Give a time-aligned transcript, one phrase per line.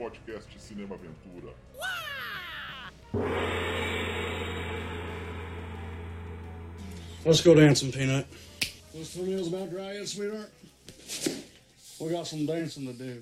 [0.00, 1.52] podcast Cinema Aventura.
[7.22, 8.26] Let's go dancing, Peanut.
[8.94, 10.50] This for meal's about dry yet, sweetheart?
[12.00, 13.20] We got some dancing to do.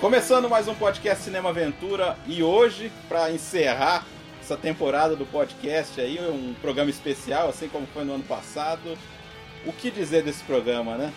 [0.00, 4.04] Começando mais um podcast Cinema Aventura e hoje, para encerrar
[4.44, 8.98] essa temporada do podcast aí, um programa especial, assim como foi no ano passado.
[9.64, 11.10] O que dizer desse programa, né?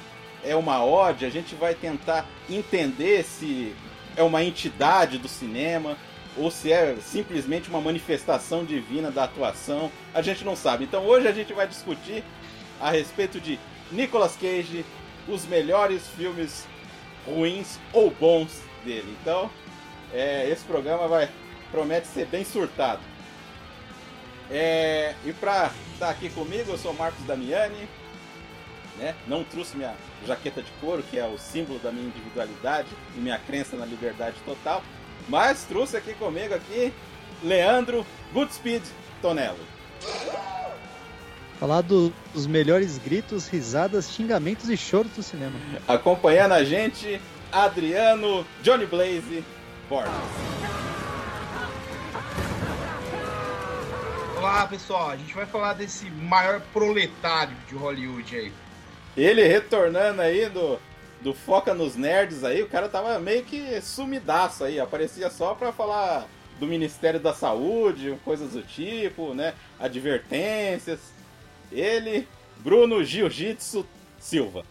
[0.46, 3.76] É uma ode, a gente vai tentar entender se
[4.16, 5.98] é uma entidade do cinema
[6.38, 10.86] ou se é simplesmente uma manifestação divina da atuação, a gente não sabe.
[10.86, 12.24] Então hoje a gente vai discutir
[12.80, 13.60] a respeito de
[13.92, 14.86] Nicolas Cage,
[15.28, 16.66] os melhores filmes
[17.26, 19.18] ruins ou bons dele.
[19.22, 19.50] Então,
[20.14, 21.30] é, esse programa vai
[21.72, 23.02] promete ser bem surtado.
[24.50, 27.88] É, e pra estar tá aqui comigo, eu sou Marcos Damiani.
[28.98, 29.14] Né?
[29.28, 29.94] Não trouxe minha
[30.26, 34.36] jaqueta de couro, que é o símbolo da minha individualidade e minha crença na liberdade
[34.46, 34.82] total.
[35.30, 36.92] Mas trouxe aqui comigo aqui
[37.44, 38.82] Leandro Goodspeed
[39.22, 39.60] Tonello.
[41.60, 45.60] Falar do, dos melhores gritos, risadas, xingamentos e choros do cinema.
[45.88, 47.20] Acompanhando a gente,
[47.52, 49.44] Adriano Johnny Blaze
[49.90, 50.87] Borges.
[54.38, 58.54] Olá pessoal, a gente vai falar desse maior proletário de Hollywood aí.
[59.18, 60.80] Ele retornando aí do,
[61.22, 65.72] do Foca nos Nerds aí, o cara tava meio que sumidaço aí, aparecia só pra
[65.72, 66.28] falar
[66.60, 69.56] do Ministério da Saúde, coisas do tipo, né?
[69.80, 71.00] Advertências.
[71.72, 72.28] Ele,
[72.58, 73.88] Bruno Jiu-Jitsu
[74.20, 74.64] Silva.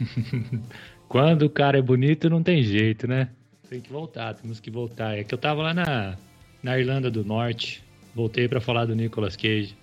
[1.08, 3.30] Quando o cara é bonito, não tem jeito, né?
[3.68, 5.18] Tem que voltar, temos que voltar.
[5.18, 6.16] É que eu tava lá na,
[6.62, 7.82] na Irlanda do Norte,
[8.14, 9.76] voltei para falar do Nicolas Cage.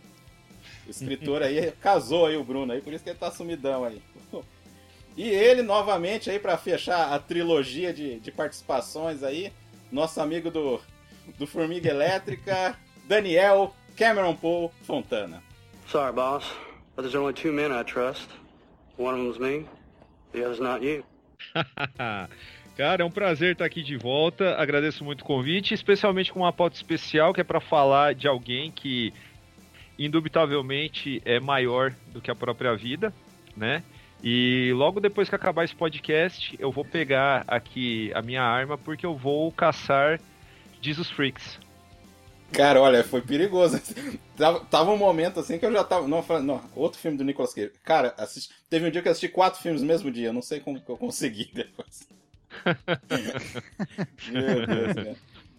[0.87, 4.01] O escritor aí casou aí o Bruno aí, por isso que ele tá sumidão aí.
[5.15, 9.53] E ele novamente aí para fechar a trilogia de, de participações aí,
[9.91, 10.81] nosso amigo do,
[11.37, 12.75] do Formiga Elétrica,
[13.07, 15.43] Daniel Cameron Paul Fontana.
[15.87, 16.45] Sorry, boss,
[16.95, 18.27] but there's only two men I trust.
[18.97, 19.67] One of them's me,
[20.31, 21.03] the other's not you.
[22.75, 24.55] Cara, é um prazer estar aqui de volta.
[24.55, 28.71] Agradeço muito o convite, especialmente com uma pauta especial que é para falar de alguém
[28.71, 29.13] que
[29.97, 33.13] indubitavelmente é maior do que a própria vida,
[33.55, 33.83] né?
[34.23, 39.05] E logo depois que acabar esse podcast, eu vou pegar aqui a minha arma porque
[39.05, 40.19] eu vou caçar
[40.81, 41.59] Jesus Freaks.
[42.51, 43.81] Cara, olha, foi perigoso.
[44.37, 46.07] Tava, tava um momento assim que eu já tava.
[46.07, 47.71] Não, não outro filme do Nicolas Cage.
[47.83, 50.29] Cara, assisti, teve um dia que eu assisti quatro filmes no mesmo dia.
[50.29, 52.07] Eu não sei como que eu consegui depois.
[54.31, 55.15] Meu Deus, cara.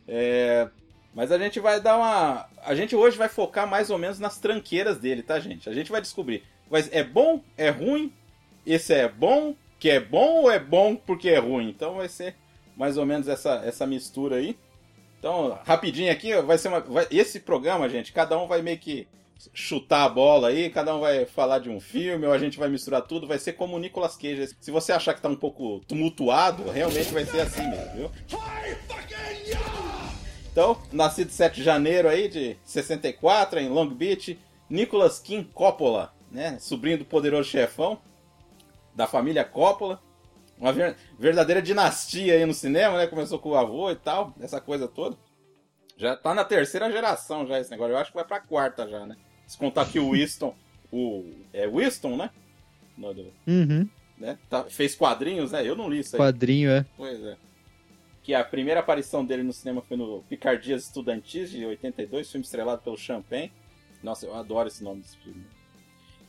[0.06, 0.69] É,
[1.15, 2.49] mas a gente vai dar uma.
[2.65, 5.69] A gente hoje vai focar mais ou menos nas tranqueiras dele, tá, gente?
[5.69, 6.43] A gente vai descobrir.
[6.71, 7.41] Mas é bom?
[7.56, 8.12] É ruim?
[8.66, 9.54] Esse é bom?
[9.78, 11.69] Que é bom ou é bom porque é ruim?
[11.69, 12.34] Então vai ser
[12.77, 14.59] mais ou menos essa, essa mistura aí.
[15.19, 16.81] Então, rapidinho aqui, vai ser uma.
[16.81, 19.06] Vai, esse programa, gente, cada um vai meio que
[19.53, 22.69] chutar a bola aí, cada um vai falar de um filme, ou a gente vai
[22.69, 24.56] misturar tudo, vai ser como o Nicolas Cage.
[24.61, 28.11] Se você achar que tá um pouco tumultuado, realmente vai ser assim mesmo, viu?
[30.50, 34.39] Então, nascido 7 de janeiro aí de 64 em Long Beach,
[34.71, 38.01] Nicolas Kim Coppola, né, sobrinho do poderoso chefão
[38.95, 40.01] da família Coppola.
[40.56, 43.09] Uma ver verdadeira dinastia aí no cinema, né?
[43.09, 45.16] Começou com o avô e tal, essa coisa toda.
[45.97, 47.93] Já tá na terceira geração já esse negócio.
[47.93, 49.16] Eu acho que vai pra quarta já, né?
[49.47, 50.55] Se contar que o Winston,
[50.91, 52.31] o é Winston, né?
[52.97, 53.88] No, do, Uhum.
[54.19, 54.38] né?
[54.49, 55.66] Tá, fez quadrinhos, né?
[55.66, 56.21] Eu não li isso aí.
[56.21, 56.84] Quadrinho, é.
[56.97, 57.37] Pois é.
[58.22, 62.81] Que a primeira aparição dele no cinema foi no Picardias Estudantis, de 82, filme estrelado
[62.83, 63.53] pelo Champagne.
[64.03, 65.44] Nossa, eu adoro esse nome desse filme.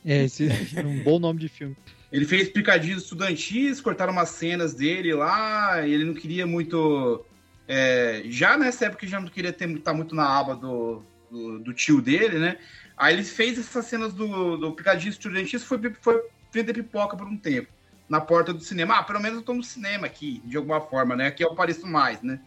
[0.04, 1.76] É, esse é um bom nome de filme.
[2.12, 7.24] Ele fez picadinhos estudantis, cortaram umas cenas dele lá, ele não queria muito.
[7.68, 11.58] É, já nessa época ele já não queria estar tá muito na aba do, do,
[11.58, 12.58] do, tio dele, né?
[12.96, 16.22] Aí ele fez essas cenas do, do picadinho estudantis foi, foi
[16.52, 17.68] vender pipoca por um tempo.
[18.08, 18.98] Na porta do cinema.
[18.98, 21.26] Ah, pelo menos eu tô no cinema aqui, de alguma forma, né?
[21.26, 22.40] Aqui eu apareço mais, né?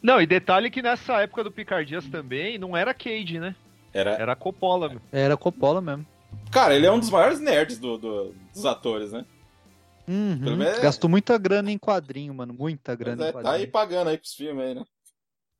[0.00, 3.54] Não, e detalhe que nessa época do Picardias também não era Cage, né?
[3.92, 4.88] Era, era Coppola.
[4.88, 5.00] Meu.
[5.12, 6.06] Era Coppola mesmo.
[6.50, 9.24] Cara, ele é um dos maiores nerds do, do, dos atores, né?
[10.08, 10.56] Uhum.
[10.56, 10.78] Menos...
[10.78, 12.52] Gastou muita grana em quadrinho, mano.
[12.52, 13.52] Muita grana é, em quadrinho.
[13.52, 14.84] Tá aí pagando aí pros filmes aí, né?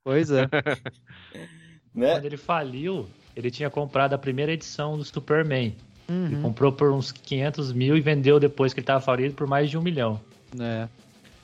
[0.03, 0.47] Pois é.
[1.93, 2.13] né?
[2.13, 5.75] Quando ele faliu, ele tinha comprado a primeira edição do Superman.
[6.09, 6.25] Uhum.
[6.25, 9.69] Ele comprou por uns 500 mil e vendeu depois que ele tava falido por mais
[9.69, 10.19] de um milhão.
[10.59, 10.87] É.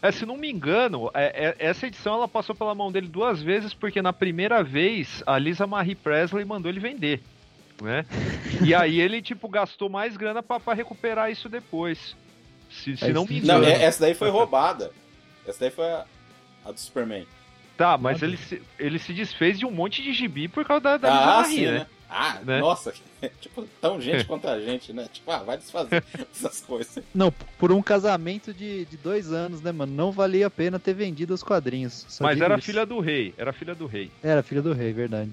[0.02, 3.42] É, se não me engano, é, é, essa edição ela passou pela mão dele duas
[3.42, 7.22] vezes, porque na primeira vez a Lisa Marie Presley mandou ele vender.
[7.82, 8.06] Né?
[8.66, 12.16] e aí ele, tipo, gastou mais grana para recuperar isso depois.
[12.70, 13.62] Se, se não me engano.
[13.62, 14.92] Não, é, essa daí foi roubada.
[15.48, 16.06] Essa daí foi a,
[16.66, 17.26] a do Superman.
[17.76, 20.98] Tá, mas ele se, ele se desfez de um monte de gibi por causa da,
[20.98, 21.72] da ah, sim, né?
[21.72, 21.88] né?
[22.10, 22.60] Ah, né?
[22.60, 22.92] nossa,
[23.40, 25.08] tipo, tão gente contra a gente, né?
[25.12, 26.04] Tipo, ah, vai desfazer
[26.36, 27.04] essas coisas.
[27.16, 29.94] Não, por um casamento de, de dois anos, né, mano?
[29.94, 32.06] Não valia a pena ter vendido os quadrinhos.
[32.20, 32.66] Mas era isso.
[32.66, 34.12] filha do rei, era filha do rei.
[34.22, 35.32] Era filha do rei, verdade.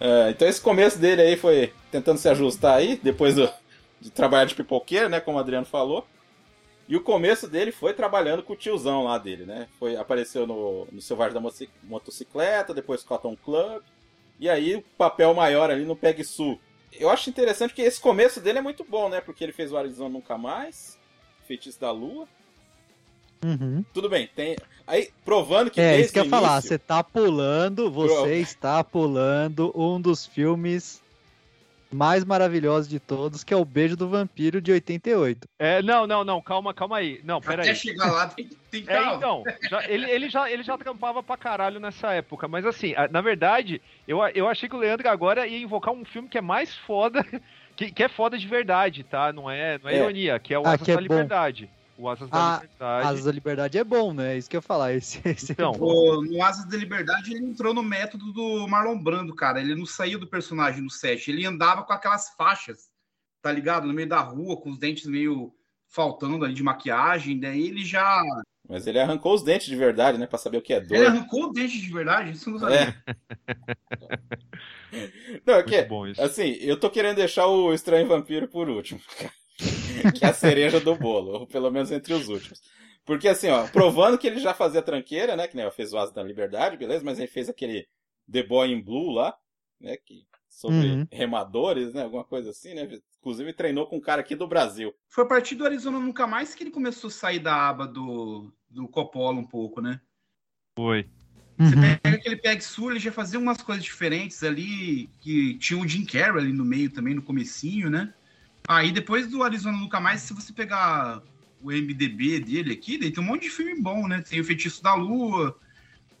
[0.00, 3.48] É, então esse começo dele aí foi tentando se ajustar aí, depois do,
[4.00, 6.06] de trabalhar de pipoqueiro, né, como o Adriano falou.
[6.88, 9.68] E o começo dele foi trabalhando com o tiozão lá dele, né?
[9.78, 11.50] Foi, apareceu no, no Selvagem da
[11.82, 13.82] Motocicleta, depois Cotton Club,
[14.40, 16.58] e aí o papel maior ali no Peg Sul.
[16.90, 19.20] Eu acho interessante que esse começo dele é muito bom, né?
[19.20, 20.98] Porque ele fez o Arizona Nunca Mais,
[21.46, 22.26] Feitiço da Lua.
[23.44, 23.84] Uhum.
[23.92, 24.56] Tudo bem, tem.
[24.86, 25.80] Aí, provando que.
[25.80, 28.30] É, isso que eu ia falar, você tá pulando, você Pro...
[28.30, 31.02] está pulando um dos filmes
[31.90, 35.48] mais maravilhoso de todos, que é o Beijo do Vampiro de 88.
[35.58, 37.20] É, não, não, não, calma, calma aí.
[37.24, 37.76] Não, pera Até aí.
[37.76, 41.80] chegar lá tem, tem É, então, já, ele, ele, já, ele já trampava pra caralho
[41.80, 45.94] nessa época, mas assim, na verdade, eu, eu achei que o Leandro agora ia invocar
[45.94, 47.24] um filme que é mais foda,
[47.74, 49.32] que, que é foda de verdade, tá?
[49.32, 49.96] Não é, não é, é.
[49.96, 51.70] ironia, que é o ah, Asas que é da Liberdade.
[51.98, 53.06] O Asas da ah, Liberdade.
[53.08, 54.38] Asas da Liberdade é bom, né?
[54.38, 54.92] Isso que eu ia falar.
[54.94, 59.02] Esse, esse então, é o, no Asas da Liberdade ele entrou no método do Marlon
[59.02, 59.60] Brando, cara.
[59.60, 61.28] Ele não saiu do personagem no set.
[61.28, 62.88] Ele andava com aquelas faixas,
[63.42, 63.88] tá ligado?
[63.88, 65.52] No meio da rua, com os dentes meio
[65.88, 67.40] faltando ali de maquiagem.
[67.40, 68.22] Daí ele já.
[68.68, 70.26] Mas ele arrancou os dentes de verdade, né?
[70.28, 70.94] Pra saber o que é dor.
[70.94, 72.30] Ele arrancou o dente de verdade?
[72.30, 72.94] Isso não sabia.
[73.06, 73.48] É.
[75.44, 75.88] não, é que,
[76.20, 79.00] assim, eu tô querendo deixar o Estranho Vampiro por último.
[80.14, 82.60] que é a cereja do bolo, ou pelo menos entre os últimos.
[83.04, 85.48] Porque assim, ó, provando que ele já fazia tranqueira, né?
[85.48, 87.04] Que nem né, fez o Asa da Liberdade, beleza?
[87.04, 87.88] Mas ele fez aquele
[88.30, 89.34] The Boy in Blue lá,
[89.80, 89.96] né?
[89.96, 91.08] Que, sobre uhum.
[91.10, 92.02] remadores, né?
[92.02, 93.00] Alguma coisa assim, né?
[93.18, 94.94] Inclusive treinou com um cara aqui do Brasil.
[95.08, 98.52] Foi a partir do Arizona Nunca Mais que ele começou a sair da aba do,
[98.68, 100.00] do Coppola um pouco, né?
[100.76, 101.08] Foi.
[101.58, 101.96] Você uhum.
[102.02, 106.04] pega aquele Peg Sul, ele já fazia umas coisas diferentes ali, que tinha o Jim
[106.04, 108.14] Carrey ali no meio também, no comecinho, né?
[108.68, 111.22] Aí depois do Arizona Nunca Mais, se você pegar
[111.62, 114.22] o MDB dele aqui, daí tem um monte de filme bom, né?
[114.28, 115.58] Tem o Feitiço da Lua.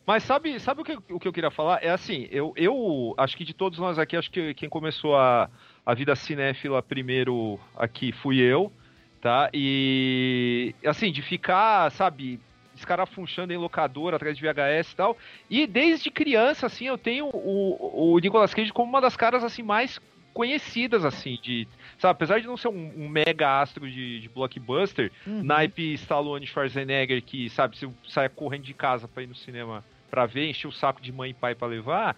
[0.06, 1.84] Mas sabe, sabe o, que, o que eu queria falar?
[1.84, 5.50] É assim, eu, eu acho que de todos nós aqui, acho que quem começou a,
[5.84, 8.72] a vida cinéfila primeiro aqui fui eu,
[9.20, 9.50] tá?
[9.52, 12.40] E assim, de ficar, sabe,
[12.74, 15.18] escarafunchando em locador atrás de VHS e tal.
[15.50, 19.62] E desde criança, assim, eu tenho o, o Nicolas Cage como uma das caras assim
[19.62, 20.00] mais
[20.38, 21.66] conhecidas, assim, de
[21.98, 25.42] Sabe, apesar de não ser um, um mega astro de, de blockbuster, uhum.
[25.42, 30.26] naipe Stallone Schwarzenegger que, sabe, se sai correndo de casa pra ir no cinema pra
[30.26, 32.16] ver, encher o saco de mãe e pai pra levar,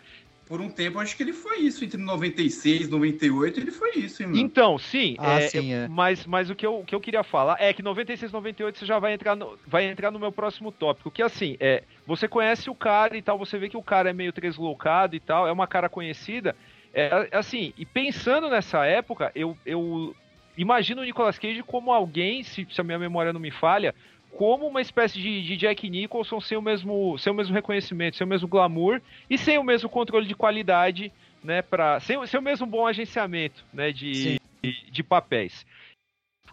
[0.51, 1.85] por um tempo, acho que ele foi isso.
[1.85, 4.41] Entre 96 e 98, ele foi isso, hein, mano?
[4.41, 5.15] Então, sim.
[5.17, 5.87] Ah, é, sim é.
[5.87, 8.85] Mas, mas o, que eu, o que eu queria falar é que 96 98 você
[8.85, 11.09] já vai entrar no, vai entrar no meu próximo tópico.
[11.09, 14.13] Que assim, é, você conhece o cara e tal, você vê que o cara é
[14.13, 16.57] meio deslocado e tal, é uma cara conhecida.
[16.93, 20.15] É, assim, e pensando nessa época, eu, eu
[20.57, 23.95] imagino o Nicolas Cage como alguém, se, se a minha memória não me falha,
[24.31, 28.25] como uma espécie de, de, Jack Nicholson sem o, mesmo, sem o mesmo reconhecimento, sem
[28.25, 32.43] o mesmo glamour e sem o mesmo controle de qualidade, né, pra, sem, sem o
[32.43, 35.67] mesmo bom agenciamento né, de, de, de, papéis.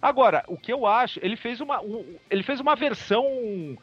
[0.02, 3.78] Agora, o que eu acho, ele fez uma, um, ele fez uma versão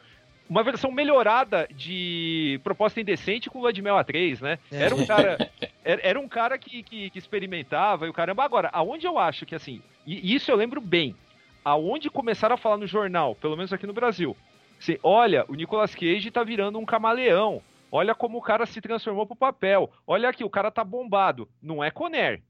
[0.49, 4.59] uma versão melhorada de Proposta Indecente com Lua de Mel A3, né?
[4.71, 4.83] É.
[4.83, 5.51] Era um cara,
[5.83, 8.43] era, um cara que, que, que, experimentava e o caramba.
[8.43, 11.15] Agora, aonde eu acho que assim, e isso eu lembro bem,
[11.63, 14.37] aonde começaram a falar no jornal, pelo menos aqui no Brasil,
[14.79, 17.61] assim, olha, o Nicolas Cage tá virando um camaleão,
[17.91, 21.49] olha como o cara se transformou pro papel, olha aqui, o cara tá bombado.
[21.61, 22.41] Não é Conner,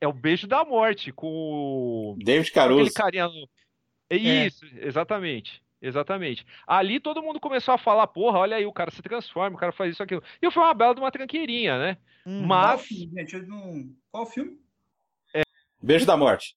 [0.00, 2.16] é o Beijo da Morte com o...
[2.22, 2.80] David Caruso.
[2.80, 3.28] Aquele carinha...
[4.10, 4.86] É isso, é.
[4.86, 5.63] exatamente.
[5.84, 6.46] Exatamente.
[6.66, 9.70] Ali todo mundo começou a falar, porra, olha aí, o cara se transforma, o cara
[9.70, 10.22] faz isso, aquilo.
[10.40, 11.98] E foi uma bela de uma tranqueirinha, né?
[12.24, 12.66] Hum, Mas.
[12.66, 13.46] Qual filme, gente?
[13.46, 13.94] Não...
[14.10, 14.58] Qual filme?
[15.34, 15.42] É...
[15.82, 16.56] Beijo da Morte.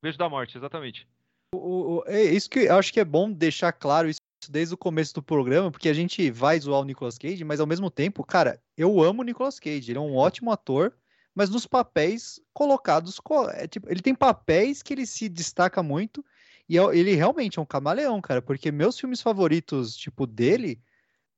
[0.00, 1.08] Beijo da Morte, exatamente.
[1.52, 1.58] O,
[1.96, 5.12] o, é isso que eu acho que é bom deixar claro isso desde o começo
[5.12, 8.62] do programa, porque a gente vai zoar o Nicolas Cage, mas ao mesmo tempo, cara,
[8.76, 10.96] eu amo o Nicolas Cage, ele é um ótimo ator,
[11.34, 13.18] mas nos papéis colocados,
[13.54, 16.24] é, tipo, ele tem papéis que ele se destaca muito,
[16.70, 20.80] e ele realmente é um camaleão, cara, porque meus filmes favoritos, tipo, dele,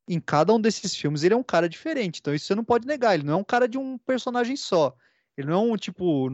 [0.07, 2.21] em cada um desses filmes, ele é um cara diferente.
[2.21, 3.15] Então isso você não pode negar.
[3.15, 4.95] Ele não é um cara de um personagem só.
[5.35, 6.29] Ele não é um, tipo,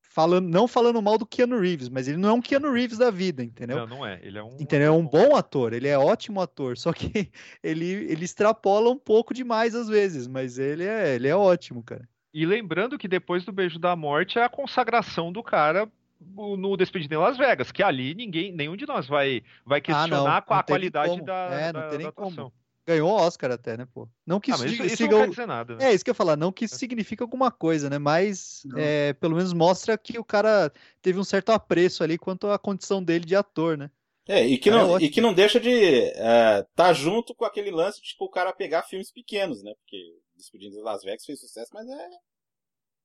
[0.00, 3.10] falando, não falando mal do Keanu Reeves, mas ele não é um Keanu Reeves da
[3.10, 3.78] vida, entendeu?
[3.78, 4.20] Não, não é.
[4.22, 4.56] Ele é um.
[4.60, 4.86] Entendeu?
[4.86, 7.10] É um bom ator, ele é ótimo ator, só que
[7.60, 12.08] ele, ele extrapola um pouco demais às vezes, mas ele é, ele é ótimo, cara.
[12.32, 15.90] E lembrando que depois do Beijo da Morte é a consagração do cara
[16.20, 20.42] no Despedida em Las Vegas, que ali ninguém, nenhum de nós vai, vai questionar não,
[20.42, 21.24] com a não nem qualidade como.
[21.24, 22.52] da, É, não da, tem nem como.
[22.86, 24.08] Ganhou Oscar até, né, pô?
[24.26, 25.76] Não que Ah, isso, isso, siga não o- quer dizer nada.
[25.76, 25.90] né?
[25.90, 27.98] É, isso que eu ia falar, não que isso significa alguma coisa, né?
[27.98, 32.58] Mas é, pelo menos mostra que o cara teve um certo apreço ali quanto à
[32.58, 33.90] condição dele de ator, né?
[34.26, 35.00] É, e que É não, ótimo.
[35.02, 38.52] e que não deixa de estar tá junto com aquele lance de tipo, o cara
[38.52, 39.72] pegar filmes pequenos, né?
[39.80, 39.96] Porque
[40.36, 42.08] Despedindo de Las Vegas fez sucesso, mas é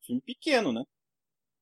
[0.03, 0.83] filme pequeno, né?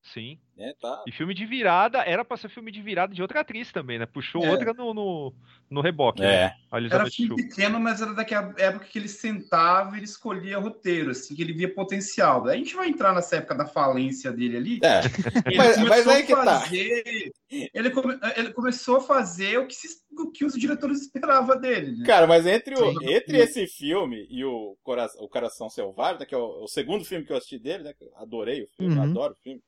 [0.04, 0.38] Sim.
[0.58, 0.74] né?
[0.82, 1.02] Tá...
[1.08, 4.06] E filme de virada, era pra ser filme de virada de outra atriz também, né?
[4.06, 4.52] Puxou É.
[4.52, 5.34] outra no, no,
[5.70, 6.34] no reboque, né?
[6.36, 6.56] É.
[6.70, 7.36] A Era filme Shue.
[7.48, 11.54] pequeno, mas era daquela época que ele sentava e ele escolhia roteiro, assim, que ele
[11.54, 12.46] via potencial.
[12.48, 14.80] A gente vai entrar nessa época da falência dele ali.
[14.84, 15.00] É.
[15.48, 16.60] Ele Mas- começou mas aí que a tá.
[16.60, 17.32] fazer-
[17.74, 21.98] Ele, come- ele começou a fazer o que, se- o que os diretores esperavam dele.
[21.98, 22.06] Né?
[22.06, 26.34] Cara, mas entre, o, entre esse filme e o, Cora o Coração Selvagem, né, que
[26.36, 27.94] é o, o segundo filme que eu assisti dele, né?
[28.18, 29.04] adorei o filme, Uhum.
[29.04, 29.62] adoro o filme.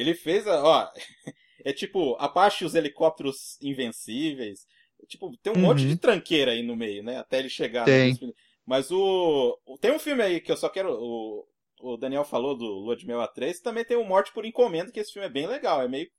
[0.00, 0.90] Ele fez, a, ó,
[1.64, 4.66] é tipo, Apache e os helicópteros invencíveis.
[5.08, 5.62] Tipo, tem um Uhum.
[5.62, 7.18] monte de tranqueira aí no meio, né?
[7.18, 7.84] Até ele chegar.
[7.84, 8.18] Tem.
[8.20, 8.34] no-
[8.64, 10.92] Mas o, o- Tem um filme aí que eu só quero.
[11.00, 11.46] O,
[11.80, 14.90] o Daniel falou do Lua de Mel a 3, também tem o Morte por Encomenda,
[14.90, 15.82] que esse filme é bem legal.
[15.82, 16.10] É meio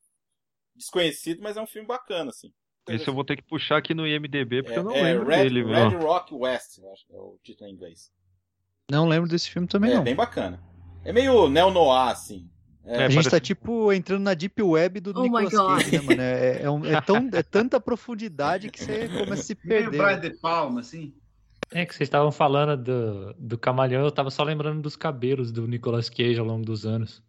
[0.75, 2.53] desconhecido, mas é um filme bacana, assim.
[2.87, 5.25] Esse eu vou ter que puxar aqui no IMDB, porque É, eu não é lembro
[5.25, 5.99] Red, dele, Red viu?
[5.99, 8.11] Rock West, eu acho que é o título em inglês.
[8.89, 10.03] Não lembro desse filme também, é não.
[10.03, 10.61] bem bacana.
[11.03, 12.49] É meio neo-noir, assim.
[12.87, 15.83] É, a gente tá parece- tipo entrando na deep web do Oh Nicolas.
[15.83, 16.21] Cage, né, mano?
[16.21, 19.97] É, é um- é tão, é tanta profundidade que você começa a se Meio perder.
[19.97, 21.13] Brian De Palma, assim.
[21.71, 25.67] É que vocês estavam falando do, do camaleão, eu tava só lembrando dos cabelos do
[25.67, 27.21] Nicolas Cage ao longo dos anos.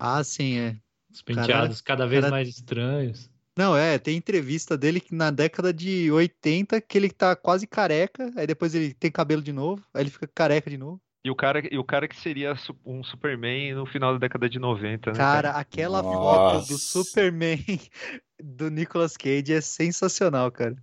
[0.00, 0.76] Ah, sim, é.
[1.12, 3.30] Os penteados cada vez cara- mais estranhos.
[3.56, 8.30] Não, é, tem entrevista dele que na década de 80 que ele tá quase careca,
[8.36, 11.00] aí depois ele tem cabelo de novo, aí ele fica careca de novo.
[11.22, 14.58] E o cara, e o cara que seria um Superman no final da década de
[14.58, 15.16] 90, né?
[15.16, 16.72] Cara, aquela foto Nossa.
[16.72, 17.58] do Superman
[18.42, 20.76] do Nicolas Cage é sensacional, cara.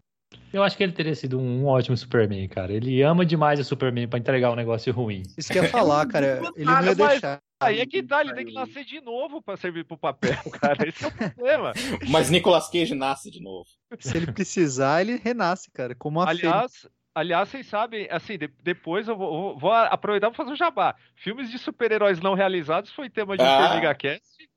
[0.54, 2.72] Eu acho que ele teria sido um ótimo Superman, cara.
[2.72, 5.24] Ele ama demais o Superman pra entregar um negócio ruim.
[5.38, 6.42] Isso que eu ia falar, cara.
[6.56, 7.42] Ele não ia deixar.
[7.60, 10.88] Aí é que tá, ele tem que nascer de novo pra servir pro papel, cara.
[10.88, 11.74] Esse é o problema.
[12.10, 13.68] Mas Nicolas Cage nasce de novo.
[14.00, 15.96] Se ele precisar, ele renasce, cara.
[15.96, 16.30] Como a.
[16.30, 16.88] Aliás,
[17.20, 20.96] aliás, vocês sabem, assim, de- depois eu vou, vou- vou aproveitar pra fazer um jabá.
[21.16, 23.68] Filmes de super-heróis não realizados foi tema de um Ah.
[23.70, 24.50] Formiga Cast,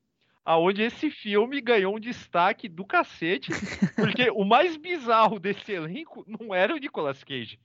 [0.45, 3.51] aonde esse filme ganhou um destaque do cacete,
[3.95, 7.59] porque o mais bizarro desse elenco não era o Nicolas Cage,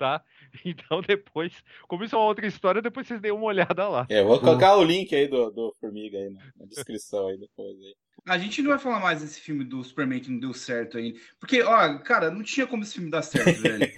[0.00, 0.24] tá?
[0.64, 1.52] Então depois,
[1.86, 4.06] como isso é uma outra história, depois vocês deem uma olhada lá.
[4.08, 7.38] É, eu vou colocar o link aí do, do Formiga aí na, na descrição aí
[7.38, 7.76] depois.
[7.76, 7.94] Aí.
[8.26, 11.18] A gente não vai falar mais desse filme do Superman que não deu certo ainda.
[11.38, 13.92] Porque, ó, cara, não tinha como esse filme dar certo, velho.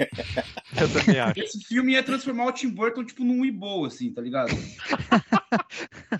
[0.80, 1.40] Eu também acho.
[1.40, 4.52] Esse filme ia transformar o Tim Burton, tipo, num Ibo, assim, tá ligado?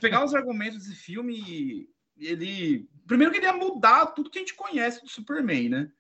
[0.01, 2.89] Pegar os argumentos desse filme, ele.
[3.07, 5.91] Primeiro que ele ia mudar tudo que a gente conhece do Superman, né?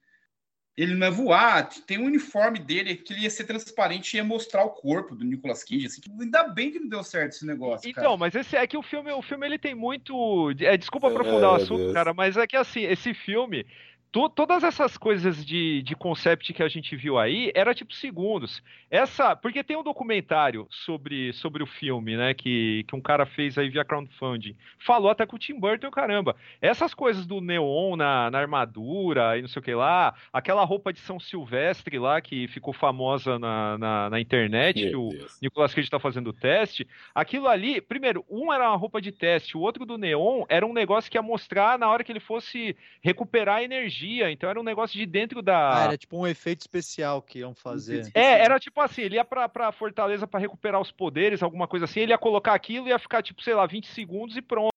[0.76, 4.24] Ele não ia voar, tem um uniforme dele que ele ia ser transparente e ia
[4.24, 5.86] mostrar o corpo do Nicolas Cage.
[5.86, 7.88] Assim, que ainda bem que não deu certo esse negócio.
[7.88, 8.16] Então, cara.
[8.16, 10.50] mas esse é que o filme, o filme ele tem muito.
[10.60, 11.92] É, desculpa Ai, aprofundar o meu assunto, Deus.
[11.92, 13.66] cara, mas é que assim, esse filme,
[14.12, 18.62] to- todas essas coisas de, de concept que a gente viu aí, era tipo segundos.
[18.90, 23.56] Essa, porque tem um documentário sobre, sobre o filme, né, que, que um cara fez
[23.56, 24.54] aí via crowdfunding.
[24.78, 26.36] Falou até com o Tim Burton, caramba.
[26.60, 30.92] Essas coisas do neon na, na armadura e não sei o que lá, aquela roupa
[30.92, 35.38] de São Silvestre lá que ficou famosa na, na, na internet, que Meu o Deus.
[35.40, 36.86] Nicolas Cage tá fazendo o teste.
[37.14, 40.72] Aquilo ali, primeiro, um era uma roupa de teste, o outro do neon era um
[40.74, 44.01] negócio que ia mostrar na hora que ele fosse recuperar a energia.
[44.30, 45.84] Então era um negócio de dentro Ah, da.
[45.84, 48.10] era tipo um efeito especial que iam fazer.
[48.14, 51.84] É, era tipo assim, ele ia pra, pra Fortaleza pra recuperar os poderes, alguma coisa
[51.84, 54.72] assim, ele ia colocar aquilo e ia ficar, tipo, sei lá, 20 segundos e pronto.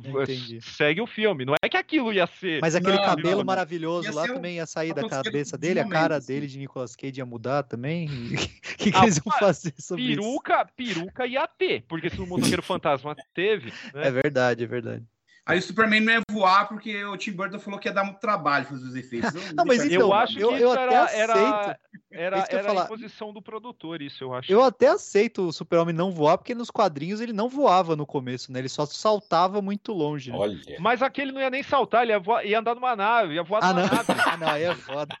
[0.00, 0.60] Entendi.
[0.62, 1.44] Segue o filme.
[1.44, 2.60] Não é que aquilo ia ser.
[2.62, 3.44] Mas aquele Não, cabelo não.
[3.44, 6.26] maravilhoso Ia lá um- também ia sair da cabeça de dele, a cara assim.
[6.34, 8.06] dele de Nicolas Cage ia mudar também.
[8.78, 10.20] O que, que Ah, eles iam fazer sobre isso?
[10.20, 14.06] Peruca, peruca ia ter, porque se o motoqueiro fantasma teve, né?
[14.06, 15.04] É verdade, é verdade.
[15.48, 18.20] Aí o Superman não ia voar porque o Tim Burton falou que ia dar muito
[18.20, 19.32] trabalho fazer os efeitos.
[19.54, 21.80] Não, mas deixa- Eu Então, acho que eu- isso eu até era, era, aceito.
[22.12, 22.84] era, que ia era a falar.
[22.84, 24.52] imposição do produtor, isso eu acho.
[24.52, 28.52] Eu até aceito o Super-Homem não voar, porque nos quadrinhos ele não voava no começo,
[28.52, 28.58] né?
[28.58, 30.30] Ele só saltava muito longe.
[30.30, 30.36] Né?
[30.36, 30.58] Olha.
[30.78, 33.60] Mas aquele não ia nem saltar, ele ia, voar- ia andar numa nave, ia voar
[33.64, 33.88] Ah, numa não.
[33.96, 34.06] nave.
[34.34, 35.16] Ah, não, aí é foda.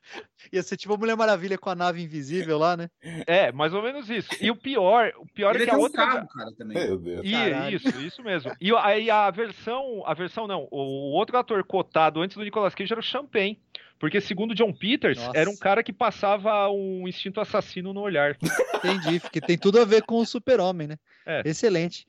[0.52, 2.90] Ia ser tipo a Mulher Maravilha com a nave invisível lá, né?
[3.26, 4.28] É, mais ou menos isso.
[4.40, 6.06] E o pior, o pior Ele é que a um outra.
[6.06, 6.76] carro, cara, também.
[6.86, 7.22] Meu Deus.
[7.24, 7.76] E- Caralho.
[7.76, 8.52] isso, isso mesmo.
[8.60, 12.92] E aí a versão, a versão não, o outro ator cotado antes do Nicolas Cage
[12.92, 13.60] era o Champagne.
[13.98, 15.36] Porque segundo John Peters, Nossa.
[15.36, 18.36] era um cara que passava um instinto assassino no olhar.
[18.78, 20.96] Entendi, porque tem tudo a ver com o super-homem, né?
[21.26, 21.42] É.
[21.44, 22.06] Excelente.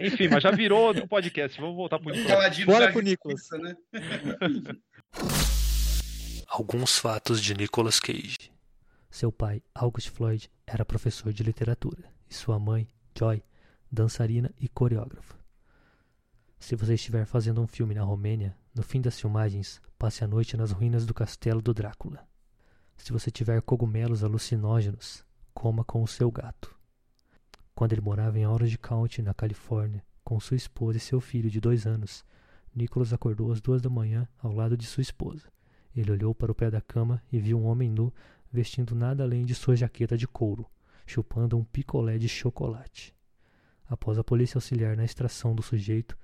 [0.00, 1.60] Enfim, mas já virou outro podcast.
[1.60, 2.64] Vamos voltar pro Nicolas.
[2.64, 3.46] Bora pro Nicolas.
[3.52, 3.76] né?
[6.48, 8.50] Alguns fatos de Nicolas Cage.
[9.10, 13.42] Seu pai, August Floyd, era professor de literatura e sua mãe, Joy,
[13.92, 15.36] dançarina e coreógrafa.
[16.58, 20.56] Se você estiver fazendo um filme na Romênia, no fim das filmagens, passe a noite
[20.56, 22.26] nas ruínas do castelo do Drácula.
[22.96, 25.24] Se você tiver cogumelos alucinógenos,
[25.54, 26.76] coma com o seu gato.
[27.74, 31.60] Quando ele morava em Orange County, na Califórnia, com sua esposa e seu filho de
[31.60, 32.24] dois anos,
[32.74, 35.48] Nicholas acordou às duas da manhã ao lado de sua esposa.
[35.96, 38.12] Ele olhou para o pé da cama e viu um homem nu
[38.52, 40.66] vestindo nada além de sua jaqueta de couro,
[41.06, 43.14] chupando um picolé de chocolate.
[43.88, 46.16] Após a polícia auxiliar na extração do sujeito,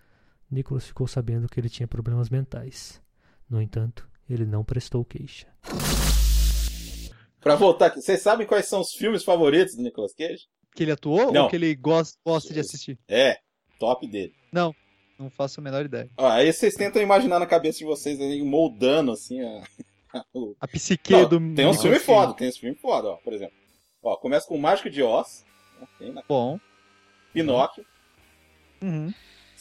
[0.50, 3.00] Nicholas ficou sabendo que ele tinha problemas mentais.
[3.48, 5.46] No entanto, ele não prestou queixa.
[7.40, 10.46] Pra voltar aqui, vocês sabem quais são os filmes favoritos do Nicolas Cage?
[10.74, 11.44] Que ele atuou Não.
[11.44, 12.98] ou que ele gosta, gosta de assistir?
[13.06, 13.38] É,
[13.78, 14.34] top dele.
[14.52, 16.10] Não faço a menor ideia.
[16.16, 19.62] Ó, aí vocês tentam imaginar na cabeça de vocês aí, moldando assim a.
[20.60, 21.38] A psique Não, do.
[21.40, 21.98] tem filmes Cage.
[22.04, 23.54] foda, tem uns filmes foda, ó, por exemplo.
[24.00, 25.44] Ó, começa com o Mágico de Oz,
[26.00, 26.22] né, né?
[26.28, 26.58] Bom.
[27.32, 27.84] Pinóquio,
[28.80, 29.12] Uhum.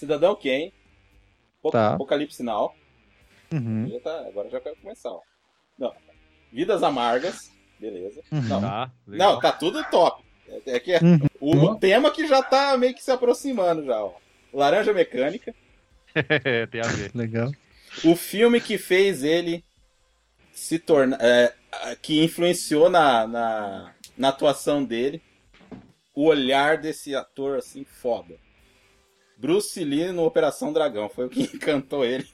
[0.04, 0.74] Cidadão Kane,
[1.72, 1.94] Tá.
[1.94, 2.76] Apocalipse Now.
[3.54, 3.88] Uhum.
[3.90, 5.22] Já tá- agora já quero começar, ó.
[5.80, 5.94] Não,
[6.52, 8.22] Vidas Amargas, beleza.
[8.30, 8.42] Uhum.
[8.42, 10.22] Não, Tá, não, tá tudo top.
[10.66, 11.20] É, é que é Uhum.
[11.40, 14.14] o tema que já tá meio que se aproximando já, ó.
[14.54, 15.56] Laranja Mecânica,
[16.70, 17.12] tem a ver.
[17.16, 17.50] Legal.
[18.04, 19.64] o filme que fez ele
[20.52, 21.18] se tornar.
[21.22, 21.56] é,
[22.02, 25.22] que influenciou na, na, na atuação dele
[26.14, 28.36] o olhar desse ator assim foda.
[29.38, 32.26] Bruce Lee no Operação Dragão foi o que encantou ele.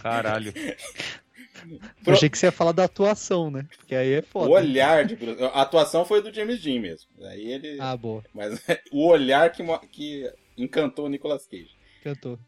[0.00, 0.52] Caralho.
[0.56, 3.66] Eu Pro- achei que você ia falar da atuação, né?
[3.76, 4.50] Porque aí é foda.
[4.50, 5.42] O olhar de Bruce.
[5.42, 7.08] A atuação foi do James Dean mesmo.
[7.24, 7.78] Aí ele.
[7.80, 8.22] Ah, boa.
[8.34, 11.70] Mas o olhar que, que encantou o Nicolas Cage.
[12.02, 12.38] Cantou.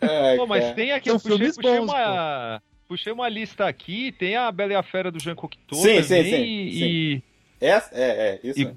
[0.00, 2.62] Ai, Pô, mas tem aqui, São eu puxei, filmes puxei bons, uma.
[2.88, 6.24] Puxei uma lista aqui, tem a Bela e a Fera do Jean Cocteau Sim, sim,
[6.24, 7.22] sim, e,
[7.60, 8.60] Essa- é, é, isso.
[8.60, 8.74] E- aí.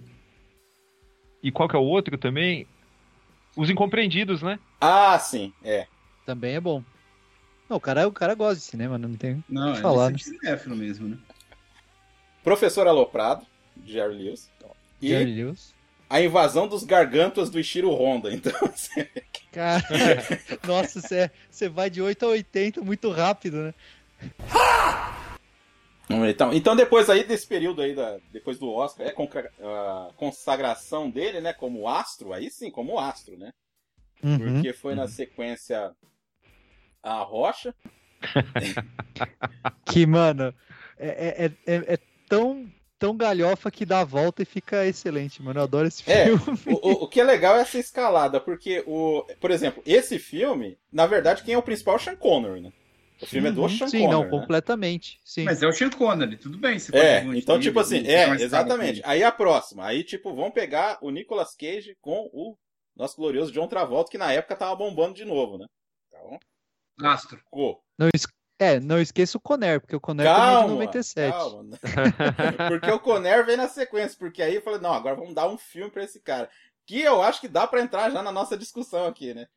[1.44, 2.68] e qual que é o outro também?
[3.56, 4.60] Os Incompreendidos, né?
[4.80, 5.88] Ah, sim, é.
[6.26, 6.84] Também é bom.
[7.70, 9.08] Não, o cara, o cara gosta de cinema, né?
[9.08, 9.44] não tem.
[9.48, 11.18] Não, que é falar, esse é cinéfilo mesmo, né?
[12.44, 13.46] Professor Aloprado,
[13.78, 14.50] de Jerry Lewis.
[15.02, 15.74] E Jerry Lewis.
[16.10, 18.32] a invasão dos gargantos do Ishiro Honda.
[18.34, 19.06] Então, assim,
[19.52, 19.84] Cara,
[20.66, 23.74] nossa, você, você vai de 8 a 80 muito rápido, né?
[26.10, 31.40] Então, então depois aí desse período aí, da, depois do Oscar, é a consagração dele,
[31.40, 33.52] né, como astro, aí sim, como astro, né?
[34.24, 34.38] Uhum.
[34.38, 35.96] Porque foi na sequência
[37.02, 37.74] a Rocha,
[39.86, 40.54] Que, mano,
[40.98, 41.98] é, é, é, é
[42.30, 45.60] tão, tão galhofa que dá a volta e fica excelente, mano.
[45.60, 46.60] Eu adoro esse É, filme.
[46.68, 50.78] O, o- o que é legal é essa escalada, porque, o, por exemplo, esse filme,
[50.92, 52.72] na verdade, quem é o principal é o Sean Connery, né?
[53.22, 54.30] O filme é do Uhum, Sean Sim, Connery, não, né?
[54.30, 55.20] completamente.
[55.24, 55.44] Sim.
[55.44, 56.80] Mas é o Sean Connery, tudo bem.
[56.80, 59.02] Você É, então, tipo assim, é, exatamente.
[59.06, 62.58] Aí a próxima, aí, tipo, vão pegar o Nicolas Cage com o
[62.96, 65.66] nosso glorioso John Travolta, que na época tava bombando de novo, né?
[66.08, 66.40] Então.
[67.10, 67.38] Astro.
[67.38, 67.82] ficou.
[67.98, 68.28] Não, es-
[68.60, 71.32] é, não esqueça o Conner, porque o Conner também é de Calma, 97.
[71.32, 71.80] calma.
[72.70, 75.58] porque o Conner vem na sequência, porque aí eu falei, não, agora vamos dar um
[75.58, 76.50] filme pra esse cara.
[76.86, 79.48] Que eu acho que dá pra entrar já na nossa discussão aqui, né?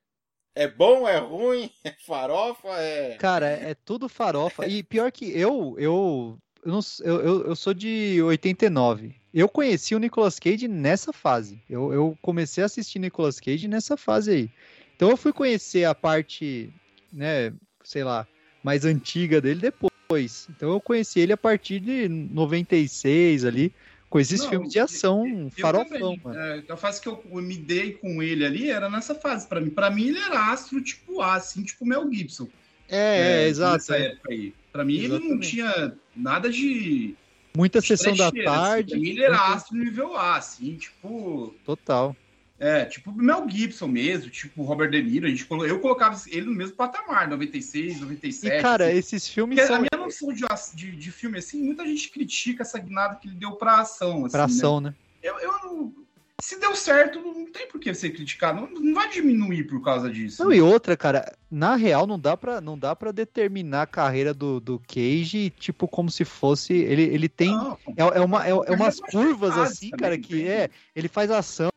[0.54, 3.16] É bom, é ruim, é farofa, é.
[3.16, 4.66] Cara, é tudo farofa.
[4.66, 9.14] E pior que eu, eu, eu, não eu, eu, sou de 89.
[9.32, 11.60] Eu conheci o Nicolas Cage nessa fase.
[11.68, 14.50] Eu, eu comecei a assistir Nicolas Cage nessa fase aí.
[14.94, 16.72] Então eu fui conhecer a parte,
[17.12, 18.26] né, sei lá,
[18.62, 20.46] mais antiga dele depois.
[20.50, 23.74] Então eu conheci ele a partir de 96 ali,
[24.20, 26.20] esses Não, filmes de ação Eu farofão, também.
[26.22, 26.38] mano.
[26.38, 29.46] É, a fase que eu me dei com ele ali era nessa fase.
[29.46, 32.48] Pra mim, pra mim ele era astro tipo A, assim, tipo Mel Gibson.
[32.88, 33.74] É, é, exato.
[33.74, 34.54] Nessa época aí.
[34.72, 35.50] Pra mim ele não Exatamente.
[35.50, 37.14] tinha nada de.
[37.56, 38.60] Muita sessão da trecheira, assim.
[38.60, 38.90] tarde.
[38.90, 41.54] Pra mim ele era astro nível A, assim, tipo.
[41.64, 42.14] Total.
[42.58, 45.26] É, tipo Mel Gibson mesmo, tipo Robert De Niro.
[45.26, 48.58] A gente, eu colocava ele no mesmo patamar, 96, 97.
[48.58, 48.96] E, cara, assim.
[48.96, 52.62] esses filmes Porque são a minha noção de, de, de filme, assim, muita gente critica
[52.62, 54.24] essa guinada que ele deu pra ação.
[54.24, 54.52] Assim, pra né?
[54.52, 54.94] ação, né?
[55.20, 55.92] Eu, eu não.
[56.40, 58.60] se deu certo, não tem por que ser criticado.
[58.60, 60.44] Não, não vai diminuir por causa disso.
[60.44, 64.32] Não, e outra, cara, na real não dá pra, não dá pra determinar a carreira
[64.32, 66.72] do, do Cage, tipo, como se fosse.
[66.72, 67.50] Ele, ele tem.
[67.50, 70.70] Não, É, é, uma, é, é umas Mas curvas assim, também, cara, que é.
[70.94, 71.70] Ele faz ação,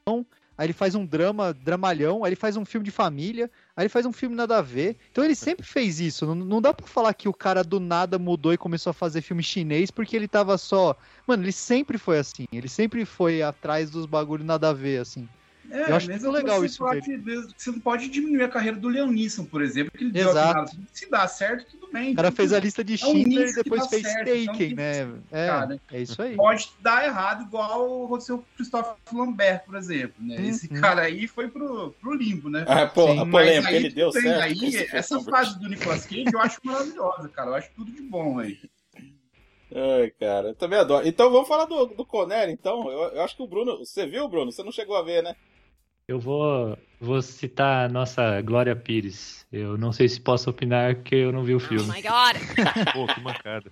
[0.58, 3.90] aí ele faz um drama, dramalhão, aí ele faz um filme de família, aí ele
[3.90, 4.98] faz um filme nada a ver.
[5.12, 6.26] Então ele sempre fez isso.
[6.26, 9.22] Não, não dá pra falar que o cara do nada mudou e começou a fazer
[9.22, 10.96] filme chinês porque ele tava só.
[11.26, 12.46] Mano, ele sempre foi assim.
[12.52, 15.28] Ele sempre foi atrás dos bagulho nada a ver, assim.
[15.70, 18.78] É, Eu acho muito legal você isso falar que Você não pode diminuir a carreira
[18.78, 20.58] do Leon Nisson, por exemplo, que ele deu Exato.
[20.58, 20.72] nada.
[20.94, 22.14] Se dá certo, tudo bem.
[22.14, 24.56] O cara fez a lista de é Schindler e depois dá fez certo, Taken, então
[24.56, 25.20] tem que né?
[25.32, 25.82] É, cara.
[25.92, 26.36] é isso aí.
[26.36, 28.18] Pode dar errado, igual o
[28.56, 30.16] Christophe Lambert, por exemplo.
[30.20, 30.48] Né?
[30.48, 30.82] Esse Uhum.
[30.82, 32.66] cara aí foi pro, pro limbo, né?
[32.68, 34.42] Ah, pô, Sim, a Mas polêmica, aí ele deu certo.
[34.42, 37.50] Aí, essa fase do Nicolas Cage eu acho maravilhosa, cara.
[37.52, 38.58] Eu acho tudo de bom aí.
[39.74, 41.06] Ai, cara, eu também adoro.
[41.06, 42.90] Então vamos falar do, do Conner, então.
[42.90, 43.78] Eu, eu acho que o Bruno.
[43.80, 44.52] Você viu, Bruno?
[44.52, 45.36] Você não chegou a ver, né?
[46.10, 49.46] Eu vou, vou citar a nossa Glória Pires.
[49.52, 51.86] Eu não sei se posso opinar porque eu não vi o Oh filme.
[51.86, 52.38] my god.
[52.94, 53.70] Pô, que mancada.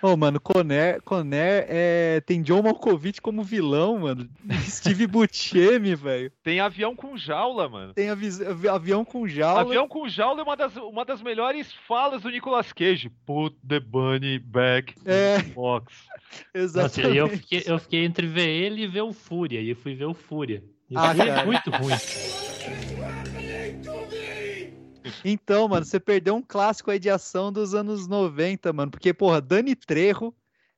[0.00, 2.20] Ô, mano, Conner, Conner é...
[2.20, 4.30] tem John Malkovich como vilão, mano.
[4.62, 6.30] Steve Buscemi, velho.
[6.44, 7.94] Tem avião com jaula, mano.
[7.94, 9.60] Tem avi- avi- avião com jaula.
[9.62, 13.10] Avião com jaula é uma das, uma das melhores falas do Nicolas Cage.
[13.26, 15.38] Put the bunny back É.
[15.38, 15.92] in the box.
[16.14, 17.06] Nossa, Exatamente.
[17.10, 19.60] aí eu fiquei, eu fiquei entre ver ele e ver o Fúria.
[19.60, 20.62] E eu fui ver o Fúria.
[20.90, 21.94] E Ah, é muito ruim.
[25.24, 28.90] Então, mano, você perdeu um clássico aí de ação dos anos 90, mano.
[28.90, 30.34] Porque, porra, Dani Trejo,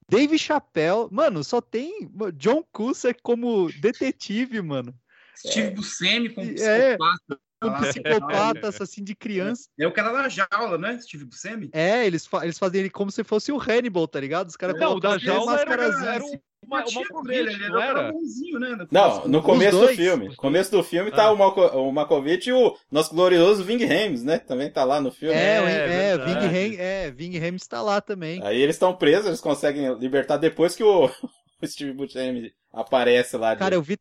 [0.08, 4.94] Dave Chappelle, mano, só tem John Cusack como detetive, mano.
[5.34, 6.96] Steve Buscemi com É.
[6.96, 7.40] psicopata.
[7.62, 9.68] Um lá, psicopata, assassino de criança.
[9.78, 10.98] É o cara da jaula, né?
[11.00, 11.70] Steve Buscemi?
[11.72, 14.48] É, eles, fa eles fazem ele como se fosse o Hannibal, tá ligado?
[14.48, 16.24] Os caras Não, Não, o colocam da jaula era, era.
[16.66, 18.12] Batia por Malkovich, ele, ele não era era?
[18.12, 18.86] bonzinho, né?
[18.90, 20.28] Não, no começo do filme.
[20.28, 21.32] No começo do filme tá Ah.
[21.32, 24.38] o, Malco, o Malkovich e o nosso glorioso Ving Rhames, né?
[24.38, 25.34] Também tá lá no filme.
[25.34, 26.18] É, É, o- é.
[26.18, 28.42] Ving Rhames, é, Ving Rhames tá lá também.
[28.44, 31.06] Aí eles estão presos, eles conseguem libertar depois que o,
[31.62, 33.54] o Steve Buscemi aparece lá.
[33.54, 33.98] de- Cara, eu vi,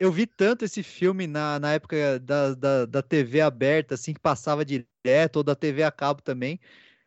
[0.00, 4.20] eu vi tanto esse filme na, na época da, da, da TV aberta, assim, que
[4.20, 6.58] passava direto, ou da TV a cabo também,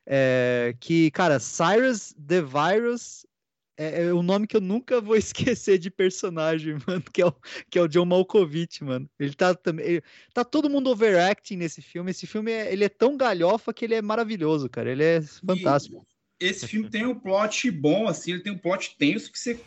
[0.06, 3.26] é, que, cara, Cyrus the Virus
[3.78, 7.34] é, é um nome que eu nunca vou esquecer de personagem, mano, que é o,
[7.70, 9.10] que é o John Malkovich, mano.
[9.20, 9.86] Ele tá também.
[9.86, 12.12] ele- tá todo mundo overacting nesse filme.
[12.12, 14.92] Esse filme é, ele é tão galhofa que ele é maravilhoso, cara.
[14.92, 16.06] Ele é fantástico.
[16.40, 19.60] Esse filme tem um plot bom, assim, ele tem um plot tenso que você,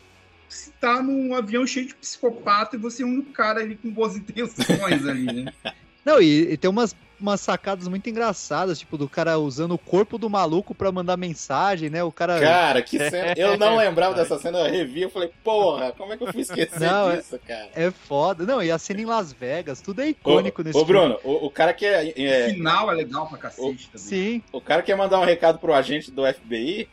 [0.47, 4.15] você tá num avião cheio de psicopata e você é um cara ali com boas
[4.15, 5.53] intenções ali, né?
[6.05, 10.17] Não, e, e tem umas, umas sacadas muito engraçadas, tipo, do cara usando o corpo
[10.17, 12.03] do maluco pra mandar mensagem, né?
[12.03, 12.39] O cara.
[12.39, 13.33] Cara, que cena.
[13.37, 16.41] Eu não lembrava dessa cena, eu revi, eu falei, porra, como é que eu fui
[16.41, 17.69] esquecer Não, é- disso, cara?
[17.75, 18.45] É foda.
[18.45, 20.99] Não, e a cena em Las Vegas, tudo é Ô, icônico nesse ô filme.
[21.01, 22.05] Bruno, o, o cara quer.
[22.05, 23.97] O é, final é legal pra cacete também.
[24.07, 26.87] Sim, o cara quer mandar um recado pro agente do FBI,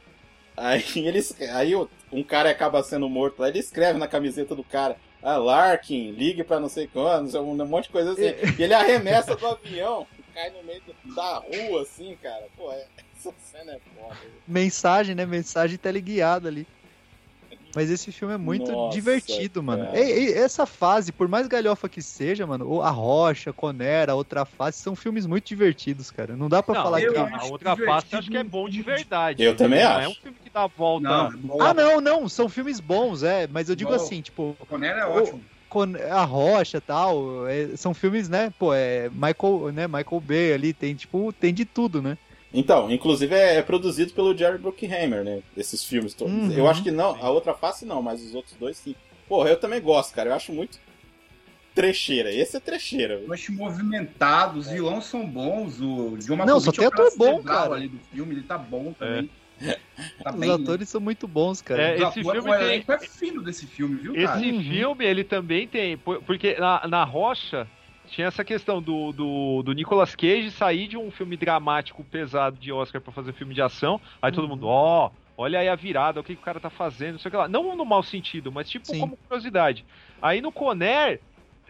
[0.57, 1.35] aí eles.
[1.55, 4.97] Aí o- um cara acaba sendo morto lá, ele escreve na camiseta do cara.
[5.23, 8.33] Ah, Larkin, ligue pra não sei sei, um monte de coisa assim.
[8.57, 10.07] E ele arremessa do avião
[10.37, 10.83] cai no meio
[11.15, 12.45] da rua, assim, cara.
[12.57, 14.17] Pô, é- essa cena é foda.
[14.47, 15.25] mensagem, né?
[15.25, 16.67] Mensagem teleguiada ali.
[17.75, 19.95] Mas esse filme é muito Nossa, divertido, mano.
[19.95, 24.15] E- e essa fase, por mais galhofa que seja, mano, o- a Rocha, Conera, a
[24.15, 26.35] outra face, são filmes muito divertidos, cara.
[26.37, 27.19] Não dá pra Não, falar eu que.
[27.19, 29.43] a, acho a outra face eu acho que é bom de verdade.
[29.43, 30.01] Eu também não acho.
[30.01, 31.07] é um filme que dá a volta.
[31.07, 31.31] Não, é.
[31.61, 33.47] Ah, não, não, são filmes bons, é.
[33.47, 33.97] Mas eu digo Bom.
[33.97, 35.39] assim, tipo, O Conner é O- ótimo.
[35.39, 35.56] Con-
[36.11, 38.53] a Rocha tal, é, são filmes, né?
[38.59, 39.87] Pô, é Michael, né?
[39.87, 42.17] Michael Bay ali, tem tipo, tem de tudo, né?
[42.53, 45.43] Então, inclusive é, é produzido pelo Jerry Bruckheimer, né?
[45.57, 46.33] Esses filmes todos.
[46.33, 46.53] Uhum.
[46.53, 48.95] Eu acho que não, a outra face não, mas os outros dois sim.
[49.29, 50.31] Porra, eu também gosto, cara.
[50.31, 50.79] Eu acho muito
[51.75, 52.33] trecheira.
[52.33, 53.15] Esse é trecheira.
[53.15, 55.79] Eu acho movimentado, os vilões são bons.
[55.81, 57.75] O John Não, só tem é ator bom, cara.
[57.75, 59.31] ali do filme, ele tá bom também.
[60.23, 60.51] Tá Os bem.
[60.51, 61.83] atores são muito bons, cara.
[61.83, 64.39] É, esse filme o tem- é fino desse filme, viu, cara?
[64.39, 64.63] Esse Uhum.
[64.63, 65.97] filme, ele também tem.
[65.97, 67.67] por- Porque na, na Rocha
[68.09, 72.71] tinha essa questão do, do, do Nicolas Cage sair de um filme dramático pesado de
[72.71, 74.01] Oscar pra fazer filme de ação.
[74.21, 74.51] Aí todo Uhum.
[74.51, 77.29] mundo, ó, olha aí a virada, o que, que o cara tá fazendo, não sei
[77.29, 77.49] o que lá.
[77.49, 79.01] Não no mau sentido, mas tipo Sim.
[79.01, 79.85] como curiosidade.
[80.21, 81.21] Aí no Conner.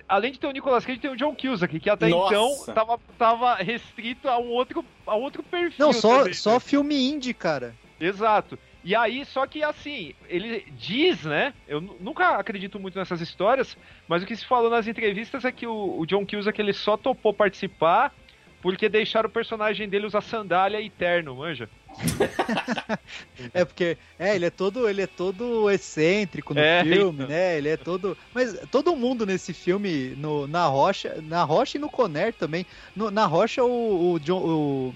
[0.08, 2.32] Além de ter o Nicolas Cage, tem o John Cusack, que até Nossa.
[2.32, 5.86] então tava, tava restrito a um outro, a outro perfil.
[5.86, 6.60] Não, só, também, só né?
[6.60, 7.74] filme indie, cara.
[8.00, 8.58] Exato.
[8.84, 11.52] E aí, só que assim, ele diz, né?
[11.66, 15.50] Eu nu- nunca acredito muito nessas histórias, mas o que se falou nas entrevistas é
[15.50, 18.14] que o, o John Cusack ele só topou participar
[18.62, 21.68] Porque deixaram o personagem dele usar sandália eterno, manja?
[23.54, 27.28] É porque é, ele é todo, ele é todo excêntrico no É, filme, então.
[27.28, 27.58] né?
[27.58, 31.88] Ele é todo, mas todo mundo nesse filme no, na Rocha, na Rocha e no
[31.88, 32.66] Conner também.
[32.94, 34.94] No- na Rocha o o, John- o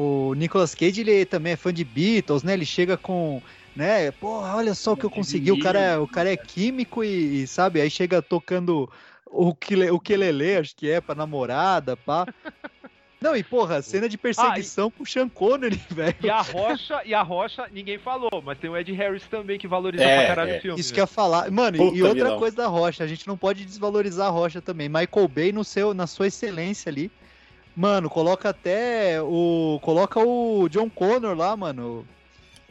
[0.00, 2.52] o Nicolas Cage ele também é fã de Beatles, né?
[2.52, 3.42] Ele chega com
[3.74, 4.10] né?
[4.12, 5.50] Porra, olha só o que eu consegui.
[5.52, 7.80] O cara, é- o cara é químico e, e, sabe?
[7.80, 8.88] Aí chega tocando
[9.26, 12.26] o que o quelele, acho que é pra namorada, pá.
[13.20, 16.14] Não, e porra, cena de perseguição com o Sean Connery, velho.
[16.22, 19.66] E a rocha, e a rocha, ninguém falou, mas tem o Ed Harris também que
[19.66, 20.58] valoriza É, pra caralho é.
[20.58, 20.80] o filme.
[20.80, 20.94] Isso né?
[20.94, 21.50] que eu ia falar.
[21.50, 22.38] Mano, e- Puta e outra vilão.
[22.38, 24.88] coisa da Rocha, a gente não pode desvalorizar a Rocha também.
[24.88, 27.10] Michael Bay no seu, na sua excelência ali.
[27.76, 29.78] Mano, coloca até o.
[29.82, 32.04] Coloca o John Connor lá, mano.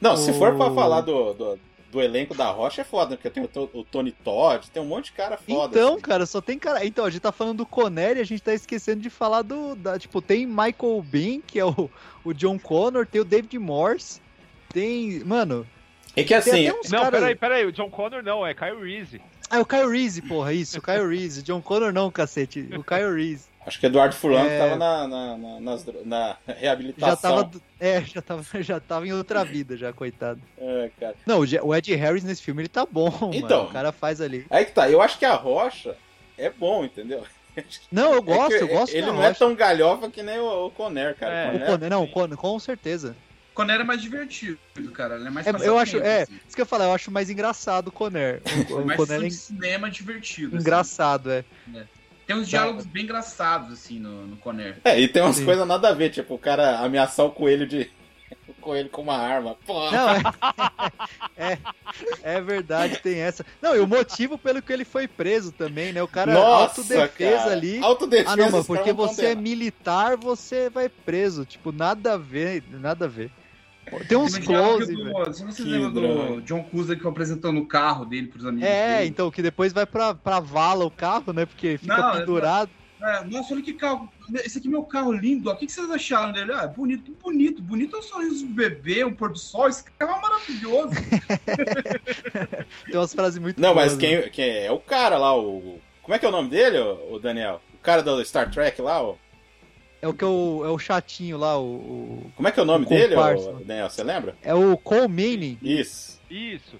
[0.02, 1.60] Não, se for pra O- falar do, do,
[1.98, 5.06] do elenco da Rocha, é foda, porque tem o, o Tony Todd, tem um monte
[5.06, 5.76] de cara foda.
[5.76, 6.02] então, assim.
[6.02, 6.86] cara, só tem cara.
[6.86, 9.76] Então, a gente tá falando do Conner e a gente tá esquecendo de falar do.
[9.76, 11.90] Da, tipo, tem Michael Bean, que é o,
[12.24, 14.22] o John Connor, tem o David Morse,
[14.70, 15.24] tem.
[15.24, 15.66] Mano.
[16.16, 19.22] É que assim, Não, cara- peraí, peraí, o John Connor não, é Kyle Reese.
[19.50, 21.44] Ah, é o Kyle Reese, porra, isso, o Kyle Reese.
[21.44, 22.68] John Connor não, cacete.
[22.76, 23.46] O Kyle Reese.
[23.68, 24.58] Acho que Eduardo Furlan É.
[24.58, 27.10] tava na, na, na, na reabilitação.
[27.38, 27.52] Já tava.
[27.80, 30.42] É, já tava, já tava em outra vida, já, coitado.
[30.58, 31.16] É, cara.
[31.26, 33.58] Não, o o Ed Harris nesse filme ele tá bom, Então.
[33.60, 33.70] mano.
[33.70, 34.46] O cara faz ali.
[34.50, 35.96] Aí que tá, eu acho que a Rocha
[36.38, 37.24] é bom, entendeu?
[37.92, 39.40] Não, eu É gosto, que eu gosto Ele da não é Rocha.
[39.40, 41.34] tão galhofa que nem o, o Conner, cara.
[41.34, 41.52] É.
[41.54, 43.16] O O Conner- não, o Conner, com certeza.
[43.56, 44.60] Conner é mais divertido,
[44.94, 45.16] cara.
[45.16, 46.34] Ele é mais É, eu acho, é, assim.
[46.48, 48.44] isso que eu ia falar, eu acho mais engraçado o Conner.
[48.70, 50.50] O, É o mais Conner é de cinema divertido.
[50.56, 50.62] assim.
[50.62, 51.44] engraçado, é.
[52.28, 54.78] Tem uns diálogos bem engraçados, assim, no, no Conner.
[54.84, 57.90] É, e tem umas coisas nada a ver, tipo, o cara ameaçar o coelho de.
[58.50, 59.56] o coelho com uma arma.
[59.66, 60.10] Pô, Não,
[61.38, 61.58] é, é,
[62.22, 63.46] é verdade, tem essa.
[63.62, 66.04] Não, e o motivo pelo que ele foi preso também, né?
[66.04, 67.52] O cara nossa, autodefesa cara.
[67.54, 67.80] ali.
[67.82, 71.46] Autodefesa, Ah, não, mas porque você é militar, você vai preso.
[71.46, 73.32] Tipo, nada a ver, nada a ver.
[74.08, 75.34] Tem uns um close, do-.
[75.34, 75.92] Se vocês Que lembram
[76.36, 79.10] do John Cusack apresentando o carro dele pros amigos É, dele.
[79.10, 81.46] então, que depois vai pra, pra vala o carro, né?
[81.46, 82.70] Porque fica Não, é- pendurado.
[83.00, 84.10] É, nossa, olha que carro.
[84.44, 85.50] Esse aqui é meu carro lindo.
[85.52, 85.54] ó.
[85.54, 86.52] O que, que vocês acharam dele?
[86.52, 87.62] Ah, bonito, bonito.
[87.62, 89.68] Bonito é o sorriso do bebê, um pôr do sol.
[89.70, 90.94] Esse carro é maravilhoso.
[92.86, 94.22] Tem umas frases muito Não, mas boas, né?
[94.24, 95.80] quem, quem é o cara lá, o.
[96.02, 97.62] Como é que é o nome dele, o, o Daniel?
[97.74, 99.18] O cara do Star Trek lá, o...
[100.02, 102.64] É o que é o, é o chatinho lá, o, o- Como é que é
[102.64, 103.90] o nome O dele, o Daniel?
[103.90, 104.36] Você lembra?
[104.44, 105.58] É o Cole Manning.
[105.62, 106.20] Isso.
[106.30, 106.76] Isso.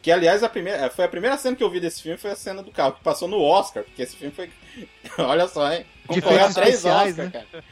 [0.00, 2.36] Que, aliás, a primeira, foi a primeira cena que eu vi desse filme foi a
[2.36, 4.50] cena do carro, que passou no Oscar, porque esse filme foi.
[5.18, 5.84] Olha só, hein?
[6.06, 7.30] Concorreu a três especiais, Oscar, né?
[7.52, 7.64] cara.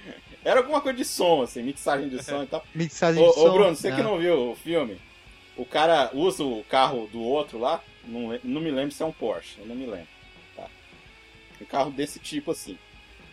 [0.44, 2.64] Era alguma coisa de som, assim, mixagem de som e tal.
[2.74, 3.52] Mixagem Ô, de ô som.
[3.52, 4.04] Bruno, você que Ah.
[4.04, 4.98] não viu o filme,
[5.56, 9.12] o cara usa o carro do outro lá, não, não me lembro se é um
[9.12, 10.08] Porsche, eu não me lembro.
[10.56, 10.66] Tá?
[11.60, 12.78] Um carro desse tipo assim.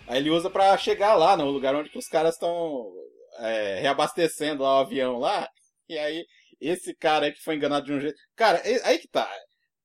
[0.07, 2.91] Aí ele usa pra chegar lá no lugar onde que os caras estão
[3.39, 5.47] é, reabastecendo lá o avião lá.
[5.89, 6.25] E aí,
[6.59, 8.17] esse cara aí que foi enganado de um jeito.
[8.35, 9.29] Cara, aí que tá.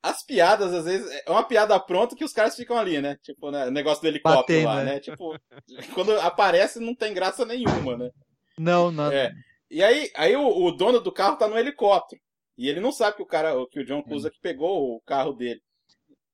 [0.03, 3.17] As piadas, às vezes, é uma piada pronta que os caras ficam ali, né?
[3.23, 4.95] Tipo, né, o negócio do helicóptero lá, né?
[4.95, 5.01] né?
[5.01, 5.39] Tipo,
[5.95, 8.11] quando aparece não tem graça nenhuma, né?
[8.59, 9.13] Não, não.
[9.13, 9.33] É.
[9.71, 12.21] E aí, aí o, o dono do carro tá no helicóptero.
[12.59, 15.61] E ele não sabe que o cara, que o John Cusack pegou o carro dele.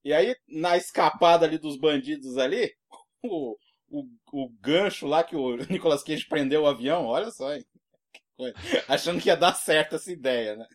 [0.04, 2.72] E aí, na escapada ali dos bandidos ali,
[3.22, 3.56] o,
[3.88, 7.64] o, o gancho lá que o Nicolas Cage prendeu o avião, olha só, hein?
[8.86, 10.66] Achando que ia dar certo essa ideia, né?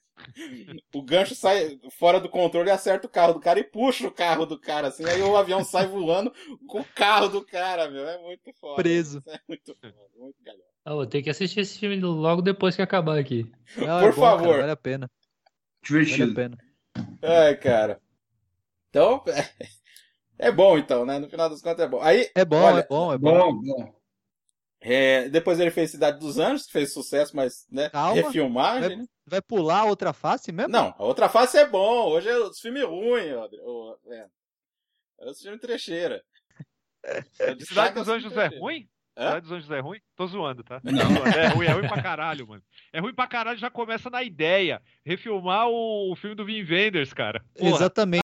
[0.93, 4.11] O gancho sai fora do controle e acerta o carro do cara e puxa o
[4.11, 5.05] carro do cara, assim.
[5.05, 6.31] Aí o avião sai voando
[6.67, 8.07] com o carro do cara, meu.
[8.07, 8.75] É muito foda.
[8.75, 9.23] Preso.
[9.27, 10.67] É muito foda, muito galhofa.
[10.85, 13.49] Ah, vou ter que assistir esse filme logo depois que acabar aqui.
[13.77, 14.57] Não, Por é bom, cara, favor.
[14.59, 15.09] vale a pena.
[15.89, 16.33] Vale a Divertido.
[16.33, 16.57] pena.
[17.21, 18.01] Ai, cara.
[18.89, 19.23] Então,
[20.39, 21.19] é bom então, né?
[21.19, 22.01] No final das contas é bom.
[22.01, 23.31] Aí, É bom, Olha, é bom, é bom.
[23.31, 23.93] Bom, bom.
[24.81, 27.89] é, depois ele fez Cidade dos Anjos, que fez sucesso, mas, né?
[27.89, 28.13] Calma.
[28.21, 29.05] Refilmagem, Vai- né?
[29.25, 30.71] Vai pular a outra face mesmo?
[30.71, 32.09] Não, a outra face é bom.
[32.09, 34.31] Hoje é os filmes ruins, ô, Leandro.
[35.21, 36.21] É os filmes trecheira.
[37.59, 38.87] Cidade dos Anjos é ruim?
[39.15, 39.27] Hã?
[39.27, 39.99] Cidade dos Anjos é ruim?
[40.15, 40.81] Tô zoando, tá?
[40.83, 41.25] Não.
[41.27, 42.63] É ruim, é ruim pra caralho, mano.
[42.91, 44.81] É ruim pra caralho, já começa na ideia.
[45.05, 47.41] Refilmar o, o filme do Vin Wenders, cara.
[47.55, 47.69] Porra.
[47.75, 48.22] Exatamente.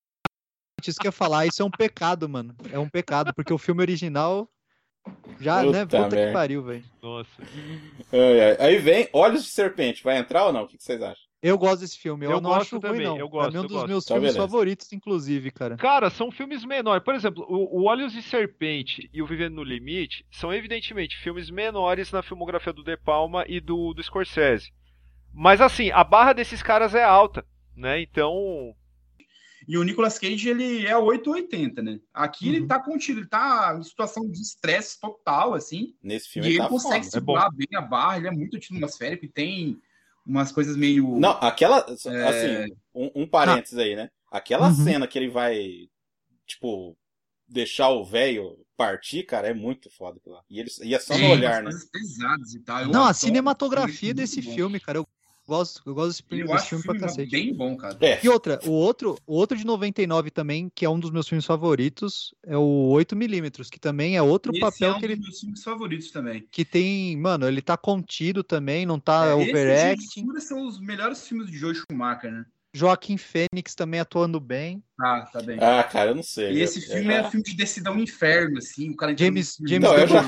[0.87, 2.55] Isso que eu ia falar, isso é um pecado, mano.
[2.71, 4.47] É um pecado, porque o filme original
[5.39, 5.85] já, né?
[5.85, 6.83] Puta Puta que pariu, velho.
[7.01, 7.29] Nossa.
[8.11, 8.57] Ai, ai.
[8.59, 10.03] Aí vem Olhos de Serpente.
[10.03, 10.63] Vai entrar ou não?
[10.63, 11.23] O que vocês acham?
[11.41, 13.17] Eu gosto desse filme, eu, Eu não gosto acho também, ruim, não.
[13.17, 13.87] eu gosto, é um dos gosto.
[13.87, 14.47] meus Então, filmes beleza.
[14.47, 15.77] favoritos, inclusive, cara.
[15.77, 17.01] Cara, são filmes menores.
[17.01, 21.49] Por exemplo, o, o Olhos de Serpente e o Vivendo no Limite são evidentemente filmes
[21.49, 24.69] menores na filmografia do De Palma e do, do Scorsese.
[25.33, 28.01] Mas assim, a barra desses caras é alta, né?
[28.01, 28.75] Então,
[29.71, 31.99] E o Nicolas Cage, ele é 880, né?
[32.11, 32.67] Aqui ele Uhum.
[32.67, 35.93] tá contido, ele tá em situação de estresse total, assim.
[36.01, 37.11] Nesse E filme ele tá consegue foda.
[37.11, 39.79] segurar bem a barra, ele é muito atmosférico e tem
[40.25, 41.19] umas coisas meio.
[41.19, 41.85] Não, aquela.
[42.07, 42.27] É.
[42.27, 44.09] Assim, um, um parênteses aí, né?
[44.31, 44.83] Aquela Uhum.
[44.83, 45.87] cena que ele vai,
[46.47, 46.97] tipo,
[47.47, 50.41] deixar o velho partir, cara, é muito foda lá.
[50.49, 51.69] E, ele, e é só no olhar, né?
[51.91, 52.87] pesadas e tal.
[52.87, 54.51] Não, a cinematografia desse bom.
[54.51, 55.07] filme, cara, eu
[55.49, 57.31] gosto, eu gosto desse, Eu desse acho filme pra filme cacete.
[57.31, 57.97] bem bom, cara.
[57.99, 58.19] É.
[58.23, 61.45] E outra, o outro, o outro de 99 também, que é um dos meus filmes
[61.45, 65.25] favoritos, é o 8mm, que também é outro Esse papel é um que ele dos
[65.25, 66.47] meus filmes favoritos também.
[66.51, 70.21] que tem, mano, ele tá contido também, não tá É, Esses overacting.
[70.21, 72.45] de são os melhores filmes de Joe Schumacher, né?
[72.79, 74.81] Joaquim Fênix também atuando bem.
[75.01, 75.57] Ah, tá bem.
[75.61, 76.51] Ah, cara, eu não sei.
[76.53, 78.89] E eu- esse eu filme já- é filme de descida ao inferno, assim.
[78.91, 80.23] O cara James- James Não, eu já,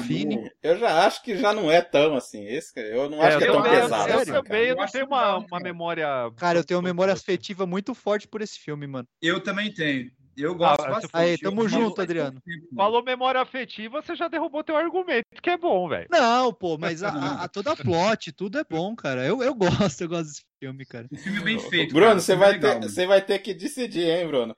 [0.64, 2.46] eu já acho que já não é tão assim.
[2.46, 4.58] Esse, eu não É, acho que é eu tão eu- pesado eu, assim, também, cara.
[4.60, 6.08] eu Eu não tenho uma, uma memória.
[6.38, 9.08] Cara, eu tenho uma memória afetiva muito forte por esse filme, mano.
[9.22, 10.12] Eu também tenho.
[10.38, 11.12] Eu gosto Ah, bastante.
[11.14, 12.42] Aí, tamo Eu- junto, eu- Adriano.
[12.76, 16.08] Falou memória afetiva, você já derrubou teu argumento, que é bom, velho.
[16.10, 19.26] Não, pô, mas a, a- a toda a plot, tudo é bom, cara.
[19.26, 21.08] Eu, eu gosto, eu gosto desse filme, cara.
[21.12, 21.94] O filme é bem feito.
[21.94, 22.20] Bruno, cara.
[22.20, 24.56] Você é vai, legal, ter, você vai ter que decidir, hein, Bruno?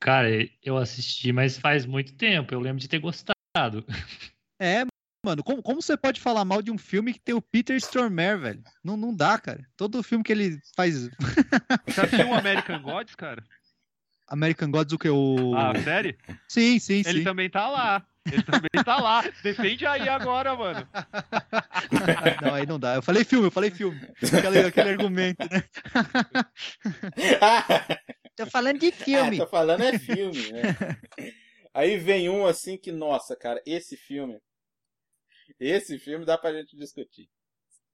[0.00, 0.28] Cara,
[0.62, 2.52] eu assisti, mas faz muito tempo.
[2.52, 3.34] Eu lembro de ter gostado.
[4.60, 4.84] É,
[5.24, 8.38] mano, como, como você pode falar mal de um filme que tem o Peter Stormare,
[8.38, 8.62] velho?
[8.82, 9.66] Não, não dá, cara.
[9.76, 11.08] Todo filme que ele faz
[11.86, 13.42] Você assistiu o American Gods, cara?
[14.28, 15.08] American Gods, o que?
[15.08, 15.54] O...
[15.56, 16.16] A série?
[16.48, 17.24] Sim, sim, Ele sim.
[17.24, 18.06] também tá lá.
[18.30, 19.22] Ele também tá lá.
[19.42, 20.86] Defende aí agora, mano.
[22.42, 22.94] não, aí não dá.
[22.94, 24.00] Eu falei filme, eu falei filme.
[24.22, 25.64] Aquele, aquele argumento, né?
[28.36, 29.36] Tô falando de filme.
[29.36, 30.76] Ah, tô falando é filme, né?
[31.72, 34.40] Aí vem um assim que, nossa, cara, esse filme.
[35.60, 37.28] Esse filme dá pra gente discutir.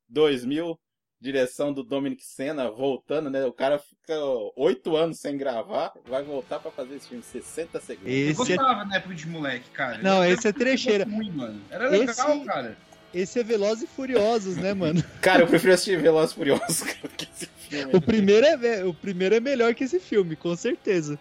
[0.08, 0.80] 2000,
[1.20, 3.44] direção do Dominic Senna, voltando, né?
[3.44, 4.14] O cara fica
[4.56, 8.10] oito anos sem gravar, vai voltar pra fazer esse filme, 60 segundos.
[8.10, 9.98] Eu Esse é, gostava na época de moleque, cara.
[9.98, 11.04] Não, Eu esse é trecheira.
[11.04, 11.60] era ruim, mano.
[11.70, 12.76] Era legal, Esse- cara.
[13.12, 15.04] esse é Velozes e Furiosos, né, mano?
[15.20, 16.82] Cara, eu prefiro assistir Velozes e Furiosos
[17.16, 17.94] que esse filme.
[17.94, 21.18] O primeiro, é, o primeiro é melhor que esse filme, com certeza.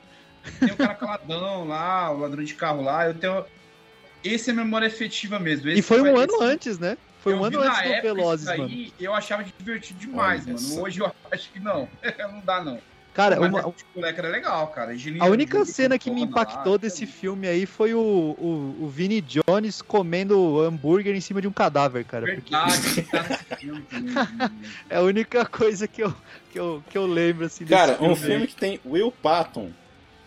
[0.61, 3.05] Tem o cara caladão lá, o ladrão de carro lá.
[3.07, 3.43] Eu tenho.
[4.23, 5.67] Esse é memória efetiva mesmo.
[5.69, 6.97] E Esse foi um ano esse- antes, né?
[7.19, 8.69] Foi um ano antes do Velozes, isso mano.
[8.69, 10.59] aí, Eu achava divertido demais, Olha mano.
[10.59, 10.81] só.
[10.81, 11.87] Hoje eu acho que não.
[12.31, 12.79] não dá, não.
[13.13, 14.93] Cara, Mas uma- esse moleque era legal, cara.
[15.19, 19.81] a única cena que me impactou desse filme aí foi o, o, o Vini Jones
[19.81, 22.25] comendo hambúrguer em cima de um cadáver, cara.
[22.25, 24.13] porque Verdade, tá nesse filme também.
[24.13, 24.51] né?
[24.89, 26.13] É a única coisa que eu,
[26.51, 28.15] que eu, que eu lembro, assim, desse Cara, um aí.
[28.15, 29.71] filme que tem Will Patton,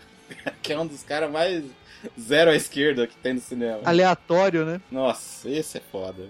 [0.61, 1.63] que é um dos caras mais
[2.19, 3.79] zero à esquerda que tem no cinema.
[3.85, 4.79] Aleatório, né?
[4.91, 6.27] Nossa, esse é foda.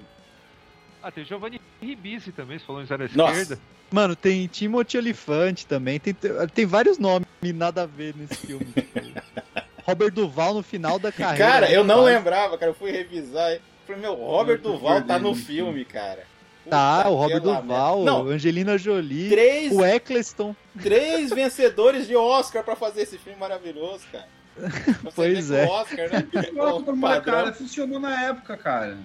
[1.03, 3.41] Ah, tem Giovanni Ribisi também, você falou em zero Nossa.
[3.41, 3.61] esquerda.
[3.91, 5.99] Mano, tem Timothy Elefante também.
[5.99, 6.15] Tem,
[6.53, 8.65] tem vários nomes nada a ver nesse filme.
[8.65, 8.99] tipo,
[9.85, 11.45] Robert Duval no final da carreira.
[11.45, 12.71] Cara, eu não lembrava, cara.
[12.71, 16.23] Eu fui revisar e falei, meu, Robert Eu Duval tá no filme, cara.
[16.69, 18.03] Tá, Puta o Robert Duval.
[18.05, 20.55] Não, Angelina Jolie, três, o Eccleston.
[20.81, 24.27] três vencedores de Oscar pra fazer esse filme maravilhoso, cara.
[25.03, 25.65] Você Pois é.
[25.65, 26.27] o Oscar, né?
[26.55, 28.97] O funcionou na época, cara.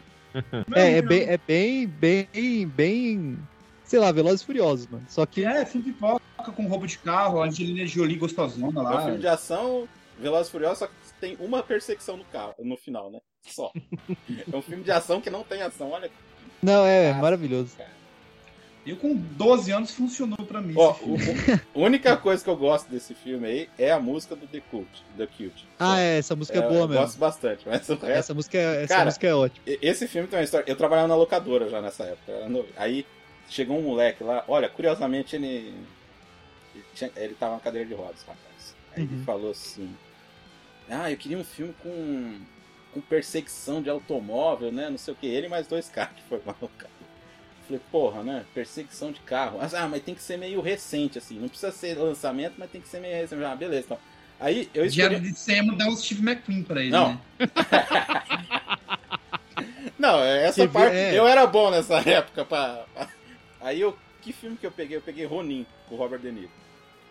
[0.74, 3.38] É, é bem, é bem, bem, bem,
[3.84, 5.04] sei lá, Velozes e Furiosos, mano.
[5.08, 6.20] Só que É, filme de pipoca
[6.54, 9.02] com roubo de carro, a Angelina Jolie gostosona É um lá.
[9.04, 13.10] filme de ação, Velozes e Furiosos, só que tem uma perseguição no carro, no final,
[13.10, 13.18] né?
[13.42, 13.70] Só.
[14.52, 16.10] é um filme de ação que não tem ação, olha.
[16.62, 17.76] não é Ah, maravilhoso.
[18.86, 20.72] Eu com 12 anos funcionou pra mim.
[20.76, 21.60] Ó, esse o- filme.
[21.74, 24.60] o- a única coisa que eu gosto desse filme aí é a música do The
[24.70, 24.88] Cult.
[25.16, 25.66] The Cute.
[25.78, 27.02] Ah, é, essa música é, boa eu mesmo.
[27.02, 29.62] gosto bastante, mas o resto Essa música é, essa Cara, música é ótima.
[29.66, 30.64] Esse filme tem uma história.
[30.66, 32.48] Eu trabalhava na locadora já nessa época.
[32.48, 32.68] novo.
[32.76, 33.04] Aí
[33.48, 34.42] chegou um moleque lá.
[34.48, 35.74] Olha, curiosamente ele.
[36.74, 38.74] Ele, tinha- ele tava na cadeira de rodas, rapaz.
[38.96, 39.24] Aí ele Uhum.
[39.24, 39.94] falou assim:
[40.88, 42.40] Ah, eu queria um filme com.
[42.94, 44.88] com perseguição de automóvel, né?
[44.88, 45.26] Não sei o que.
[45.26, 46.92] Ele mais dois caras que foram lá no carro.
[47.68, 48.44] Falei, porra, né?
[48.54, 49.58] Perseguição de carro.
[49.60, 51.38] Ah, mas tem que ser meio recente, assim.
[51.38, 53.44] Não precisa ser lançamento, mas tem que ser meio recente.
[53.44, 53.98] Ah, beleza, então.
[54.40, 54.90] Aí eu escolhi.
[54.90, 57.12] Diário de Sam dá o Steve McQueen pra ele, Não.
[57.12, 57.18] né?
[59.98, 60.96] Não, é essa Você parte.
[60.96, 61.18] é.
[61.18, 62.44] Eu era bom nessa época.
[62.44, 62.84] Pra...
[63.60, 63.96] Aí eu.
[64.22, 64.96] Que filme que eu peguei?
[64.96, 66.50] Eu peguei Ronin, com o Robert De Niro.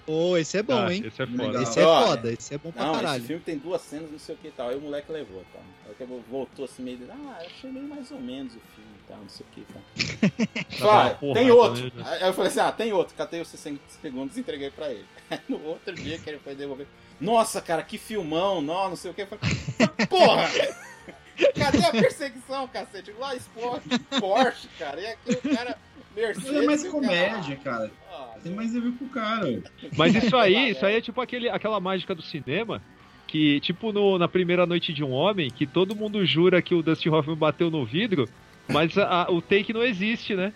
[0.08, 1.04] Ô, esse é bom, Ah, hein?
[1.06, 1.62] Esse é foda.
[1.62, 3.18] Esse é foda, esse é bom pra Não, caralho.
[3.18, 4.70] esse filme tem duas cenas, não sei o que e tal.
[4.70, 5.60] Aí o moleque levou, tá?
[5.86, 6.98] Aí voltou assim meio.
[6.98, 9.54] de, Ah, eu achei meio mais ou menos o filme e tal, não sei o
[9.54, 10.80] que e tal.
[10.80, 11.82] Fala, Porra, tem outro.
[11.84, 12.08] vendo?
[12.08, 13.16] Aí eu falei assim: ah, tem outro.
[13.16, 15.06] Catei os 60 segundos e entreguei pra ele.
[15.30, 16.88] Aí no outro dia que ele foi devolver.
[17.20, 19.24] Nossa, cara, que filmão, não, não sei o que.
[19.24, 20.48] Eu falei, porra!
[21.56, 23.12] Cadê a perseguição, cacete?
[23.20, 23.88] Lá esporte,
[24.20, 25.00] Porsche, cara.
[25.02, 25.78] E aqui o cara.
[26.22, 26.52] Mercedes.
[26.52, 27.78] Mas é mais comédia, cara.
[27.78, 27.92] cara.
[28.12, 29.62] Ah, tem mais a ver com o cara.
[29.96, 32.82] Mas isso aí, isso aí é tipo aquele, aquela mágica do cinema
[33.28, 36.82] que, tipo no, na primeira noite de um homem, que todo mundo jura que o
[36.82, 38.28] Dustin Hoffman bateu no vidro,
[38.68, 40.54] mas a- a- o take não existe, né?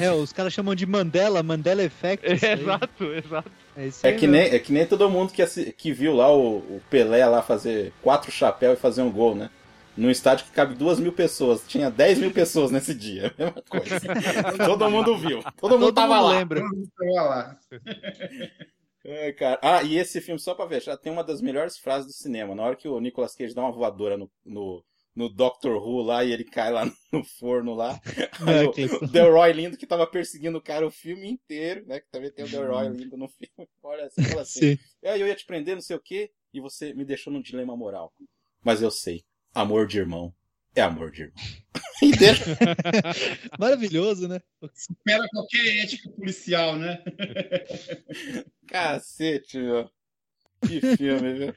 [0.00, 2.24] É, os caras chamam de Mandela, Mandela Effect.
[2.46, 2.52] aí.
[2.60, 3.50] exato, exato.
[3.76, 6.58] É, É aí que, nem, é que nem todo mundo que, que viu lá o,
[6.58, 9.50] o Pelé lá fazer quatro chapéus e fazer um gol, né?
[9.96, 11.62] Num estádio que cabe duas mil pessoas.
[11.68, 13.32] Tinha 10 mil pessoas nesse dia.
[13.38, 14.00] É mesma coisa.
[14.66, 15.40] todo mundo viu.
[15.56, 16.38] Todo mundo Todo tava mundo lá.
[16.38, 16.62] lembra.
[17.00, 17.58] Olha lá.
[19.06, 19.58] É, cara.
[19.62, 22.54] Ah, e esse filme, só pra ver, já tem uma das melhores frases do cinema.
[22.54, 24.82] Na hora que o Nicolas Cage dá uma voadora no, no,
[25.14, 28.00] no Doctor Who lá e ele cai lá no forno lá.
[28.46, 32.00] Aí É, o, Delroy Lindo que tava perseguindo o cara o filme inteiro, né?
[32.00, 33.68] Que também tem o Delroy Lindo no filme.
[33.82, 34.60] Olha, você fala assim.
[34.74, 34.78] Sim.
[35.02, 37.76] "É, eu ia te prender, não sei o quê, e você me deixou num dilema
[37.76, 38.10] moral.
[38.64, 39.22] Mas eu sei,
[39.54, 40.34] amor de irmão
[40.74, 41.36] é amor de irmão.
[43.58, 44.40] Maravilhoso, né?
[44.74, 47.02] Supera qualquer ética policial, né?
[48.66, 49.90] Cacete, meu.
[50.66, 51.54] Que filme, viu?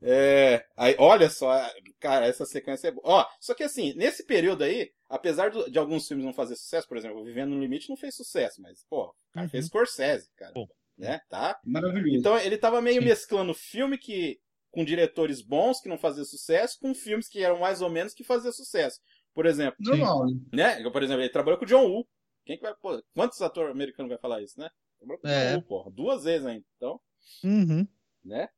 [0.00, 0.64] É.
[0.76, 1.52] Aí, olha só,
[1.98, 3.04] cara, essa sequência é boa.
[3.06, 6.86] Ó, só que assim, nesse período aí, apesar do- de alguns filmes não fazer sucesso,
[6.88, 9.50] por exemplo, Vivendo no Limite não fez sucesso, mas, pô, o cara Uhum.
[9.50, 10.52] fez Scorsese, cara.
[10.52, 10.68] Bom.
[10.96, 11.20] Né?
[11.28, 11.58] Tá?
[11.64, 12.16] Maravilhoso.
[12.16, 13.06] Então ele tava meio Sim.
[13.08, 14.40] mesclando filme que
[14.78, 18.22] com diretores bons que não faziam sucesso com filmes que eram mais ou menos que
[18.22, 19.00] faziam sucesso.
[19.34, 20.80] Por exemplo, Normal, né?
[20.88, 22.06] Por exemplo, ele trabalhou com o John Woo.
[22.46, 24.70] Quem que vai, pô, quantos atores americanos vai falar isso, né?
[25.00, 25.48] Trabalhou com o É.
[25.48, 26.64] John Woo, porra, duas vezes ainda.
[26.76, 27.00] Então,
[27.42, 27.84] Uhum.
[28.24, 28.48] né?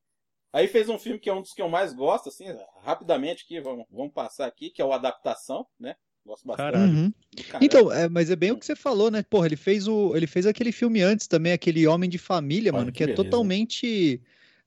[0.52, 2.44] Aí fez um filme que é um dos que eu mais gosto, assim,
[2.82, 5.94] rapidamente aqui, vamos, vamos passar aqui, que é o Adaptação, né?
[6.26, 6.72] Gosto bastante.
[6.74, 6.92] Caralho.
[6.92, 7.12] Uhum.
[7.62, 9.22] Então, é, mas é bem o que você falou, né?
[9.22, 12.80] Porra, ele fez o, ele fez aquele filme antes também, aquele Homem de Família, Olha
[12.80, 14.20] mano, que que, é totalmente,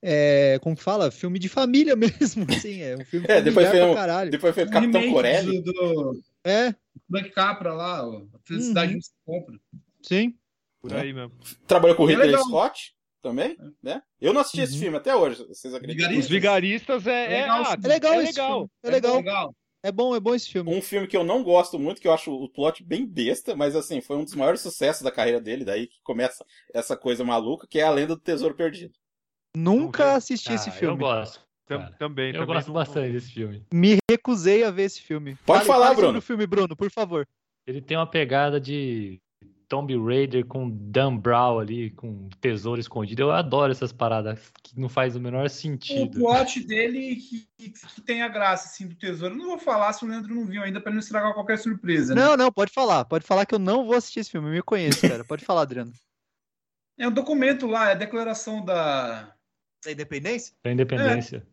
[0.04, 1.10] é, como que fala?
[1.10, 1.96] Filme de família
[2.46, 4.30] mesmo, assim, é um filme É, depois pra um- caralho.
[4.30, 5.62] Depois foi o Capitão Corelli.
[5.62, 6.76] Do, do É,
[7.10, 8.24] Frank Capra lá, ó.
[8.34, 8.96] A felicidade Uhum.
[8.96, 9.56] não se compra.
[10.02, 10.36] sim.
[10.82, 11.32] Por aí mesmo.
[11.66, 12.38] Trabalhou com o É Ridley.
[12.40, 14.02] Scott também, né?
[14.20, 14.80] Eu não assisti esse Uhum.
[14.82, 16.20] filme até hoje, vocês acreditam?
[16.20, 17.26] Os vigaristas é.
[17.38, 18.52] É, Legal, ah, É legal é esse legal.
[18.52, 19.56] filme, é legal, Legal.
[19.82, 20.76] é bom, é bom esse filme.
[20.76, 23.78] Um filme que eu não gosto muito, que eu acho o plot bem besta, mas
[23.78, 26.44] assim, foi um dos maiores sucessos da carreira dele, daí que começa
[26.74, 28.94] essa coisa maluca, que é a Lenda do Tesouro Perdido.
[29.56, 30.98] Nunca assisti esse Ah, Eu filme.
[30.98, 31.40] gosto.
[31.66, 31.96] Tam- cara.
[31.98, 33.66] também, Eu também gosto não- bastante desse filme.
[33.74, 35.36] Me recusei a ver esse filme.
[35.46, 36.20] Pode Fale- falar, fale sobre Bruno.
[36.20, 37.28] o filme, Bruno, por favor.
[37.66, 39.22] Ele tem uma pegada de
[39.70, 43.22] Tomb Raider com Dan Brown ali, com tesouro escondido.
[43.22, 46.20] Eu adoro essas paradas que não faz o menor O sentido.
[46.20, 49.34] plot dele que, que, que tem a graça, assim, do tesouro.
[49.34, 52.14] Eu não vou falar se o Leandro não viu ainda, pra não estragar qualquer surpresa,
[52.14, 52.22] né?
[52.22, 53.06] Não, não, pode falar.
[53.06, 54.50] Pode falar que eu não vou assistir esse filme.
[54.50, 55.24] Eu me conheço, cara.
[55.24, 55.94] Pode falar, Adriano.
[57.00, 59.33] É um documento lá, é a declaração da...
[59.84, 60.56] Da independência?
[60.64, 61.46] Da independência.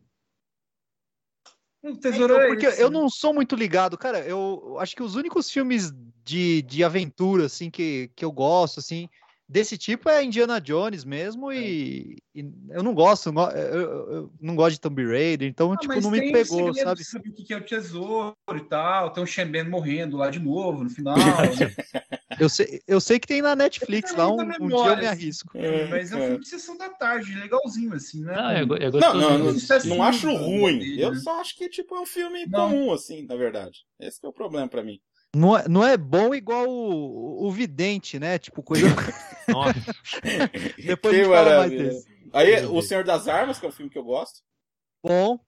[1.83, 2.99] O tesouro Então, é porque esse, eu né?
[2.99, 4.19] não sou muito ligado, cara.
[4.19, 5.91] Eu acho que os únicos filmes
[6.23, 9.09] de, de aventura, assim, que, que eu gosto, assim,
[9.51, 11.51] desse tipo é Indiana Jones mesmo.
[11.51, 15.73] E, e eu não gosto, eu, eu- eu- eu não gosto de Tomb Raider, então,
[15.73, 17.03] Ah, tipo, não me pegou, sabe?
[17.03, 19.11] Sabe o que é o tesouro e tal.
[19.11, 21.17] Tem o Shenben morrendo lá de novo no final.
[21.17, 21.21] né?
[22.39, 24.85] Eu sei, eu sei que tem na Netflix lá, um, muita um dia eu me
[24.85, 25.51] memória, arrisco.
[25.89, 28.33] Mas é um filme de sessão da tarde, legalzinho, assim, né?
[28.35, 29.17] Não, é, go- é Não, gostoso.
[29.19, 30.79] não, não, Isso é não acho ruim.
[30.79, 31.19] dele, Eu né?
[31.19, 32.69] só acho que tipo, é um filme Não.
[32.69, 33.79] comum, assim, na verdade.
[33.99, 34.99] Esse que é o problema pra mim.
[35.33, 38.37] Não é, não é bom igual o, o Vidente, né?
[38.37, 38.85] Tipo, coisa.
[39.47, 39.95] Nossa.
[40.77, 41.83] Depois a Que gente fala mais maravilha.
[41.89, 42.07] desse.
[42.33, 44.41] Aí, O Senhor das Armas, que é um filme que eu gosto.
[45.03, 45.39] Bom,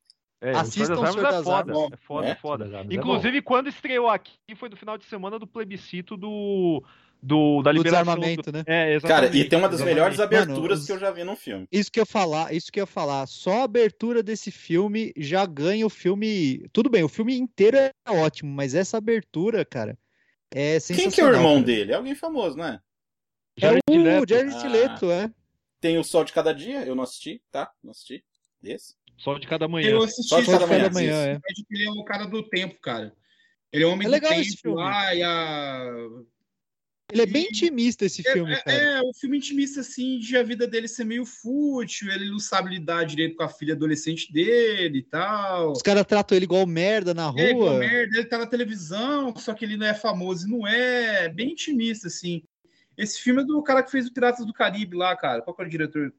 [0.41, 1.57] É, o Assistam Senhor das o Senhor das é foda.
[1.57, 1.91] Armas.
[1.91, 2.29] É foda, É?
[2.31, 2.65] é foda.
[2.65, 6.83] Das Armas é Inclusive, quando estreou aqui, foi no final de semana do plebiscito do,
[7.23, 8.03] do da do liberação.
[8.03, 8.59] desarmamento, né?
[8.61, 8.91] É, Cara,
[9.27, 9.37] exatamente.
[9.37, 11.65] e tem uma das melhores aberturas os- que eu já vi num filme.
[11.71, 13.25] Isso que eu ia falar, isso que eu ia falar.
[13.27, 16.67] Só a abertura desse filme já ganha o filme.
[16.73, 19.97] Tudo bem, o filme inteiro é ótimo, mas essa abertura, cara,
[20.53, 21.65] é Quem que é o irmão cara.
[21.65, 21.91] dele?
[21.93, 22.79] É alguém famoso, não é?
[23.57, 24.29] É Jared o Leto.
[24.29, 24.67] Jared Ah.
[24.67, 25.31] Leto, é.
[25.79, 27.71] Tem o Sol de Cada Dia, eu não assisti, tá?
[27.83, 28.23] Não assisti.
[28.63, 28.95] Esse.
[29.17, 29.89] Sol de cada manhã.
[29.89, 31.39] Eu assisti Só de cada filme, manhã, da manhã, é.
[31.71, 33.13] ele é o cara do tempo, cara.
[33.71, 34.77] Ele é homem É do legal tempo esse filme.
[34.77, 35.85] lá, e a...
[37.13, 38.77] Ele é bem intimista esse filme, é, cara.
[38.77, 42.71] é, o filme intimista, assim, de a vida dele ser meio fútil, ele não sabe
[42.71, 45.71] lidar direito com a filha adolescente dele e tal.
[45.71, 47.79] Os caras tratam ele igual merda na É, igual rua.
[47.79, 51.29] merda, ele tá na televisão, só que ele não é famoso e não é.
[51.29, 52.43] Bem intimista, assim.
[52.97, 55.41] Esse filme é do cara que fez o Piratas do Caribe lá, cara.
[55.41, 56.13] Qual que é o diretor?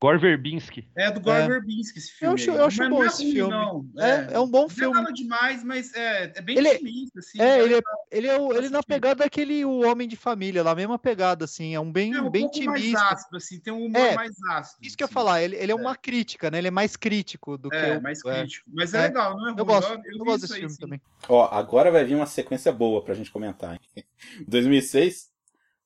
[0.00, 0.86] Gore Verbinski.
[0.96, 1.48] É do Gore É.
[1.48, 2.34] Verbinski, esse Eu filme.
[2.36, 2.56] acho- aí.
[2.56, 3.50] eu acho Mas bom não é esse ruim, filme.
[3.50, 3.88] Não.
[3.98, 4.94] É, é um bom Não é filme.
[4.94, 7.40] nada demais, mas é, é bem Ele- intimista, assim.
[7.42, 7.80] É, ele é,
[8.12, 11.74] ele é, o- ele na pegada daquele o Homem de Família, na mesma pegada, assim,
[11.74, 14.40] é um bem, É um bem pouco mais ácido, assim, tem um humor É, mais
[14.50, 14.78] ácido.
[14.86, 15.14] Isso que eu ia assim.
[15.14, 16.58] falar, ele, ele é uma crítica, né?
[16.58, 18.02] Ele é mais crítico do que É, o.
[18.02, 18.40] mais é.
[18.42, 18.70] crítico.
[18.72, 19.02] Mas é, É.
[19.08, 19.58] legal, não é ruim.
[19.58, 20.80] Eu gosto, eu, eu, gosto desse aí, filme sim.
[20.80, 21.00] também.
[21.28, 23.74] Ó, agora vai vir uma sequência boa pra gente comentar.
[23.96, 24.04] Hein?
[24.46, 25.28] 2006,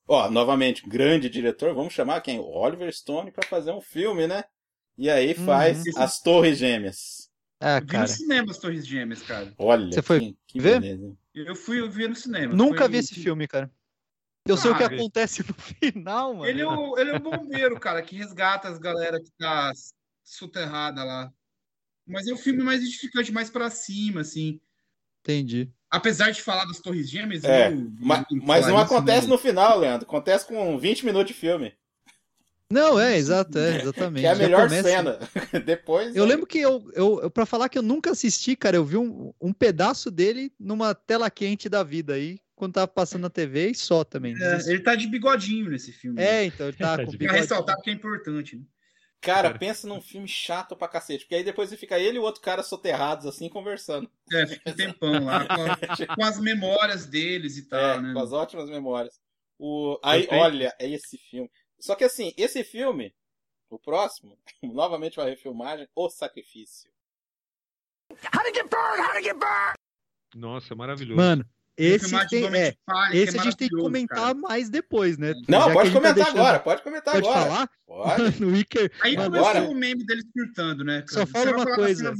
[0.07, 2.39] Ó, novamente, grande diretor, vamos chamar quem?
[2.39, 4.43] O Oliver Stone pra fazer um filme, né?
[4.97, 5.91] E aí faz Uhum.
[6.01, 7.31] As Torres Gêmeas.
[7.59, 8.07] Ah, Eu vi no cara.
[8.07, 9.53] cinema as Torres Gêmeas, cara.
[9.57, 10.81] Olha, Você foi que, que ver?
[10.81, 11.17] beleza.
[11.33, 12.53] Eu fui eu vi no cinema.
[12.53, 13.71] Nunca Foi- vi esse filme, cara.
[14.45, 16.45] Eu sei o que Ah, acontece no final, mano.
[16.45, 19.71] Ele é, o, ele é o bombeiro, cara, que resgata as galera que tá
[20.21, 21.33] soterrada lá.
[22.05, 24.59] Mas é um filme mais edificante, mais pra cima, assim.
[25.21, 25.71] Entendi.
[25.93, 29.77] Apesar de falar das Torres Gêmeas, É, eu- ma- eu mas não acontece no final,
[29.79, 30.07] Leandro.
[30.07, 31.71] Acontece com 20 minutos de filme.
[32.71, 34.21] Não, é, exato, é, exatamente.
[34.21, 35.19] Que é a melhor começa- cena.
[35.63, 36.15] Depois.
[36.15, 38.97] Eu lembro que eu, eu, eu para falar que eu nunca assisti, cara, eu vi
[38.97, 43.69] um, um pedaço dele numa tela quente da vida aí, quando tava passando na TV
[43.69, 44.33] e só também.
[44.41, 46.19] É, ele tá de bigodinho nesse filme.
[46.19, 48.55] É, então ele tá Tá com de Pra ressaltar porque é importante.
[48.55, 48.63] Né?
[49.23, 51.23] Cara, pensa num filme chato pra cacete.
[51.23, 54.09] Porque aí depois fica ele e o outro cara soterrados assim, conversando.
[54.31, 55.77] É, fica um tempão lá, com, a-
[56.15, 58.13] com as memórias deles e tal, É, né?
[58.13, 59.19] com as ótimas memórias.
[59.57, 59.97] O...
[60.03, 60.41] Aí, Perfeito.
[60.43, 61.49] olha, é esse filme.
[61.79, 63.15] Só que assim, esse filme,
[63.69, 66.91] o próximo, novamente uma refilmagem, O Sacrifício.
[70.35, 71.15] Nossa, maravilhoso.
[71.21, 71.45] Mano,
[71.77, 74.33] esse tem, é, que esse é a gente tem que comentar cara.
[74.33, 75.33] mais depois, né?
[75.47, 77.41] Não, Já pode tá comentar deixando- agora, pode comentar Pode agora.
[77.49, 77.69] falar?
[77.87, 78.23] Pode.
[78.41, 81.03] no Iker, Aí Agora- começou o meme deles surtando, né?
[81.09, 82.13] Só fala uma falar coisa.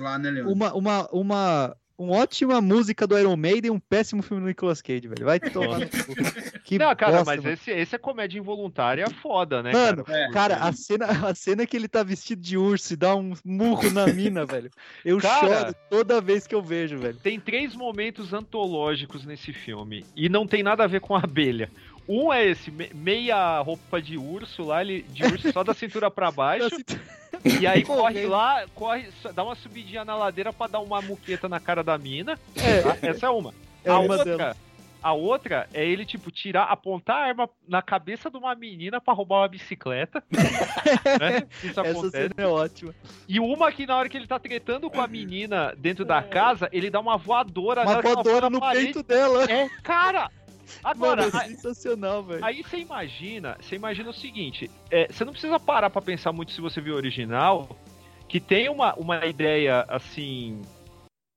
[0.00, 4.42] lá, né, uma, uma, uma, uma ótima música do Iron Maiden e um péssimo filme
[4.42, 5.24] do Nicolas Cage, velho.
[5.24, 5.92] Vai tomar no cu.
[6.64, 7.54] Que não, cara, bosta, mas mano.
[7.54, 10.18] esse, esse é comédia involuntária foda, né, Mano, cara?
[10.18, 10.30] É.
[10.30, 13.90] Cara, a cena, a cena que ele tá vestido de urso e dá um murro
[13.90, 14.70] na mina, velho.
[15.04, 15.40] Eu Cara.
[15.40, 17.18] choro toda vez que eu vejo, velho.
[17.18, 21.70] Tem três momentos antológicos nesse filme e não tem nada a ver com a abelha.
[22.08, 26.10] Um é esse, me- meia roupa de urso lá, ele, de urso só da cintura
[26.10, 26.68] pra baixo,
[27.60, 31.60] e aí corre lá, corre, dá uma subidinha na ladeira pra dar uma muqueta na
[31.60, 32.38] cara da mina.
[32.56, 32.96] É, tá?
[33.06, 33.54] Essa é uma.
[33.84, 34.56] é a uma outra, delas.
[35.02, 39.14] a outra é ele, tipo, tirar, apontar a arma na cabeça de uma menina pra
[39.14, 40.22] roubar uma bicicleta.
[41.20, 41.46] né?
[41.62, 42.10] Isso Essa acontece.
[42.10, 42.94] cena é ótima.
[43.28, 46.68] E uma que na hora que ele tá tretando com a menina dentro da casa,
[46.72, 48.84] ele dá uma voadora Uma voadora no parede.
[48.86, 49.44] peito dela.
[49.50, 50.30] É, cara!
[50.82, 52.44] Agora, Mano, é sensacional, velho.
[52.44, 56.52] aí você imagina, você imagina o seguinte, é, você não precisa parar pra pensar muito
[56.52, 57.76] se você viu o original,
[58.28, 60.60] que tem uma, uma ideia assim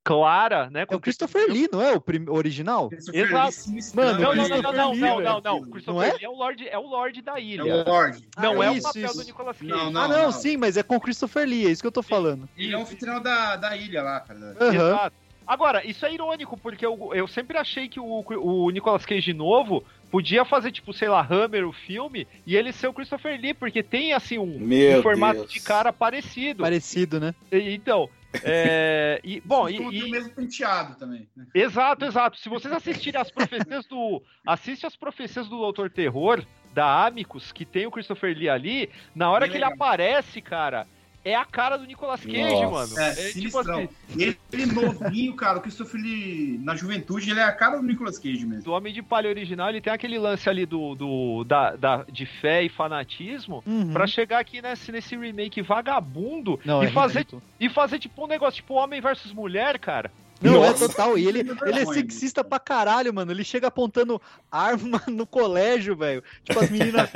[0.03, 0.85] clara, né?
[0.87, 2.89] É o Christopher Lee, não é o prim- original?
[3.11, 3.57] Exato.
[3.95, 5.59] Mano, Não, não, não, não, não, não, não, não.
[5.61, 6.13] Não Christopher é?
[6.13, 7.63] Lee é o Lorde, é o Lorde da É ilha.
[7.65, 8.29] o Lorde.
[8.37, 9.17] Não Ah, é isso, o papel isso.
[9.17, 9.67] do Nicolas Cage.
[9.71, 10.01] Não, não.
[10.01, 12.47] ah, não, sim, mas é com o Christopher Lee, é isso que eu tô falando.
[12.55, 14.55] Ele é um anfitrião da, da ilha lá, cara.
[14.61, 14.73] Aham.
[14.75, 15.24] Exato.
[15.47, 19.83] Agora, isso é irônico, porque eu, eu sempre achei que o, o Nicolas Cage novo
[20.09, 23.83] podia fazer, tipo, sei lá, Hammer, o filme, e ele ser o Christopher Lee, porque
[23.83, 24.57] tem, assim, um,
[24.97, 25.51] um formato Deus.
[25.51, 26.63] de cara parecido.
[26.63, 27.35] Parecido, né?
[27.51, 28.09] E- Então,
[28.41, 31.27] é, e, bom, e, Tudo e- o mesmo penteado também.
[31.35, 31.45] né?
[31.53, 32.37] exato, exato.
[32.37, 34.21] Se vocês assistirem as profecias do.
[34.45, 36.43] Assiste as profecias do Doutor Terror,
[36.73, 39.75] da Amicus, que tem o Christopher Lee ali, na hora Bem que ele legal.
[39.75, 40.87] aparece, cara,
[41.25, 42.93] é a cara do Nicolas Cage, Nossa.
[42.93, 42.99] mano.
[42.99, 43.77] É, tipo sinistrão.
[43.79, 47.83] assim, Ele, ele novinho, cara, o Christopher Lee, na juventude, ele é a cara do
[47.83, 48.63] Nicolas Cage mesmo.
[48.63, 52.25] do Homem de Palha original, ele tem aquele lance ali do, do da, da- de
[52.25, 53.91] fé e fanatismo Uhum.
[53.91, 57.41] pra chegar aqui nesse, nesse remake vagabundo Não, e, é fazer, ridículo.
[57.59, 60.11] e fazer tipo um negócio tipo Homem versus Mulher, cara.
[60.41, 60.89] Não, é Nossa.
[60.89, 61.17] total.
[61.17, 63.31] E ele, ele é sexista pra caralho, mano.
[63.31, 64.21] Ele chega apontando
[64.51, 66.21] arma no colégio, velho.
[66.43, 67.09] Tipo, as meninas.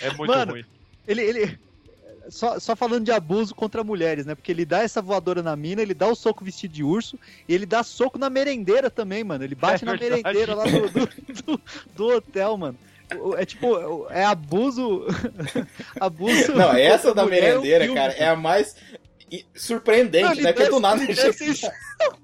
[0.00, 0.64] É muito Mano, ruim.
[1.06, 1.20] Ele.
[1.22, 1.58] ele...
[2.28, 4.34] Só, só falando de abuso contra mulheres, né?
[4.34, 7.18] Porque ele dá essa voadora na mina, ele dá o soco vestido de urso,
[7.48, 9.42] e ele dá soco na merendeira também, mano.
[9.42, 10.22] Ele bate É na verdade.
[10.22, 11.60] merendeira lá do, do, do-
[11.96, 12.76] do hotel, mano.
[13.36, 15.04] É tipo, é abuso.
[15.98, 16.52] abuso.
[16.54, 18.76] Não, essa da merendeira, cara, é a mais
[19.54, 20.52] surpreendente, Não, né?
[20.52, 21.70] Desce- do nada ele desce,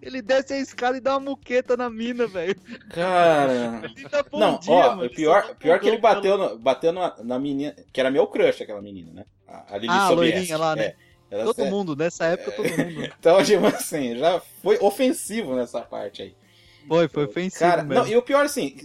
[0.03, 2.57] ele desce a escada e dá uma muqueta na mina, velho.
[2.91, 3.83] Cara.
[4.31, 5.05] Bom Não, dia, ó, mano.
[5.07, 8.27] o pior, dá pior que ele bateu, no- bateu na, na menina, que era meu
[8.27, 9.25] crush, aquela menina, né?
[9.47, 10.35] A, a Lili Ah, a Sobieski.
[10.37, 10.85] loirinha lá, né?
[10.85, 10.97] É.
[11.31, 13.13] Ela- Todo é, mundo, nessa época, todo mundo.
[13.19, 16.35] Então, tipo assim, já foi ofensivo nessa parte aí.
[16.89, 18.05] Foi, foi ofensivo Cara, mesmo.
[18.05, 18.77] não, e o pior, assim,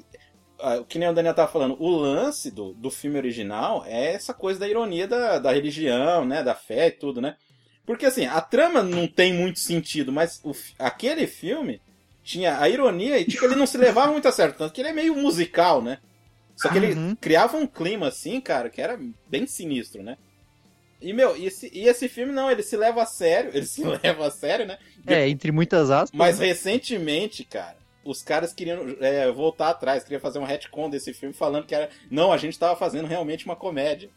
[0.59, 4.13] ah, o que nem o Daniel tava falando, o lance do, do filme original é
[4.13, 6.41] essa coisa da ironia da, da religião, né?
[6.43, 7.35] Da fé e tudo, né?
[7.85, 11.81] Porque, assim, a trama não tem muito sentido, mas o aquele filme
[12.23, 14.89] tinha a ironia e, tipo, ele não se levava muito a sério, tanto que ele
[14.89, 15.97] é meio musical, né?
[16.55, 17.15] Só que ele Uhum.
[17.15, 20.17] criava um clima, assim, cara, que era bem sinistro, né?
[21.01, 23.83] E, meu, e esse, e esse filme, não, ele se leva a sério, ele se
[23.83, 24.77] leva a sério, né?
[25.07, 26.11] É, entre muitas aspas.
[26.15, 26.45] Mas né?
[26.45, 31.65] recentemente, cara, os caras queriam é, voltar atrás, queriam fazer um retcon desse filme falando
[31.65, 31.89] que era.
[32.09, 34.09] Não, a gente tava fazendo realmente uma comédia.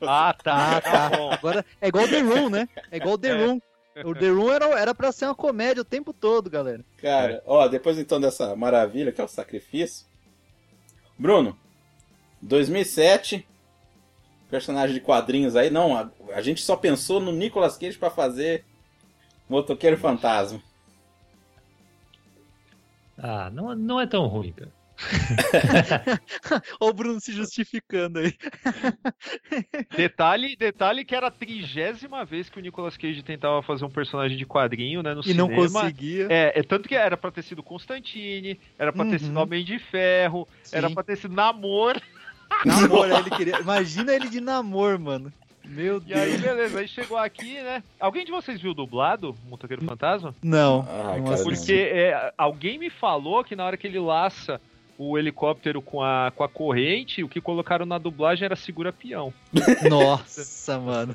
[0.00, 1.30] Ah, tá, Ah, tá bom.
[1.32, 2.68] Agora é igual The Room, né?
[2.90, 3.46] É igual The É.
[3.46, 3.60] Room.
[4.04, 6.84] O The Room era, era pra ser uma comédia o tempo todo, galera.
[6.98, 10.06] Cara, ó, depois então dessa maravilha que é o sacrifício.
[11.18, 11.58] Bruno,
[12.42, 13.46] 2007,
[14.50, 15.70] personagem de quadrinhos aí.
[15.70, 18.66] Não, a, a gente só pensou no Nicolas Cage pra fazer
[19.48, 20.60] Motoqueiro Fantasma.
[23.16, 24.70] Ah, não, não é tão ruim, cara.
[26.80, 28.34] Olha o Bruno se justificando aí.
[29.96, 34.36] Detalhe, detalhe que era a trigésima vez que o Nicolas Cage tentava fazer um personagem
[34.36, 35.80] de quadrinho, né, no E não cinema.
[35.82, 36.26] conseguia.
[36.30, 39.18] É, é tanto que era pra ter sido Constantine, era pra ter Uhum.
[39.18, 40.94] sido Homem de Ferro, era Sim.
[40.94, 42.00] pra ter sido Namor.
[42.64, 43.58] Namor, ele queria.
[43.60, 45.32] Imagina ele de namor, mano.
[45.64, 46.42] Meu E aí, Deus.
[46.42, 47.82] beleza, aí chegou aqui, né?
[47.98, 50.32] Alguém de vocês viu dublado Motoqueiro Fantasma?
[50.40, 50.86] Não.
[50.88, 51.42] Ah, não.
[51.42, 54.60] Porque é, alguém me falou que na hora que ele laça
[54.98, 59.32] o helicóptero com a, com a corrente, o que colocaram na dublagem era segura peão.
[59.88, 61.14] Nossa, mano.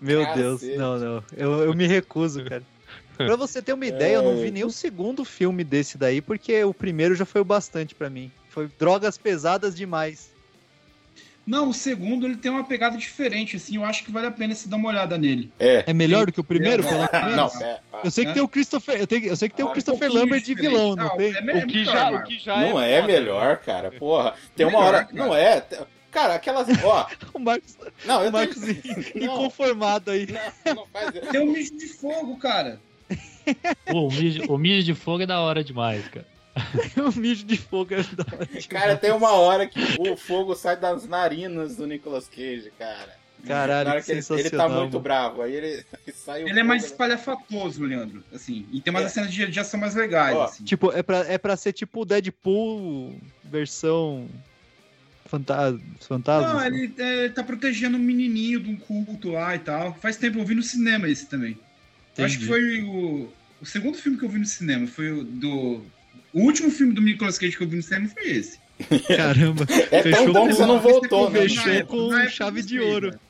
[0.00, 0.38] Meu Cacete.
[0.40, 0.62] Deus.
[0.76, 1.24] Não, não.
[1.36, 2.62] Eu, eu me recuso, cara.
[3.16, 4.50] Pra você ter uma ideia, eu não vi É.
[4.52, 8.30] nem o segundo filme desse daí, porque o primeiro já foi o bastante pra mim.
[8.48, 10.32] Foi drogas pesadas demais.
[11.48, 14.54] Não, o segundo ele tem uma pegada diferente, assim, eu acho que vale a pena
[14.54, 15.50] se dar uma olhada nele.
[15.58, 15.82] É.
[15.86, 16.98] É melhor do que o primeiro, pelo
[17.34, 18.34] Não, é, ah, Eu sei que É.
[18.34, 19.00] tem o Christopher.
[19.00, 21.16] Eu, tenho, eu sei que tem o Ah, um Christopher pouquinho Lambert de vilão, não
[21.16, 21.32] tem?
[21.34, 22.92] é é O que, muito já, o que já não é.
[22.92, 23.12] é foda.
[23.14, 23.90] melhor, cara.
[23.92, 24.34] Porra.
[24.54, 25.04] Tem uma Melhor, hora.
[25.06, 25.16] cara.
[25.26, 25.64] Não é.
[26.10, 26.68] Cara, aquelas.
[26.84, 27.06] Ó.
[27.32, 28.74] O Marcos, Não, eu o Marcos não,
[29.22, 30.26] inconformado aí.
[30.66, 32.78] não, não faz Tem um mijo de fogo, cara.
[33.86, 36.26] Pô, o mijo, o mijo de fogo é da hora demais, cara.
[36.96, 38.66] O mijo de fogo é da hora demais.
[38.66, 43.16] Cara, tem uma hora que o fogo sai das narinas do Nicolas Cage, cara.
[43.46, 45.00] Caralho, Na hora que ele, ele tá muito mano.
[45.00, 45.42] bravo.
[45.42, 46.88] Aí ele sai o Ele é mais né?
[46.88, 48.66] espalhafatoso, Leandro, assim.
[48.72, 49.08] E tem umas É.
[49.08, 50.64] cenas de, de ação mais legais, Ó, assim.
[50.64, 54.28] Tipo, é pra, é pra ser tipo o Deadpool versão
[55.26, 56.52] fanta fantasma.
[56.54, 56.66] Não, assim.
[56.66, 59.94] ele é, tá protegendo um menininho de um culto lá e tal.
[59.94, 61.56] Faz tempo eu vi no cinema esse também.
[62.16, 62.46] Eu acho que Entendi.
[62.46, 64.86] foi o, o segundo filme que eu vi no cinema.
[64.88, 65.82] Foi o do.
[66.32, 68.58] O último filme do Nicolas Cage que eu vi no cinema foi esse.
[69.16, 69.66] Caramba.
[69.90, 71.40] É tão Fechou bom com- que você não voltou, né?
[71.42, 73.10] Fechou época- com chave eu de ouro.
[73.10, 73.20] velho.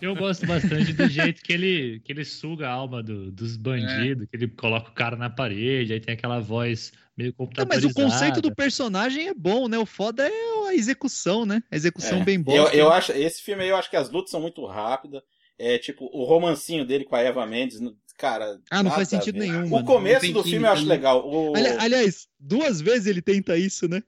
[0.00, 4.28] Eu gosto bastante do jeito que ele, que ele suga a alma do- dos bandidos,
[4.30, 7.90] que ele coloca o cara na parede, aí tem aquela voz meio Não, mas computadorizada.
[7.90, 9.76] o conceito do personagem é bom, né?
[9.76, 11.60] O foda é a execução, né?
[11.72, 12.24] A execução É.
[12.24, 12.68] bem Eu, boa.
[12.72, 15.22] eu acho, esse filme aí eu acho que as lutas são muito rápidas.
[15.58, 17.80] É tipo, o romancinho dele com a Eva Mendes,
[18.18, 18.58] cara.
[18.70, 19.84] Ah, não faz sentido nenhum, O mano.
[19.86, 21.28] começo do filme eu acho legal.
[21.28, 21.54] O...
[21.56, 24.02] Ali- aliás, duas vezes ele tenta isso, né?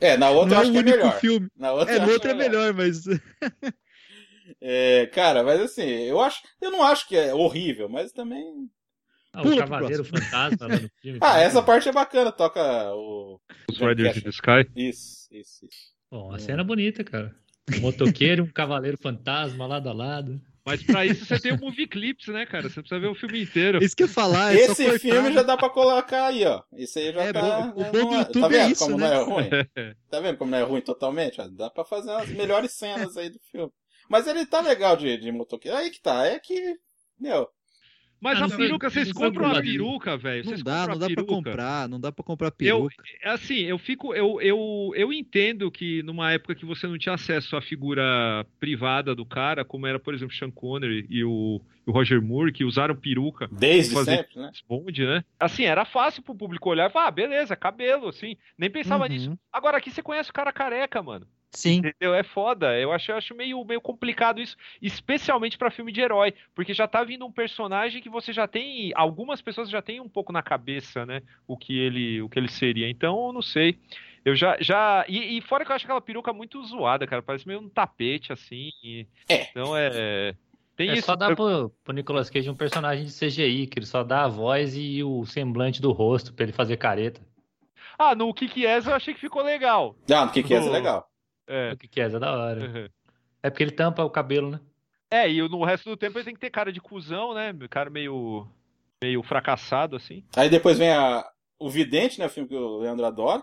[0.00, 1.20] É, na outra não eu é acho o que é melhor.
[1.20, 1.48] filme.
[1.56, 3.04] Na outra É, acho outro é melhor, mas.
[4.60, 6.42] É, cara, mas assim, eu acho.
[6.60, 8.68] Eu não acho que é horrível, mas também.
[9.32, 11.18] Ah, o Cavaleiro Fantasma lá no filme.
[11.20, 12.60] Ah, essa parte é bacana, toca
[12.94, 13.40] o.
[13.70, 14.68] Os Riders in the Sky.
[14.76, 15.94] Isso, isso, isso.
[16.10, 17.34] Bom, a cena é bonita, cara.
[17.74, 20.40] Um motoqueiro e um cavaleiro fantasma lado a lado.
[20.66, 22.68] Mas pra isso você tem o movie clips, né, cara?
[22.70, 23.84] Você precisa ver o filme inteiro.
[23.84, 26.62] Isso que eu ia falar, é Esse filme já dá pra colocar aí, ó.
[26.72, 27.40] Esse aí já É, tá.
[27.42, 29.08] bom, o já bom do é- YouTube tá é vendo isso, como né?
[29.10, 29.48] não é ruim?
[30.10, 31.36] Tá vendo como não é ruim totalmente?
[31.50, 33.70] Dá pra fazer as melhores cenas aí do filme.
[34.08, 35.76] Mas ele tá legal de, de motoqueiro.
[35.76, 36.76] Aí que tá, é que.
[37.20, 37.46] Meu,
[38.24, 39.62] Mas Ah, a peruca, vocês compram uma dublado.
[39.66, 40.44] peruca, velho.
[40.46, 41.26] Não dá, não a dá pra peruca.
[41.34, 43.02] comprar, não dá pra comprar Eu, peruca.
[43.24, 47.54] assim, eu fico, eu, eu, eu entendo que numa época que você não tinha acesso
[47.54, 51.92] à figura privada do cara, como era, por exemplo, Sean Connery e o, e o
[51.92, 54.50] Roger Moore, que usaram peruca desde Fazer- sempre, né?
[54.66, 55.22] Bond, né?
[55.38, 58.36] Assim, era fácil pro público olhar e falar, ah, beleza, cabelo, assim.
[58.56, 59.10] Nem pensava Uhum.
[59.10, 59.38] nisso.
[59.52, 61.26] Agora aqui você conhece o cara careca, mano.
[61.54, 61.78] Sim.
[61.78, 62.14] Entendeu?
[62.14, 62.78] É foda.
[62.78, 66.86] Eu acho, eu acho meio, meio complicado isso, especialmente pra filme de herói, porque já
[66.88, 70.42] tá vindo um personagem que você já tem, algumas pessoas já têm um pouco na
[70.42, 72.88] cabeça, né, o que ele, o que ele seria.
[72.90, 73.78] Então, eu não sei.
[74.24, 77.46] Eu já já e, e fora que eu acho aquela peruca muito zoada, cara, parece
[77.46, 78.70] meio um tapete assim.
[78.82, 79.42] e- É.
[79.50, 80.34] Então é
[80.76, 81.06] tem É isso.
[81.06, 84.24] só dar Eu- pro, pro Nicolas Cage um personagem de CGI, que ele só dá
[84.24, 87.20] a voz e o semblante do rosto pra ele fazer careta.
[87.98, 89.94] Ah, no que que é, eu achei que ficou legal.
[90.08, 91.08] Não, o que que é legal.
[91.46, 91.72] É.
[91.72, 92.04] O que que é?
[92.04, 92.60] É da hora.
[92.60, 92.88] Uhum.
[93.42, 94.60] É porque ele tampa o cabelo, né?
[95.10, 97.54] É, e no resto do tempo ele tem que ter cara de cuzão, né?
[97.70, 98.48] Cara meio
[99.02, 100.24] meio fracassado assim.
[100.34, 101.24] Aí depois vem a,
[101.58, 102.26] o Vidente, né?
[102.26, 103.42] O filme que o Leandro adora.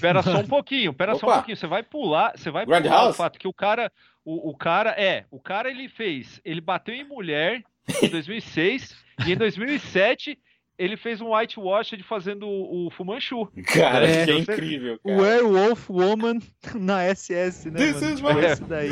[0.00, 1.56] Pera só um pouquinho, pera só um pouquinho.
[1.56, 3.14] Você vai pular, você vai Grand pular House?
[3.14, 3.90] o fato que o cara,
[4.24, 7.64] o, o cara é, o cara ele fez, ele bateu em mulher
[8.02, 8.94] em 2006
[9.26, 10.38] e em 2007
[10.78, 13.46] ele fez um whitewash de fazendo o, Fumanchu.
[13.66, 14.24] Cara, É.
[14.24, 15.20] que é incrível, cara.
[15.20, 16.38] Werewolf Woman
[16.74, 17.78] na SS, né?
[17.78, 18.12] This mano?
[18.12, 18.88] is Tipo, my- esse daí.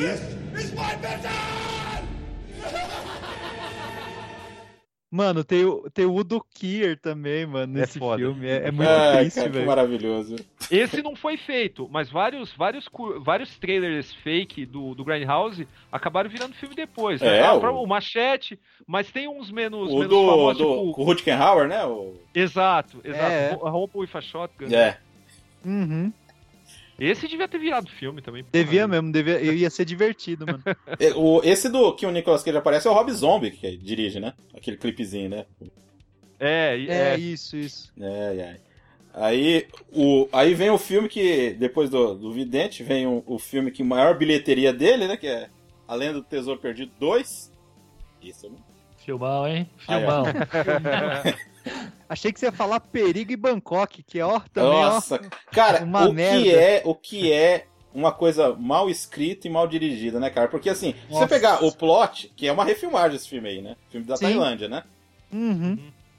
[5.17, 8.19] Mano, tem o, tem o Udo Kier também, mano, É nesse foda.
[8.19, 8.47] filme.
[8.47, 9.67] É, é muito Ai, triste, cara, que velho.
[9.67, 10.37] maravilhoso.
[10.71, 12.87] Esse não foi feito, mas vários vários
[13.23, 17.21] vários trailers fake do do Grindhouse acabaram virando filme depois.
[17.23, 17.39] né?
[17.39, 21.01] É, Ah, o- o Machete, mas tem uns menos O menos do, famosos, do tipo-
[21.01, 21.83] o Rutgenhauer, né?
[21.87, 22.14] O...
[22.35, 23.25] Exato, exato.
[23.33, 23.53] É.
[23.55, 24.67] Ro- Rompo with a Shotgun.
[24.75, 24.99] É.
[25.64, 26.12] Uhum.
[26.99, 28.44] Esse devia ter virado filme também.
[28.51, 30.62] Devia mesmo, devia, ia ser divertido, mano.
[30.99, 34.18] É, o- esse do que o Nicolas Cage aparece é o Rob Zombie que dirige,
[34.18, 34.32] né?
[34.55, 35.44] Aquele clipezinho, né?
[36.40, 37.18] É, É, é.
[37.18, 37.92] isso, isso.
[38.01, 38.61] É, é.
[39.12, 43.70] Aí, o, aí vem o filme que, depois do, do Vidente, vem o, o filme
[43.70, 45.16] que maior bilheteria dele, né?
[45.16, 45.49] Que é
[45.88, 47.51] A Lenda do Tesouro Perdido 2.
[48.22, 48.57] Isso, né?
[49.05, 49.68] Filmão, hein?
[49.88, 50.24] Aí, Filmão.
[52.09, 55.19] Achei que você ia falar Perigo e Bangkok, que ó, também, Nossa,
[55.51, 56.43] cara, uma o merda.
[56.43, 60.49] que é, o que é uma coisa mal escrita e mal dirigida, né, cara?
[60.49, 61.29] Porque assim, se você Nossa.
[61.29, 63.77] pegar o plot, que é uma refilmagem esse filme aí, né?
[63.91, 64.27] Filme da Sim.
[64.27, 64.85] Tailândia, né?
[65.33, 65.37] ó.
[65.37, 65.79] Uhum.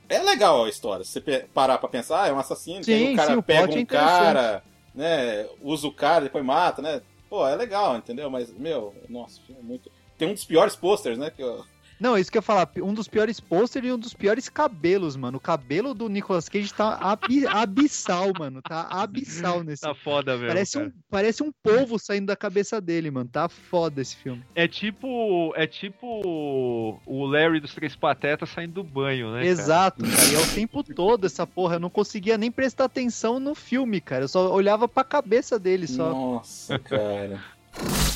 [0.10, 1.04] É legal a história.
[1.04, 3.38] Se você parar pra pensar, ah, é um assassino, que aí Sim, o cara sim,
[3.38, 4.20] o pega é um interessante.
[4.20, 4.64] cara,
[4.95, 5.45] né?
[5.62, 7.02] Usa o cara, depois mata, né?
[7.30, 8.30] Pô, é legal, entendeu?
[8.30, 9.91] Mas, meu, nossa, filme é muito.
[10.18, 11.30] Tem um dos piores posters, né?
[11.30, 11.64] Que eu...
[12.00, 15.16] Não, isso que eu ia falar, um dos piores pôsteres e um dos piores cabelos,
[15.16, 15.38] mano.
[15.38, 18.62] O cabelo do Nicolas Cage tá abi- abissal, mano.
[18.62, 19.82] Tá abissal nesse.
[19.82, 20.48] Tá foda mesmo.
[20.48, 20.88] parece, cara.
[20.88, 23.30] um, parece um polvo saindo da cabeça dele, mano.
[23.32, 24.43] Tá foda esse filme.
[24.54, 25.54] É tipo.
[25.56, 29.39] É tipo o Larry dos Três Patetas saindo do banho, né?
[29.39, 29.45] cara?
[29.48, 30.26] Exato, cara.
[30.26, 31.76] E é o tempo todo essa porra.
[31.76, 34.24] Eu não conseguia nem prestar atenção no filme, cara.
[34.26, 36.10] Eu só olhava pra cabeça dele só.
[36.12, 37.39] Nossa, cara.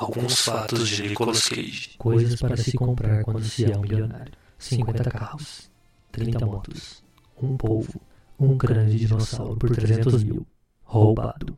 [0.00, 1.90] Alguns fatos de Nicolas Cage.
[1.98, 4.32] Coisas para se comprar quando se é um milionário.
[4.58, 5.70] 50 carros,
[6.10, 7.04] 30 motos,
[7.36, 8.00] um polvo,
[8.38, 10.46] um grande dinossauro por 300 mil.
[10.82, 11.56] Roubado.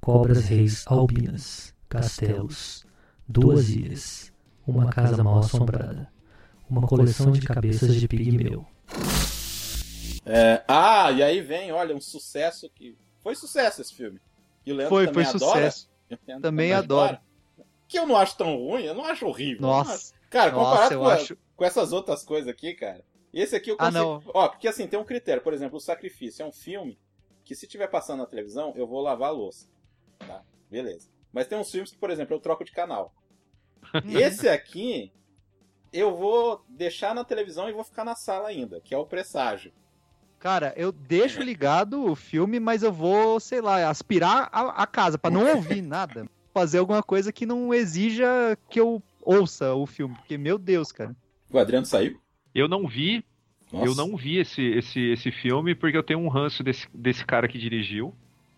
[0.00, 2.86] Cobras reis albinas, castelos,
[3.28, 4.32] duas ilhas,
[4.66, 6.10] uma casa mal assombrada,
[6.68, 8.66] uma coleção de cabeças de pigmeu.
[10.24, 12.96] É, ah, e aí vem, olha, um sucesso que.
[13.22, 14.18] Foi sucesso esse filme.
[14.64, 15.70] E o Leandro Foi, também foi adora.
[15.70, 15.90] sucesso.
[16.26, 17.18] Leandro Também adoro.
[17.90, 19.68] Que eu não acho tão ruim, eu não acho horrível.
[19.72, 21.36] acho- Nossa, Cara, nossa, comparado com, a- acho.
[21.56, 23.04] com essas outras coisas aqui, cara.
[23.32, 23.98] Esse aqui eu Ah, consigo.
[24.04, 24.22] não.
[24.32, 25.42] Ó, porque assim, tem um critério.
[25.42, 26.96] Por exemplo, o Sacrifício é um filme
[27.44, 29.68] que se tiver passando na televisão, eu vou lavar a louça.
[30.20, 30.42] Tá?
[30.70, 31.08] Beleza.
[31.32, 33.12] Mas tem uns filmes que, por exemplo, eu troco de canal.
[34.06, 35.12] Esse aqui,
[35.92, 39.72] eu vou deixar na televisão e vou ficar na sala ainda, que é o Presságio.
[40.38, 45.18] Cara, eu deixo ligado o filme, mas eu vou, sei lá, aspirar a, a casa
[45.18, 46.26] pra não ouvir nada.
[46.52, 48.26] Fazer alguma coisa que não exija
[48.68, 50.14] que eu ouça o filme.
[50.16, 51.14] Porque, meu Deus, cara.
[51.52, 52.20] O Adriano saiu?
[52.54, 53.24] Eu não vi,
[53.72, 53.86] Nossa.
[53.86, 57.46] eu não vi esse, esse, esse filme porque eu tenho um ranço desse, desse cara
[57.46, 58.14] que dirigiu,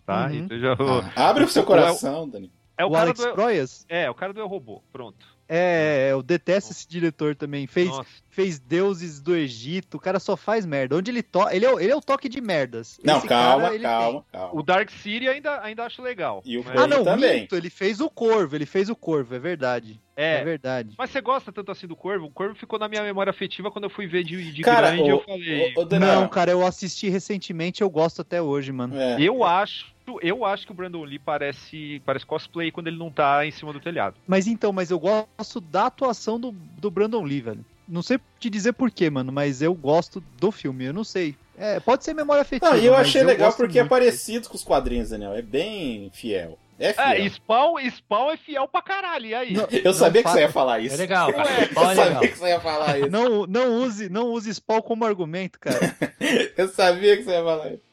[0.06, 0.26] tá?
[0.28, 0.34] Uhum.
[0.34, 2.50] Então já vou- Ah, abre o seu O- coração, Dani.
[2.78, 3.32] É o, o cara Alex do.
[3.32, 3.86] Proyas?
[3.88, 5.26] É, o cara do El Robô, pronto.
[5.54, 7.66] É, eu detesto esse diretor também.
[7.66, 8.06] Fez, Nossa.
[8.30, 9.98] fez Deuses do Egito.
[9.98, 10.96] O cara só faz merda.
[10.96, 11.54] Onde ele toca.
[11.54, 12.98] Ele, é, o- ele é o toque de merdas.
[13.04, 14.58] Não, Esse calma, cara, ele calma, calma.
[14.58, 16.40] O Dark City ainda, ainda acho legal.
[16.46, 16.78] E o mas-.
[16.78, 17.40] Ah, Ele não, também.
[17.42, 17.54] minto.
[17.54, 18.56] Ele fez o Corvo.
[18.56, 20.00] Ele fez o Corvo, é verdade.
[20.16, 20.94] É, é, verdade.
[20.96, 22.26] Mas você gosta tanto assim do Corvo?
[22.26, 25.02] O Corvo ficou na minha memória afetiva quando eu fui ver de, de Cara, grande.
[25.02, 25.74] o- eu falei.
[25.76, 27.82] o- o Não, cara, eu assisti recentemente.
[27.82, 28.96] Eu gosto até hoje, mano.
[28.96, 29.20] é.
[29.20, 29.91] Eu acho,
[30.22, 33.72] eu acho que o Brandon Lee parece, parece cosplay quando ele não tá em cima
[33.72, 34.16] do telhado.
[34.26, 37.64] Mas então, mas eu gosto da atuação do, do Brandon Lee, velho.
[37.88, 40.84] Não sei te dizer porquê, mano, mas eu gosto do filme.
[40.84, 41.36] Eu não sei.
[41.58, 42.70] É, pode ser memória afetiva.
[42.72, 45.34] Não, e eu mas achei legal porque é parecido com os quadrinhos, Daniel.
[45.34, 46.58] É bem fiel.
[46.78, 47.06] É fiel.
[47.26, 49.52] É, Spawn, Spawn é fiel pra caralho, e aí?
[49.52, 50.94] Não, eu sabia que fa- você ia falar isso.
[50.94, 51.50] É legal, cara.
[51.60, 52.22] Eu Spawn é sabia legal.
[52.22, 53.10] que você ia falar isso.
[53.10, 55.78] Não, não use, não use Spawn como argumento, cara.
[56.56, 57.91] Eu sabia que você ia falar isso.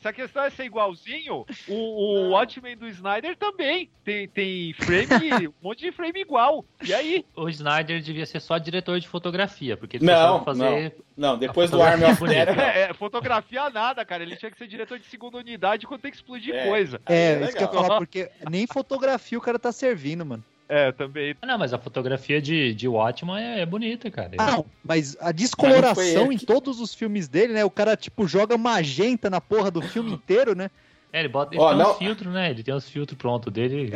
[0.00, 5.48] Se a questão é ser igualzinho, o, o Watchmen do Snyder também tem, tem frame,
[5.48, 6.64] um monte de frame igual.
[6.84, 7.24] E aí?
[7.34, 10.96] O Snyder devia ser só diretor de fotografia, porque ele Não, fazer.
[11.16, 12.52] Não, depois A do Army of bonita.
[12.52, 14.22] É, fotografia nada, cara.
[14.22, 16.66] Ele tinha que ser diretor de segunda unidade quando tem que explodir É.
[16.66, 17.00] coisa.
[17.06, 20.44] É, é isso que eu ia falar, porque nem fotografia o cara tá servindo, mano.
[20.68, 21.34] É, também.
[21.40, 24.32] Ah, não, mas a fotografia de, de Watchman é, é bonita, cara.
[24.36, 27.64] Ah, não, mas a descoloração em todos os filmes dele, né?
[27.64, 30.70] O cara, tipo, joga magenta na porra do filme inteiro, né?
[31.10, 32.50] É, ele bota ele Ó, tem não- uns filtros, né?
[32.50, 33.90] Ele tem uns filtros prontos dele.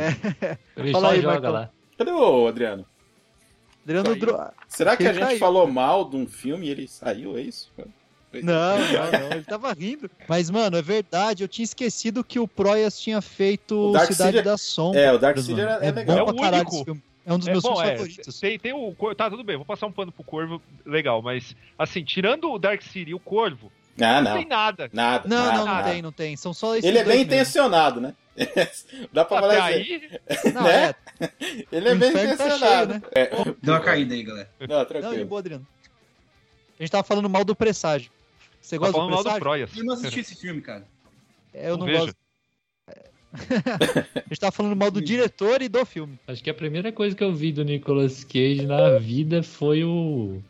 [0.77, 1.53] Ele Fala só aí, joga Marcão.
[1.53, 1.71] lá.
[1.99, 2.87] Cadê o Adriano?
[3.85, 4.17] Adriano.
[4.17, 4.39] Dro...
[4.67, 5.39] Será que Ele a gente caiu.
[5.39, 7.37] falou mal de um filme e ele saiu?
[7.37, 7.71] É isso?
[8.43, 10.11] Não, não, não, ele tava rindo.
[10.29, 14.33] Mas, mano, é verdade, eu tinha esquecido que o Proyas tinha feito O Dark Cidade
[14.39, 15.01] City- da Sombra.
[15.01, 15.39] É, o Dark.
[15.39, 16.17] City é, é É legal.
[16.19, 16.75] É bom o único.
[16.77, 17.03] esse filme.
[17.25, 18.41] É um dos É, meus bom, filmes é, favoritos.
[18.41, 22.03] tem, tem o Tá, tudo bem, vou passar um pano pro Corvo, legal, mas assim,
[22.03, 23.71] tirando o Dark City e o Corvo,
[24.01, 24.57] Ah, não, tem não.
[24.57, 24.91] nada.
[24.93, 25.29] Nada.
[25.29, 25.91] Não, nada, não, não nada.
[25.91, 26.37] tem, não tem.
[26.37, 27.25] São só esses Ele é bem mesmo.
[27.27, 28.15] intencionado, né?
[29.13, 29.75] Dá pra Até falar assim.
[29.75, 30.11] aí,
[30.53, 30.95] Não, né?
[31.21, 31.31] é.
[31.71, 32.93] Ele é O bem inferno tá intencionado.
[32.95, 33.31] cheio, É.
[33.63, 34.51] Deu uma caída aí, galera.
[34.61, 35.27] Não, Não, de tranquilo.
[35.27, 35.67] boa, Adriano.
[36.79, 38.11] A gente tava falando mal do presságio.
[38.63, 39.41] Você tá gosta do mal do presságio?
[39.41, 39.77] Proyas.
[39.77, 40.87] Eu não assisti esse filme, cara.
[41.53, 41.99] É, eu não, Não vejo.
[42.07, 42.17] gosto.
[44.15, 46.19] A gente tava falando mal do diretor e do filme.
[46.27, 50.43] Acho que a primeira coisa que eu vi do Nicolas Cage na vida foi o.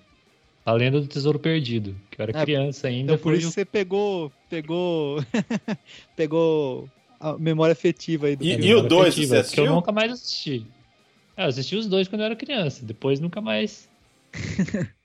[0.64, 1.94] A Lenda do Tesouro Perdido.
[2.10, 3.14] Que eu era É, criança ainda.
[3.14, 3.50] Então por isso o...
[3.52, 4.30] você pegou.
[4.48, 5.18] Pegou.
[6.16, 6.88] pegou
[7.20, 8.64] a memória afetiva aí do E- cara.
[8.64, 9.64] e o dois, Afetiva, você Que assistiu?
[9.66, 10.66] eu nunca mais assisti.
[11.36, 13.88] É, eu assisti os dois quando eu era criança, depois nunca mais.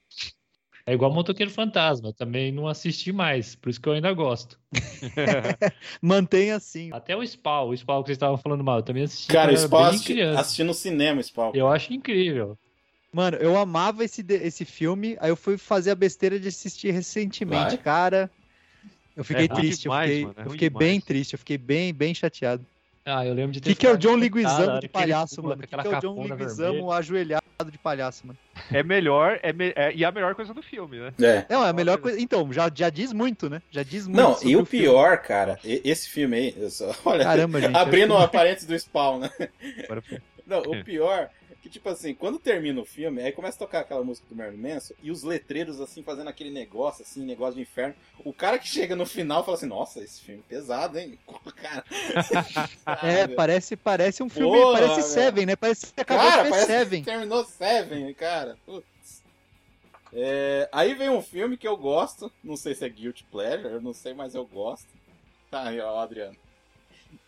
[0.88, 4.58] É igual Motoqueiro Fantasma, também não assisti mais, por isso que eu ainda gosto.
[6.00, 6.88] Mantém assim.
[6.94, 9.56] Até o Spawn, o Spawn que vocês estavam falando mal, eu também assisti Cara, o
[9.58, 11.52] Spawn assisti, assisti no cinema, Spawn.
[11.52, 12.58] Eu acho incrível.
[13.12, 17.76] Mano, eu amava esse, esse filme, aí eu fui fazer a besteira de assistir recentemente,
[17.76, 17.84] Vai.
[17.84, 18.30] cara.
[19.14, 21.38] Eu fiquei É ruim triste, demais, eu fiquei, mano, é eu fiquei bem triste, eu
[21.38, 22.64] fiquei bem, bem chateado.
[23.10, 25.54] Ah, eu lembro de O ter que, que é o John hora de palhaço, mano?
[25.54, 26.92] O que, que é o John vermelha.
[26.92, 27.42] ajoelhado
[27.72, 28.38] de palhaço, mano?
[28.70, 31.12] É melhor, é me- é- e a melhor coisa do filme, né?
[31.20, 31.46] É.
[31.48, 32.20] Não, é a melhor coisa.
[32.20, 33.62] Então, já, já diz muito, né?
[33.70, 34.20] Já diz muito.
[34.20, 34.84] Não, sobre e o filme.
[34.86, 37.76] pior, cara, e- esse filme aí, só- olha, Caramba, gente.
[37.76, 39.30] abrindo eu- a parênteses do Spawn, né?
[40.46, 43.80] Não, o pior é que, tipo assim, quando termina o filme, aí começa a tocar
[43.80, 47.60] aquela música do Marilyn Manson e os letreiros, assim, fazendo aquele negócio, assim, negócio de
[47.62, 47.94] inferno.
[48.24, 51.18] O cara que chega no final fala assim, nossa, esse filme é pesado, hein?
[51.60, 51.84] Cara,
[53.02, 54.56] É, Cara, parece, parece um filme.
[54.56, 55.06] Porra, parece velho.
[55.06, 55.56] Seven, né?
[55.56, 57.00] Parece que acabou Cara, parece Seven.
[57.04, 58.56] que terminou Seven, cara.
[58.64, 59.22] Putz.
[60.12, 63.80] É, aí vem um filme que eu gosto, não sei se é Guilty Pleasure, eu
[63.80, 64.86] não sei, mas eu gosto.
[65.50, 66.36] Tá aí, ó, Adriano.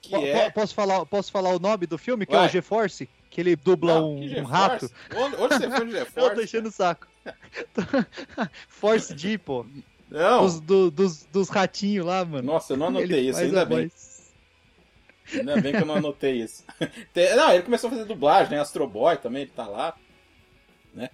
[0.00, 0.48] Que Po- é...
[0.50, 2.24] po- Posso, falar, posso falar o nome do filme?
[2.24, 2.46] Que é Vai.
[2.46, 3.08] o GeForce?
[3.30, 4.50] Que ele dubla Não, um, um GeForce?
[4.52, 4.90] rato.
[5.14, 6.42] Onde, onde você foi no Eu tô GeForce?
[6.42, 7.06] enchendo o saco.
[8.68, 9.64] Force D, pô.
[10.10, 12.42] Não, Dos, do- dos, dos ratinhos lá, mano.
[12.52, 13.86] nossa, eu não anotei Ele isso, ainda bem.
[13.88, 14.32] voz.
[15.32, 16.64] Ainda bem que eu não anotei isso.
[17.36, 18.58] Não, ele começou a fazer dublagem, né?
[18.60, 19.94] Astro Boy também, ele tá lá.
[20.92, 21.08] Né?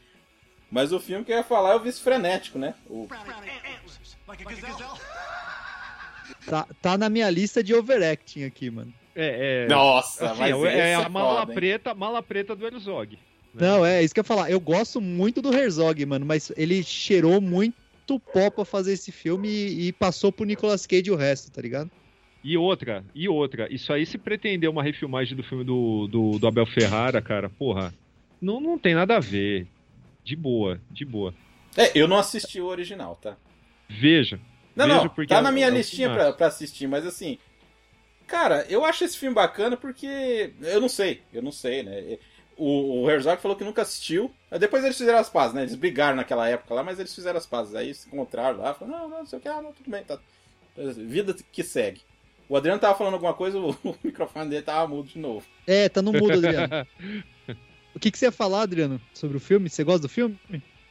[0.70, 2.74] Mas o filme que eu ia falar é o Vice Frenético, né?
[2.88, 3.06] O...
[6.46, 8.92] Tá, tá na minha lista de overacting aqui, mano.
[9.18, 11.54] É, é, Nossa, assim, mas é, é é a mala foda, hein?
[11.54, 13.18] preta, mala preta do Herzog.
[13.54, 13.66] né?
[13.66, 14.50] Não, é isso que eu ia falar.
[14.50, 17.74] Eu gosto muito do Herzog, mano, mas ele cheirou muito
[18.32, 21.90] pó pra fazer esse filme e, e passou pro Nicolas Cage o resto, tá ligado?
[22.44, 26.46] E outra, e outra, isso aí se pretender uma refilmagem do filme do, do, do
[26.46, 27.92] Abel Ferrara, cara, porra,
[28.40, 29.66] não, não tem nada a ver.
[30.22, 31.32] De boa, de boa.
[31.76, 33.36] É, eu não assisti o original, tá?
[33.88, 34.38] Veja.
[34.76, 37.38] Não, veja não, porque tá é- na minha é listinha pra, pra assistir, mas assim.
[38.26, 40.52] Cara, eu acho esse filme bacana porque.
[40.60, 42.18] Eu não sei, eu não sei, né?
[42.56, 44.32] O, o Herzog falou que nunca assistiu.
[44.58, 45.62] Depois eles fizeram as pazes, né?
[45.62, 47.74] Eles brigaram naquela época lá, mas eles fizeram as pazes.
[47.74, 50.02] Aí se encontraram lá, falaram, não, não, não sei o que, ah, não, tudo bem,
[50.02, 50.18] tá.
[50.96, 52.00] Vida que segue.
[52.48, 55.46] O Adriano tava falando alguma coisa, o, o microfone dele tava mudo de novo.
[55.66, 56.86] É, tá no mudo, Adriano.
[57.94, 59.68] o que, que você ia falar, Adriano, sobre o filme?
[59.68, 60.38] Você gosta do filme?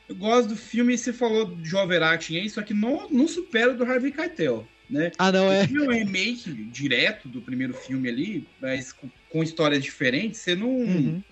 [0.07, 3.71] Eu gosto do filme e você falou de overacting aí, só que não, não supera
[3.71, 5.11] o do Harvey Keitel, né?
[5.17, 5.63] Ah, não, é.
[5.63, 10.39] O filme é um remake direto do primeiro filme ali, mas com, com histórias diferentes,
[10.41, 11.23] você não, Uhum.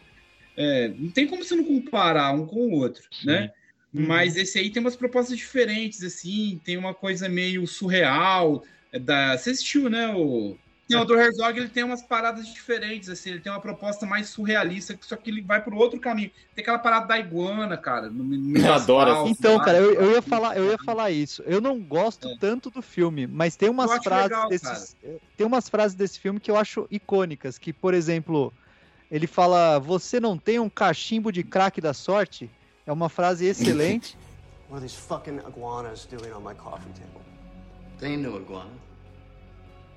[0.57, 3.27] é, não tem como você não comparar um com o outro, Sim.
[3.27, 3.51] né?
[3.93, 4.07] Uhum.
[4.07, 8.63] Mas esse aí tem umas propostas diferentes, assim, tem uma coisa meio surreal.
[8.91, 9.37] é Da...
[9.37, 10.07] Você assistiu, né?
[10.15, 10.57] O...
[10.89, 14.27] Não, o do Herzog ele tem umas paradas diferentes, assim, ele tem uma proposta mais
[14.29, 16.29] surrealista, só que ele vai para outro caminho.
[16.53, 18.09] Tem aquela parada da iguana, cara.
[18.09, 19.63] No, no Eu adoro Então, lá.
[19.63, 21.41] cara, eu, eu ia falar, eu ia falar isso.
[21.43, 24.01] Eu não gosto tanto do filme, mas tem umas É.
[24.01, 24.95] Frases legal, desses,
[25.38, 28.51] tem umas frases desse filme que eu acho icônicas, que por exemplo,
[29.09, 32.49] ele fala: "Você não tem um cachimbo de crack da sorte?"
[32.86, 34.17] É uma frase excelente.
[34.69, 37.21] What are these fucking iguanas doing on my coffee table?
[37.99, 38.71] They ain't no iguana.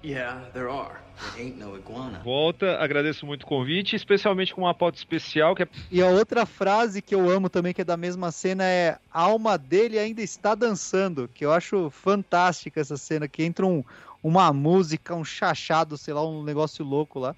[0.07, 1.01] Yeah, there are.
[1.35, 2.21] There ain't no iguana.
[2.23, 6.47] Volta, agradeço muito o convite, especialmente com uma pauta especial que é E a outra
[6.47, 10.23] frase que eu amo também, que é da mesma cena, é a alma dele ainda
[10.23, 13.83] está dançando, que eu acho fantástica essa cena, que entra um,
[14.23, 17.35] uma música, um chachado, sei lá, um negócio louco lá.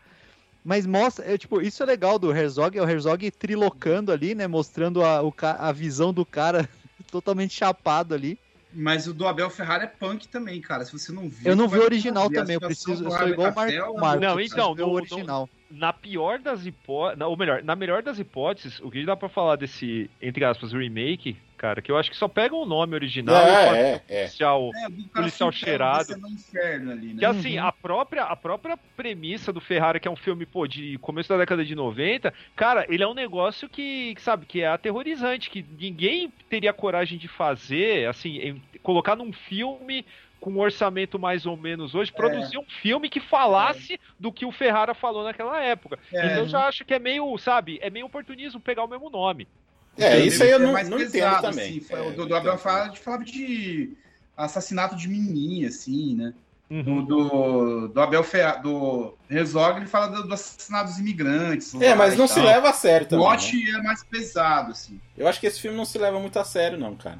[0.62, 4.46] Mas mostra, é, tipo, isso é legal do Herzog, é o Herzog trilocando ali, né,
[4.46, 6.68] mostrando a, o a visão do cara
[7.10, 8.38] totalmente chapado ali.
[8.72, 10.84] Mas o do Abel Ferrara é punk também, cara.
[10.84, 11.50] Se você não viu.
[11.50, 14.00] Eu não vi o original também, eu preciso, eu sou igual o Mar Keitel, o
[14.00, 15.48] Marcos, Não, então, preciso ver o no- original.
[15.70, 19.56] Na pior das hipóteses, ou melhor, na melhor das hipóteses, o que dá pra falar
[19.56, 23.80] desse, entre aspas, remake, cara, que eu acho que só pega o nome original É,
[23.80, 24.24] é, é.
[24.24, 26.14] oficial, É, policial se cheirado.
[26.14, 27.18] ali, né?
[27.18, 27.66] Que assim, Uhum.
[27.66, 31.36] a própria, a própria premissa do Ferrari, que é um filme pô, de começo da
[31.36, 35.62] década de 90, cara, ele é um negócio que, que, sabe, que é aterrorizante, que
[35.78, 40.04] ninguém teria coragem de fazer, assim, em- colocar num filme
[40.41, 44.53] com um orçamento mais ou menos hoje, produzir um filme que falasse do que o
[44.53, 45.99] Ferrara falou naquela época.
[46.12, 46.26] É.
[46.26, 49.49] Então eu já acho que é meio, sabe, é meio oportunismo pegar o mesmo nome.
[49.97, 51.70] É, isso aí eu É não, mais não entendo pesado, também.
[51.70, 52.62] assim, foi É, o do, do Abel entendo.
[52.62, 53.97] Ferrara falava de
[54.36, 56.32] assassinato de menininha, assim, né?
[56.70, 57.03] Uhum.
[57.05, 61.74] Do, do, Abel Ferrara, do Herzog, ele fala do, do assassinato dos imigrantes.
[61.80, 63.24] É, mas não se leva a sério O também.
[63.24, 63.30] né?
[63.32, 65.01] Watch é mais pesado, assim.
[65.16, 67.18] Eu acho que esse filme não se leva muito a sério, não, cara.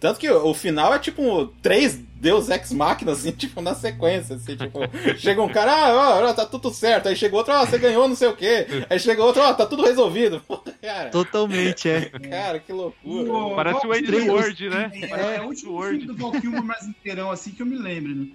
[0.00, 1.94] Tanto que o final é tipo três
[2.24, 4.78] Deus Ex Máquinas, assim, tipo, na sequência, assim, tipo,
[5.18, 8.08] chega um cara, ah, ó, ó, tá tudo certo, aí chega outro, ó, você ganhou
[8.08, 10.42] não sei o quê, aí chega outro, ó, tá tudo resolvido.
[10.80, 12.10] Cara, Totalmente, é.
[12.30, 13.26] cara, que loucura.
[13.26, 14.90] Pô, Parece o seria Word, né?
[14.94, 15.98] É, Parece é o o último Word.
[15.98, 18.26] filme do Val Kilmer mais inteirão, assim, que eu me lembro, né?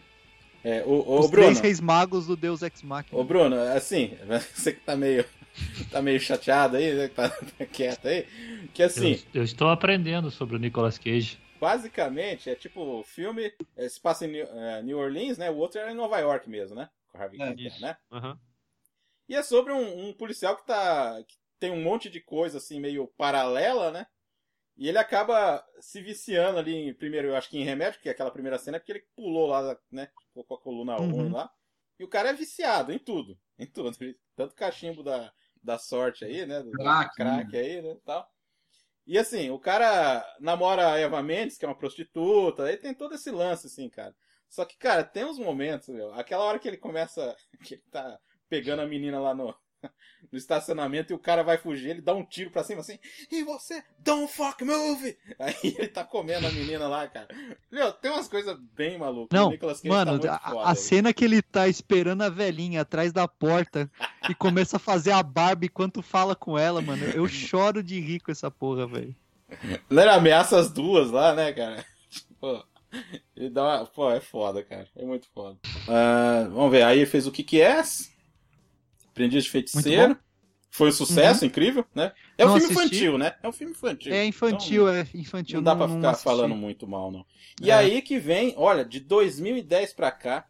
[0.64, 3.20] É, o, o Os Bruno, três reis magos do Deus Ex Machina.
[3.20, 4.12] ô Bruno, assim,
[4.54, 5.24] você que tá meio,
[5.92, 8.26] tá meio chateado aí, né, que tá, tá quieto aí,
[8.74, 11.40] que assim, Eu, eu estou aprendendo sobre o Nicolas Cage.
[11.60, 15.58] basicamente, é tipo, o filme é, se passa em New, é, New Orleans, né, o
[15.58, 18.40] outro é em Nova York mesmo, né, com o Harvey É, Keitel, né, Aham.
[19.28, 21.24] E é sobre um, um policial que tá.
[21.28, 24.08] que tem um monte de coisa assim, meio paralela, né?
[24.78, 28.12] E ele acaba se viciando ali, em, primeiro, eu acho que em remédio, que é
[28.14, 30.10] aquela primeira cena, é porque ele pulou lá, né?
[30.28, 31.10] Ficou com a coluna Uhum.
[31.12, 31.52] ruim lá.
[32.00, 33.38] E o cara é viciado em tudo.
[33.58, 33.92] Em tudo.
[34.36, 36.62] Tanto cachimbo da, da sorte aí, né?
[36.62, 37.96] Do Crack, crack aí, né?
[38.06, 38.28] Tal.
[39.06, 43.16] E assim, o cara namora a Eva Mendes, que é uma prostituta, aí tem todo
[43.16, 44.16] esse lance, assim, cara.
[44.48, 46.14] Só que, cara, tem uns momentos, meu.
[46.14, 47.36] Aquela hora que ele começa.
[47.64, 49.56] que ele tá pegando a menina lá no,
[50.32, 53.00] no estacionamento e o cara vai fugir, ele dá um tiro pra cima assim,
[53.32, 55.18] e você, don't fuck move!
[55.40, 57.28] Aí ele tá comendo a menina lá, cara.
[57.72, 59.38] Meu, tem umas coisas bem malucas.
[59.38, 63.12] Não, Cage mano, tá a, foda a cena que ele tá esperando a velhinha atrás
[63.12, 63.90] da porta
[64.30, 67.04] e começa a fazer a barba enquanto fala com ela, mano.
[67.06, 69.16] Eu choro de rir com essa porra, velho.
[69.90, 71.84] Era ameaça as duas lá, né, cara?
[72.40, 72.64] Pô,
[73.36, 73.86] ele dá uma.
[73.86, 74.88] Pô, é foda, cara.
[74.96, 75.58] É muito foda.
[75.88, 77.82] Ah, vamos ver, aí ele fez o que que é?
[79.20, 80.18] Aprendiz de Feiticeiro.
[80.72, 82.12] Foi um sucesso, incrível, né?
[82.38, 82.96] É um Não filme assisti.
[82.96, 83.36] infantil, né?
[83.42, 84.14] É um filme infantil.
[84.14, 85.56] É infantil, Então, é infantil.
[85.58, 86.24] Não dá pra ficar assisti.
[86.24, 87.26] falando muito mal, não.
[87.62, 87.74] E É.
[87.74, 90.48] aí que vem, olha, de 2010 pra cá.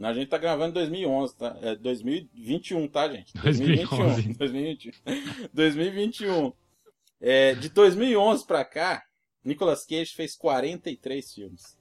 [0.00, 1.56] A gente tá gravando em 2011, tá?
[1.62, 3.32] É 2021, tá, gente?
[3.34, 4.34] 2011.
[4.34, 4.92] 2021.
[5.52, 6.52] 2021.
[7.20, 9.04] É, de 2011 pra cá,
[9.44, 11.76] Nicolas Cage fez 43 filmes.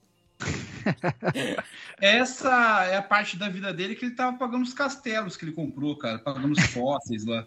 [2.00, 5.52] Essa é a parte da vida dele que ele tava pagando os castelos que ele
[5.52, 6.20] comprou, cara.
[6.20, 7.46] Pagando os fósseis lá.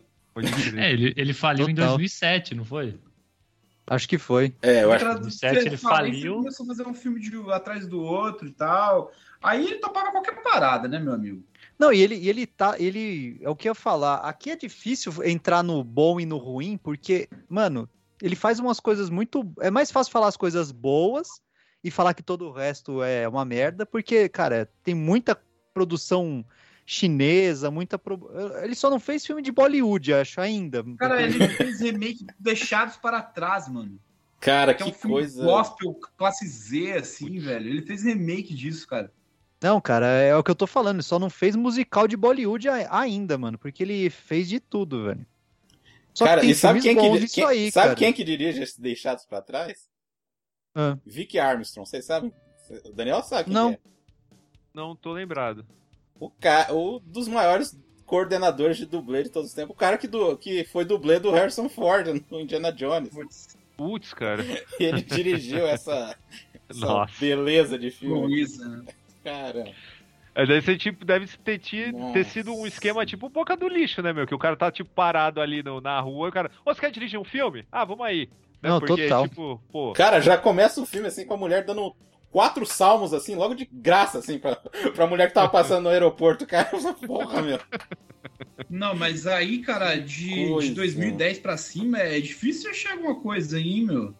[0.76, 1.90] É, ele, ele faliu em Total.
[1.90, 2.98] 2007, não foi?
[3.86, 4.54] Acho que foi.
[4.62, 6.36] É, eu acho no set ele falei, faliu.
[6.36, 9.12] começou a fazer um filme de, atrás do outro e tal.
[9.42, 11.44] Aí ele topava qualquer parada, né, meu amigo?
[11.78, 12.76] Não, e ele, e ele tá.
[12.78, 13.38] Ele.
[13.42, 14.16] É o que eu ia falar.
[14.16, 17.88] Aqui é difícil entrar no bom e no ruim, porque, mano,
[18.22, 19.52] ele faz umas coisas muito.
[19.60, 21.28] É mais fácil falar as coisas boas
[21.84, 25.38] e falar que todo o resto é uma merda, porque, cara, tem muita
[25.74, 26.44] produção
[26.86, 27.98] chinesa, muita.
[27.98, 28.30] pro-
[28.62, 30.82] Ele só não fez filme de Bollywood, acho, ainda.
[30.98, 33.98] Cara, ele fez remake Deixados para Trás, mano.
[34.40, 35.42] Cara, Que é que um filme coisa.
[35.42, 37.68] gospel, classe Z, assim, velho.
[37.68, 39.10] Ele fez remake disso, cara.
[39.62, 40.96] Não, cara, é o que eu tô falando.
[40.96, 45.24] Ele só não fez musical de Bollywood ainda, mano, porque ele fez de tudo, velho.
[46.12, 47.96] Só cara, que tem e sabe quem que, quem- aí, sabe cara.
[47.96, 49.88] quem que dirige esses Deixados pra Trás?
[50.74, 50.96] Ah.
[51.06, 52.32] Vicky Armstrong, vocês sabem?
[52.86, 53.70] O Daniel sabe quem Não.
[53.72, 53.78] é.
[54.72, 55.64] Não tô lembrado.
[56.18, 59.74] O cara, o dos maiores coordenadores de dublê de todos os tempos.
[59.74, 63.10] O cara que, du, que foi dublê do Harrison Ford no Indiana Jones.
[63.76, 64.42] Putz, cara.
[64.78, 66.16] Ele dirigiu essa,
[66.68, 67.12] essa Nossa.
[67.20, 68.20] beleza de filme.
[68.26, 68.84] Luísa, né?
[69.22, 69.72] Cara,
[70.34, 72.12] É, Deve, ser, tipo, deve ter, ti- Nossa.
[72.12, 74.26] ter sido um esquema tipo boca do lixo, né, meu?
[74.26, 76.50] Que o cara tá, tipo, parado ali no- na rua e o cara.
[76.64, 77.64] Ô, você quer dirigir um filme?
[77.70, 78.28] Ah, vamos aí.
[78.64, 79.28] Né, Não, Porque, total.
[79.28, 79.92] tipo, pô.
[79.92, 81.94] cara, já começa o filme assim com a mulher dando
[82.30, 84.56] quatro salmos assim, logo de graça assim pra,
[84.94, 86.46] pra mulher que tava passando no aeroporto.
[86.46, 86.70] Cara,
[87.06, 87.60] porra, meu.
[88.70, 90.68] Não, mas aí, cara, de, Coisa.
[90.68, 94.14] de 2010 pra cima é difícil achar alguma coisa aí, meu.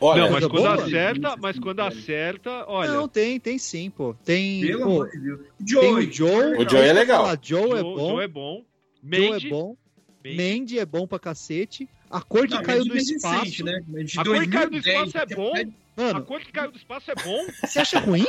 [0.00, 0.86] Olha, não, mas coisa quando boa?
[0.86, 2.92] acerta, mas quando acerta, olha.
[2.92, 4.14] Não, tem, tem sim, pô.
[4.24, 4.60] Tem.
[4.62, 5.40] Pelo pô, amor de Deus.
[5.58, 6.06] tem Joey.
[6.06, 6.56] o Joe.
[6.66, 7.26] O Joe é legal.
[7.26, 8.08] Ah, Joe, é Joe, bom.
[8.10, 8.64] Joe é bom.
[9.02, 9.76] Joe Mandy, é bom.
[10.24, 10.36] Mandy.
[10.58, 11.88] Mandy é bom pra cacete.
[12.10, 13.38] A cor que Não, caiu do mais espaço.
[13.44, 13.80] recente, né?
[14.04, 15.52] De A cor que caiu do 2010, espaço é bom.
[15.96, 17.46] A Mano, cor que caiu do espaço é bom.
[17.64, 18.26] você acha ruim?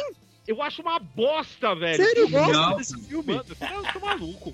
[0.48, 2.04] Eu acho uma bosta, velho.
[2.04, 3.34] Sério, eu gosto desse filme.
[3.34, 4.54] Mano, você tá maluco.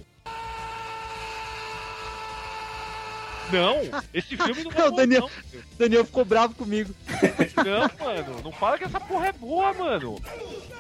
[3.52, 3.78] Não,
[4.14, 5.22] esse filme não é Não, bom, Daniel.
[5.22, 5.62] não.
[5.78, 6.94] Daniel ficou bravo comigo.
[7.64, 10.20] Não, mano, não fala que essa porra é boa, mano.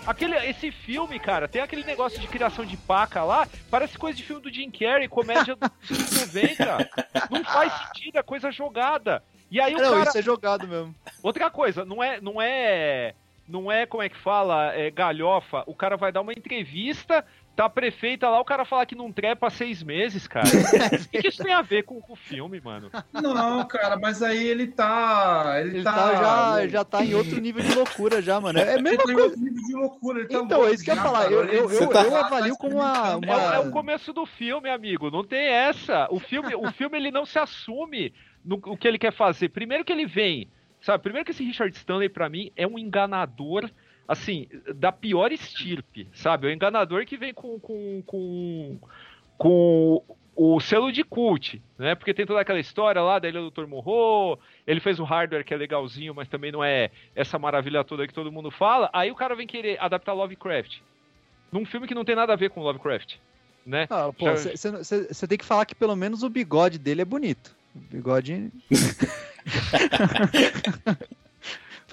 [0.05, 4.23] Aquele, esse filme, cara, tem aquele negócio de criação de paca lá, parece coisa de
[4.23, 6.89] filme do Jim Carrey, comédia dos anos 90.
[7.29, 9.23] Não faz sentido, é coisa jogada.
[9.49, 10.09] E aí o Não, cara.
[10.09, 10.93] isso é jogado mesmo.
[11.21, 13.13] Outra coisa, não é, não é,
[13.47, 15.63] não é como é que fala, é galhofa.
[15.67, 17.23] O cara vai dar uma entrevista,
[17.55, 20.45] tá a prefeita lá, o cara fala que não trepa há seis meses, cara.
[21.05, 22.89] O que, que isso tem a ver com, com o filme, mano?
[23.13, 25.55] Não, cara, mas aí ele tá.
[25.59, 25.93] Ele, Ele tá.
[25.93, 26.15] tá,
[26.61, 28.57] já, já tá em outro nível de loucura já, mano.
[28.59, 29.29] É a Ele mesma tá em coisa.
[29.29, 30.19] outro nível de loucura.
[30.19, 31.19] Ele tá Então, louco é isso que eu ia falar.
[31.23, 31.33] cara.
[31.33, 33.07] Eu, eu, eu, tá- eu avalio como uma.
[33.07, 33.69] É, o- é uma...
[33.69, 35.11] o começo do filme, amigo.
[35.11, 36.07] Não tem essa.
[36.09, 39.49] O filme, o filme ele não se assume no o que ele quer fazer.
[39.49, 40.49] Primeiro que ele vem
[40.81, 43.69] Sabe, primeiro que esse Richard Stanley, pra mim, é um enganador,
[44.07, 46.47] assim, da pior estirpe, sabe?
[46.47, 48.79] É um enganador que vem com, com, com,
[49.37, 50.03] com
[50.35, 51.95] o selo de cult, né?
[51.95, 53.67] Porque tem toda aquela história lá da Ilha do Dr.
[53.67, 58.07] Morro, ele fez o hardware que é legalzinho, mas também não é essa maravilha toda
[58.07, 58.89] que todo mundo fala.
[58.91, 60.79] Aí o cara vem querer adaptar Lovecraft
[61.51, 63.15] num filme que não tem nada a ver com Lovecraft,
[63.65, 63.85] né?
[63.89, 67.55] Ah, pô, Já- você tem que falar que pelo menos o bigode dele é bonito.
[67.75, 68.51] O bigode.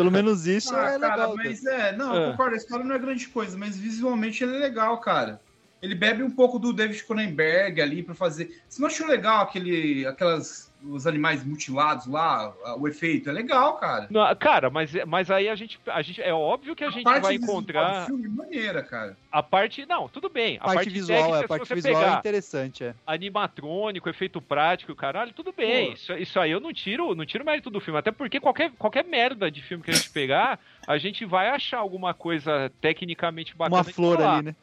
[0.01, 1.37] pelo menos isso Ah, é cara, legal.
[1.37, 2.31] mas é, não, eu Ah.
[2.31, 5.41] concordo, a história não é grande coisa, mas visualmente ele é legal, cara.
[5.83, 8.63] Ele bebe um pouco do David Cronenberg ali pra fazer.
[8.69, 13.29] Você não achou legal aquele, aquelas, os animais mutilados lá, o efeito?
[13.29, 14.07] É legal, cara.
[14.11, 16.23] Não, cara, mas, mas aí a gente, a gente.
[16.23, 19.17] É óbvio que a gente parte vai encontrar do filme é maneira, cara.
[19.31, 19.85] a parte.
[19.87, 20.59] Não, tudo bem.
[20.61, 22.95] A parte visual, técnica, é, a parte você visual é interessante, é.
[23.07, 25.89] animatrônico, efeito prático, caralho, tudo bem.
[25.89, 25.93] Pô.
[25.95, 27.99] Isso, isso aí eu não tiro, não tiro mérito do filme.
[27.99, 31.79] Até porque qualquer, qualquer merda de filme que a gente pegar, a gente vai achar
[31.79, 33.77] alguma coisa tecnicamente bacana.
[33.77, 34.39] Uma flor falar.
[34.39, 34.57] ali, né?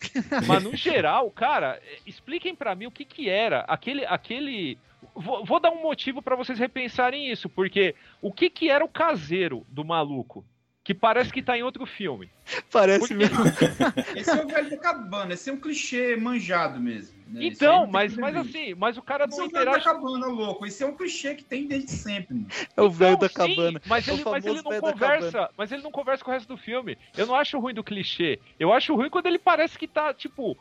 [0.47, 4.77] Mas no geral, cara, expliquem pra mim o que que era aquele aquele
[5.15, 8.89] Vou, vou dar um motivo pra vocês repensarem isso, porque o que que era o
[8.89, 10.45] caseiro do maluco?
[10.83, 12.29] Que parece que tá em outro filme.
[12.71, 13.43] Parece Porque- mesmo.
[14.15, 17.13] Esse é o velho da cabana, esse é um clichê manjado mesmo.
[17.27, 17.43] né?
[17.43, 19.83] Então, tem mas, mas assim, mas o cara Esse não é o velho da interage.
[19.85, 20.65] cabana, louco.
[20.65, 22.35] Esse é um clichê que tem desde sempre.
[22.35, 22.47] Mano.
[22.77, 23.81] É o velho da Então, sim, cabana.
[23.85, 26.47] Mas É ele, mas ele não da conversa, mas ele não conversa com o resto
[26.47, 26.97] do filme.
[27.17, 28.39] Eu não acho ruim do clichê.
[28.57, 30.57] Eu acho ruim quando ele parece que tá, tipo,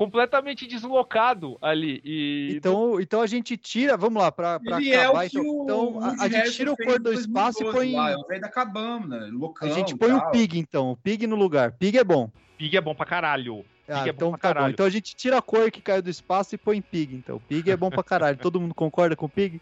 [0.00, 2.00] completamente deslocado ali.
[2.02, 5.28] E Então, então a gente tira, vamos lá, pra, pra Ele é o acabar.
[5.28, 5.62] que então, o
[5.98, 7.92] então a, a gente tira o cor do espaço e 2012 põe.
[7.92, 9.68] lá, é o velho da cabana, loucão.
[9.68, 10.30] A gente põe o tal.
[10.30, 10.92] Pig, então.
[10.92, 11.72] O Pig no lugar.
[11.72, 12.30] Pig é bom.
[12.56, 13.62] Pig é bom pra caralho.
[13.86, 14.70] Ah, Pig é então bom pra tá.
[14.70, 17.38] Então a gente tira a cor que caiu do espaço e põe Pig, então.
[17.46, 18.38] Pig é bom pra caralho.
[18.40, 19.60] Todo mundo concorda com o Pig?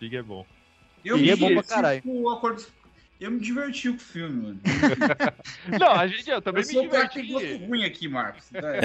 [0.00, 0.46] Pig é bom.
[1.04, 2.02] Eu Pig é bom pra caralho.
[2.02, 2.64] com o acordo.
[3.20, 4.60] Eu me diverti com o filme, mano.
[5.80, 7.32] Não, a gente, eu também eu me sou que tem diverti.
[7.32, 8.50] gosto ruim aqui, Marcos.
[8.52, 8.80] Vai.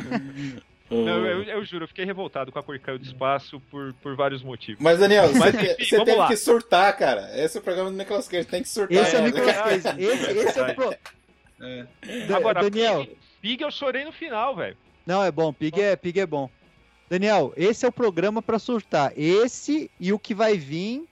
[0.88, 4.14] Não, eu, eu juro, eu fiquei revoltado com a cor caiu do espaço por, por
[4.14, 4.82] vários motivos.
[4.82, 6.28] Mas, Daniel, Mas, você, enfim, você teve lá.
[6.28, 7.28] que surtar, cara.
[7.36, 8.96] Esse é o programa do Nicolas Cage, tem que surtar.
[8.96, 9.22] Esse é o?
[9.24, 10.02] Nicolas Cage.
[10.02, 10.94] Esse, esse é o pro...
[11.60, 11.86] É.
[12.34, 13.00] Agora, Daniel.
[13.00, 14.76] Pig, Pig eu chorei no final, velho.
[15.04, 15.52] Não, é bom.
[15.52, 16.48] Pig é, Pig é bom.
[17.08, 19.12] Daniel, esse é o programa pra surtar.
[19.16, 21.04] Esse e o que vai vir,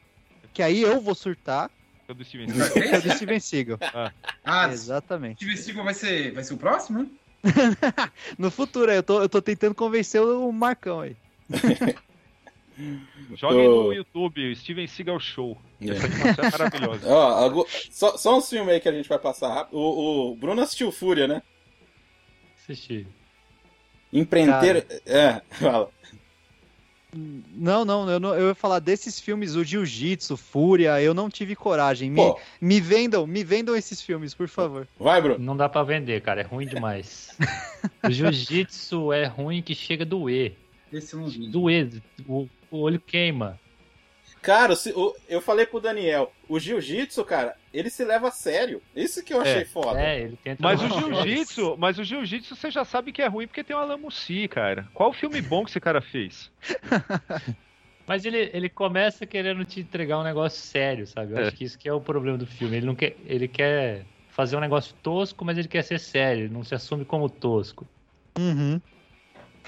[0.55, 1.71] que aí eu vou surtar,
[2.09, 3.79] É do Steven que é do Steven Seagal.
[4.45, 5.39] Ah, Exatamente.
[5.45, 7.09] Steven Seagal vai ser, vai ser o próximo, né?
[8.39, 11.17] No futuro, eu tô, eu tô tentando convencer o Marcão aí.
[13.37, 15.57] Joguem Tô- no YouTube, Steven Seagal Show.
[15.81, 15.91] É.
[15.91, 17.09] Essa animação é maravilhosa.
[17.09, 19.77] Ó, só, só uns filmes aí que a gente vai passar rápido.
[19.79, 21.43] O, o Bruno assistiu Fúria, né?
[22.63, 23.07] Assisti.
[24.13, 24.87] Empreender.
[25.07, 25.91] É, fala.
[27.15, 31.55] Não, não, eu, não, eu ia falar desses filmes, o Jiu-Jitsu, Fúria, eu não tive
[31.55, 32.11] coragem.
[32.11, 34.87] Me, Pô, me vendam, me vendam esses filmes, por favor.
[34.99, 35.39] vai, Bruno.
[35.45, 36.41] Não dá pra vender, cara.
[36.41, 37.37] É ruim demais.
[38.03, 40.57] o jiu-jitsu é ruim que chega a doer.
[40.93, 41.49] Esse eu não vi.
[41.49, 42.03] Doer.
[42.27, 43.59] O, o olho queima.
[44.45, 48.83] Cara, o- eu falei pro Daniel, o jiu-jitsu, cara, ele se leva a sério.
[48.95, 49.65] Isso que eu achei É.
[49.65, 49.99] foda.
[49.99, 50.63] É, ele tenta.
[50.63, 53.79] Mas o jiu-jitsu, mas o jiu-jitsu você já sabe que é ruim porque tem o
[53.79, 54.87] Alan Mussi, cara.
[54.93, 56.51] Qual filme bom que esse cara fez?
[58.07, 61.33] Mas ele, ele começa querendo te entregar um negócio sério, sabe?
[61.33, 61.43] Eu É.
[61.47, 62.77] acho que isso que é o problema do filme.
[62.77, 66.45] Ele não quer, ele quer fazer um negócio tosco, mas ele quer ser sério.
[66.45, 67.87] Ele não se assume como tosco.
[68.39, 68.79] Uhum.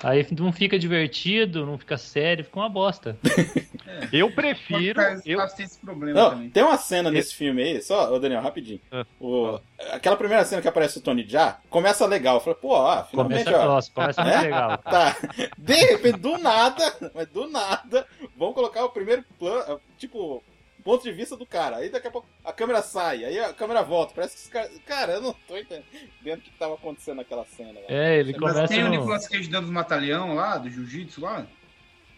[0.02, 3.16] Aí não fica divertido, não fica sério, fica uma bosta.
[4.12, 5.00] Eu prefiro.
[5.24, 6.50] Eu, tem esse problema Não, também.
[6.50, 8.80] tem uma cena nesse filme aí, só, ô Daniel, rapidinho.
[8.92, 9.58] Ah, O-
[9.92, 12.36] aquela primeira cena que aparece o Tony Jaa, começa legal.
[12.36, 13.66] Eu falei, pô, ó, finalmente, Começa, ó.
[13.66, 14.40] nossa, começa muito É?
[14.42, 14.78] legal.
[14.84, 15.16] Tá.
[15.56, 20.42] De repente, do nada, mas do nada, vão colocar o primeiro plano, tipo,
[20.86, 21.78] ponto de vista do cara.
[21.78, 24.14] Aí daqui a pouco a câmera sai, aí a câmera volta.
[24.14, 24.70] Parece que os caras.
[24.86, 27.72] Cara, eu não tô entendendo o que tava acontecendo naquela cena.
[27.72, 27.86] velho.
[27.88, 28.90] É, ele Mas começa tem o no...
[28.92, 31.44] Nicolas Cage dando os matalhão lá, do jiu-jitsu lá?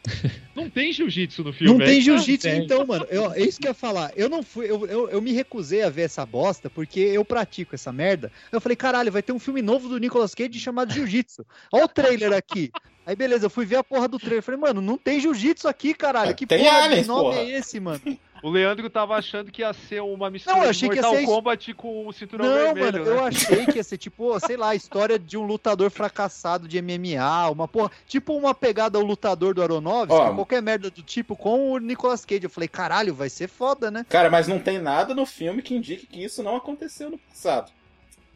[0.54, 1.78] não tem jiu-jitsu no filme.
[1.78, 2.00] Não tem é?
[2.00, 2.62] jiu-jitsu, tem.
[2.62, 3.06] então, mano.
[3.08, 4.12] Eu, é isso que eu ia falar.
[4.14, 7.74] Eu não fui, eu, eu, eu me recusei a ver essa bosta porque eu pratico
[7.74, 8.30] essa merda.
[8.52, 11.44] Eu falei, caralho, vai ter um filme novo do Nicolas Cage chamado Jiu-Jitsu.
[11.72, 12.70] Olha o trailer aqui.
[13.08, 14.42] Aí beleza, eu fui ver a porra do trailer.
[14.42, 16.34] Falei, mano, não tem jiu-jitsu aqui, caralho.
[16.34, 17.38] Que Tem porra aliens, de nome porra.
[17.38, 18.02] é esse, mano?
[18.42, 21.02] O Leandro tava achando que ia ser uma mistura Não, eu de achei que ia
[21.02, 21.26] Mortal ser.
[21.26, 23.10] Kombat com o cinturão Não, vermelho, mano, né?
[23.10, 26.80] eu achei que ia ser tipo, sei lá, a história de um lutador fracassado de
[26.80, 30.34] MMA, uma porra, tipo uma pegada ao lutador do Aronofsky, Ó.
[30.34, 32.44] qualquer merda do tipo, com o Nicolas Cage.
[32.44, 34.04] Eu falei, caralho, vai ser foda, né?
[34.08, 37.72] Cara, mas não tem nada no filme que indique que isso não aconteceu no passado.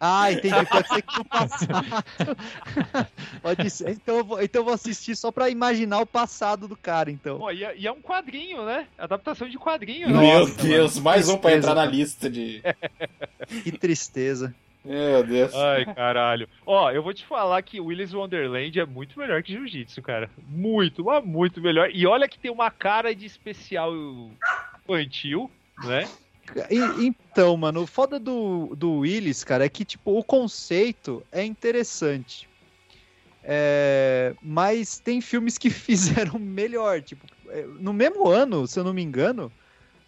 [0.05, 0.67] Ah, entendi.
[0.67, 1.87] Pode ser que no passado.
[3.41, 3.91] Pode ser.
[3.91, 7.39] Então eu, vou, então eu vou assistir só pra imaginar o passado do cara, então.
[7.39, 8.89] Pô, e, é, e é um quadrinho, né?
[8.99, 10.09] Adaptação de quadrinho.
[10.09, 10.19] né?
[10.19, 11.05] Meu Nossa, Deus, mano.
[11.05, 12.61] mais um pra entrar na lista de.
[13.63, 14.53] Que tristeza.
[14.85, 15.55] Meu Deus.
[15.55, 16.49] Ai, caralho.
[16.67, 20.29] Ó, eu vou te falar que Willis Wonderland é muito melhor que Jiu-Jitsu, cara.
[20.49, 21.91] Muito, mas muito melhor.
[21.95, 23.93] E olha que tem uma cara de especial
[24.85, 25.49] infantil,
[25.85, 26.09] né?
[26.71, 31.45] E- então, mano, o foda do, do Willis, cara, é que, tipo, o conceito é
[31.45, 32.49] interessante.
[33.45, 35.71] É, mas tem filmes que
[36.31, 37.03] fizeram melhor.
[37.03, 39.51] Tipo, é, no mesmo ano, se eu não me engano,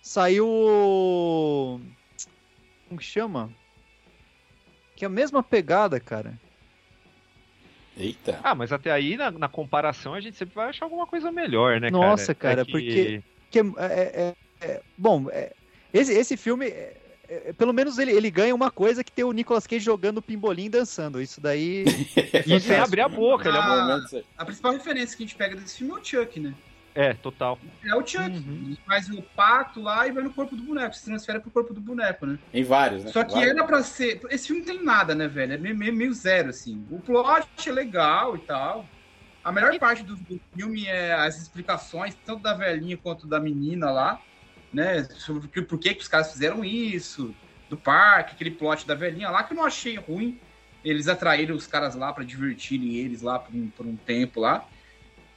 [0.03, 0.47] saiu.
[0.49, 1.81] o-
[2.89, 3.51] Como que chama?
[4.97, 6.39] Que é a mesma pegada, cara.
[7.97, 8.41] Eita.
[8.43, 11.81] Ah, mas até aí, na, na comparação, a gente sempre vai achar alguma coisa melhor,
[11.81, 12.07] né, cara?
[12.11, 13.23] Nossa, cara, É que- porque.
[13.51, 15.53] que é, é- é- é- bom, é,
[15.95, 16.67] esse, esse filme.
[16.67, 16.97] é-
[17.27, 20.67] é- pelo menos ele, ele ganha uma coisa que tem o Nicolas Cage jogando pimbolim
[20.67, 21.23] e dançando.
[21.23, 21.85] Isso daí.
[22.47, 25.37] E sem abrir a boca, ele é Ah, momento- a principal referência que a gente
[25.37, 26.53] pega desse filme é o Chuck, né?
[26.95, 27.59] É, total.
[27.85, 28.27] É o Chuck.
[28.31, 30.95] Ele faz o pato lá e vai no corpo do boneco.
[30.95, 32.39] Se transfere pro corpo do boneco, né?
[32.53, 33.11] Em vários, né?
[33.11, 33.51] Só que Vários.
[33.53, 34.21] era pra ser.
[34.31, 35.55] Esse filme não tem nada, né, velho?
[35.55, 36.85] É meio, meio- meio zero, assim.
[36.91, 38.87] O plot é legal e tal.
[39.43, 43.91] A melhor parte do, do filme é as explicações, tanto da velhinha quanto da menina
[43.91, 44.21] lá,
[44.75, 45.05] né?
[45.05, 47.37] Sobre o que- por que, que os caras fizeram isso,
[47.69, 50.41] do parque, aquele plot da velhinha lá, que eu não achei ruim.
[50.83, 54.67] Eles atraíram os caras lá pra divertirem eles lá por um, por um tempo lá.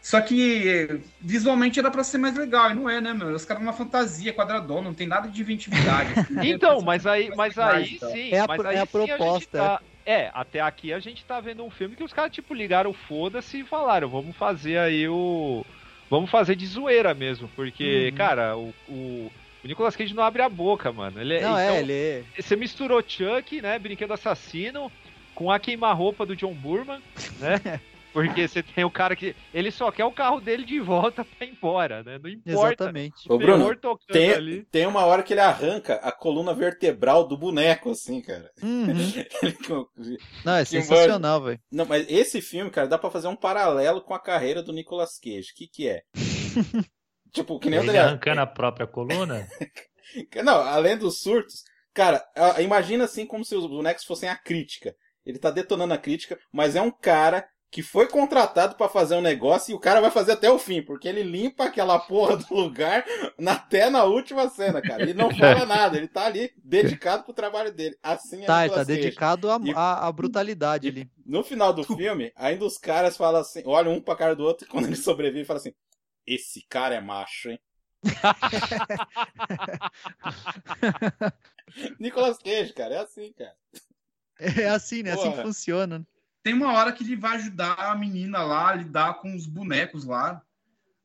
[0.02, 0.88] Só que
[1.20, 3.30] visualmente era pra ser mais legal, e não é, né, meu?
[3.34, 6.14] Os caras numa fantasia quadradona, não tem nada de inventividade.
[6.14, 6.34] assim.
[6.48, 8.10] Então, mas aí, mas aí então.
[8.12, 8.32] sim.
[8.32, 11.26] É a mas aí é a sim gente proposta, tá- É, até aqui a gente
[11.26, 14.78] tá vendo um filme que os caras, tipo, ligaram o foda-se e falaram, vamos fazer
[14.78, 15.66] aí o.
[16.10, 18.18] Vamos fazer de zoeira mesmo, porque, Uhum.
[18.18, 19.32] cara, o, o,
[19.64, 21.20] o Nicolas Cage não abre a boca, mano.
[21.20, 22.24] Ele, Não, então, é, ele é.
[22.40, 23.78] Você misturou Chuck, né?
[23.78, 24.92] Brinquedo assassino,
[25.36, 27.00] com a queima-roupa do John Burman,
[27.40, 27.80] né?
[28.18, 29.36] Porque você tem o cara que.
[29.54, 32.18] Ele só quer o carro dele de volta pra ir embora, né?
[32.18, 32.84] Não importa.
[32.84, 33.32] Exatamente.
[33.32, 34.66] Ô, Bruno, tocando tem, ali.
[34.72, 38.52] tem uma hora que ele arranca a coluna vertebral do boneco, assim, cara.
[38.64, 38.88] Uhum.
[40.44, 41.60] Não, é sensacional, velho.
[41.72, 45.20] Não, mas esse filme, cara, dá pra fazer um paralelo com a carreira do Nicolas
[45.20, 45.52] Cage.
[45.52, 46.02] O que que é?
[47.32, 48.10] tipo, que nem o Ele Adriano.
[48.10, 49.48] arrancando a própria coluna?
[50.44, 51.62] Não, além dos surtos,
[51.94, 52.26] cara,
[52.64, 54.96] imagina assim como se os bonecos fossem a crítica.
[55.24, 59.22] Ele tá detonando a crítica, mas é um cara que foi contratado pra fazer um
[59.22, 62.54] negócio e o cara vai fazer até o fim, porque ele limpa aquela porra do
[62.56, 63.04] lugar
[63.38, 65.04] na- até na última cena, cara.
[65.04, 65.36] Ele não fala
[65.66, 67.98] nada, ele tá ali dedicado pro trabalho dele.
[68.02, 69.00] Assim é Tá, ele tá Cage.
[69.02, 69.60] dedicado à
[70.10, 71.12] E- brutalidade ali.
[71.26, 74.66] No final do filme, ainda os caras falam assim, olham um pra cara do outro
[74.66, 75.74] e quando ele sobrevive, fala assim:
[76.26, 77.60] Esse cara é macho, hein?
[82.00, 83.54] Nicolas Cage, cara, é assim, cara.
[84.40, 85.12] É assim, né?
[85.12, 85.44] Assim que Porra.
[85.44, 86.08] funciona.
[86.48, 90.06] Tem uma hora que ele vai ajudar a menina lá a lidar com os bonecos
[90.06, 90.42] lá.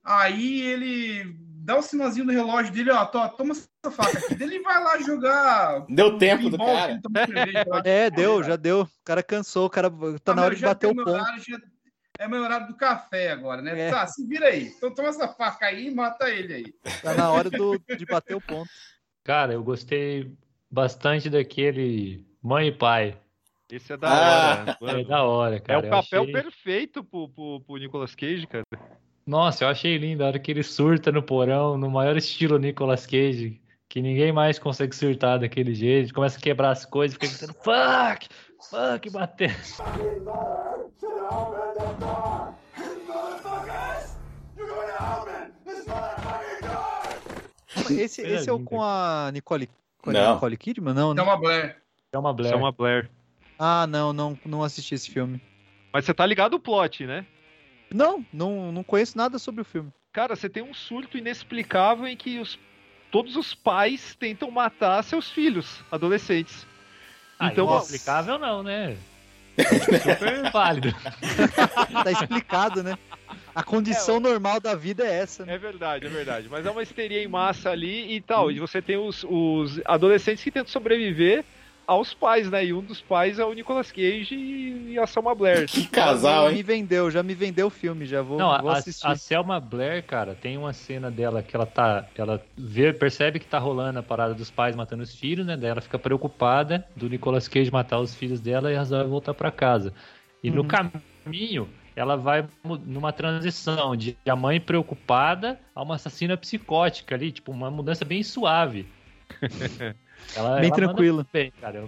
[0.04, 4.40] Aí ele dá o sinalzinho do relógio dele, ó, to- toma essa faca aqui.
[4.40, 5.84] Ele vai lá jogar.
[5.88, 7.00] Deu tempo do cara.
[7.84, 8.82] É, deu, já deu.
[8.82, 9.90] O cara cansou, o cara
[10.22, 11.10] tá Ah, na hora de bater o ponto.
[11.10, 11.58] horário, já-
[12.20, 13.88] É meu horário do café agora, né?
[13.88, 13.90] É.
[13.90, 14.66] Tá, se vira aí.
[14.76, 16.74] Então toma essa faca aí e mata ele aí.
[17.02, 18.70] Tá na hora do, de bater o ponto.
[19.24, 20.32] Cara, eu gostei
[20.70, 23.18] bastante daquele Mãe e Pai.
[23.74, 25.00] Esse é da Ah, hora.
[25.00, 25.80] É da hora, É cara.
[25.80, 28.64] o Eu papel achei- perfeito pro, pro, pro Nicolas Cage, cara.
[29.26, 33.06] Nossa, eu achei lindo a hora que ele surta no porão, no maior estilo Nicolas
[33.06, 33.58] Cage,
[33.88, 36.12] que ninguém mais consegue surtar daquele jeito.
[36.12, 38.28] Começa a quebrar as coisas, fica gritando fuck,
[38.68, 39.56] fuck, bater.
[47.90, 49.68] Esse, esse é o com a Nicole,
[50.02, 50.34] com a.
[50.34, 50.94] Nicole Kidman?
[50.94, 51.22] Não, né?
[51.36, 51.76] Blair.
[52.12, 52.52] É uma Isso Blair.
[52.52, 53.10] é uma Blair.
[53.58, 55.40] Ah, não, não, não assisti esse filme.
[55.92, 57.26] Mas você tá ligado o plot, né?
[57.92, 59.92] Não, não, não conheço nada sobre o filme.
[60.12, 62.58] Cara, você tem um surto inexplicável em que os,
[63.10, 66.66] todos os pais tentam matar seus filhos, adolescentes.
[67.38, 68.96] Ah, Então, inexplicável não, né?
[69.56, 70.94] É super válido.
[72.04, 72.96] Tá explicado, né?
[73.54, 75.54] A condição normal da vida é essa, né?
[75.54, 76.48] É verdade, é verdade.
[76.50, 78.50] Mas é uma histeria em massa ali e tal.
[78.50, 81.44] E você tem os, os adolescentes que tentam sobreviver
[81.86, 82.64] aos pais, né?
[82.66, 85.66] E um dos pais é o Nicolas Cage e, a Selma Blair.
[85.68, 86.62] Que casal, Me hein?
[86.62, 89.06] vendeu, já me vendeu o filme, já vou, Não, vou a, assistir.
[89.06, 92.06] a Selma Blair, cara, tem uma cena dela que ela tá.
[92.16, 95.56] Ela vê, percebe que tá rolando a parada dos pais matando os filhos, né?
[95.56, 99.50] Daí ela fica preocupada do Nicolas Cage matar os filhos dela e resolve voltar pra
[99.50, 99.92] casa.
[100.42, 100.68] E no Uhum.
[101.24, 102.46] caminho, ela vai
[102.86, 108.22] numa transição de a mãe preocupada a uma assassina psicótica ali, tipo, uma mudança bem
[108.22, 108.86] suave.
[110.34, 111.26] Ela, Bem ela tranquila.
[111.32, 111.86] Bem, cara,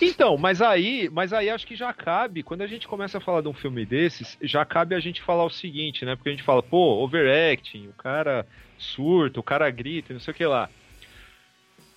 [0.00, 3.40] Então, mas aí, mas aí acho que já cabe, quando a gente começa a falar
[3.40, 6.16] de um filme desses, já cabe a gente falar o seguinte, né?
[6.16, 8.46] Porque a gente fala, pô, overacting, o cara
[8.78, 10.68] surta, o cara grita, não sei o que lá.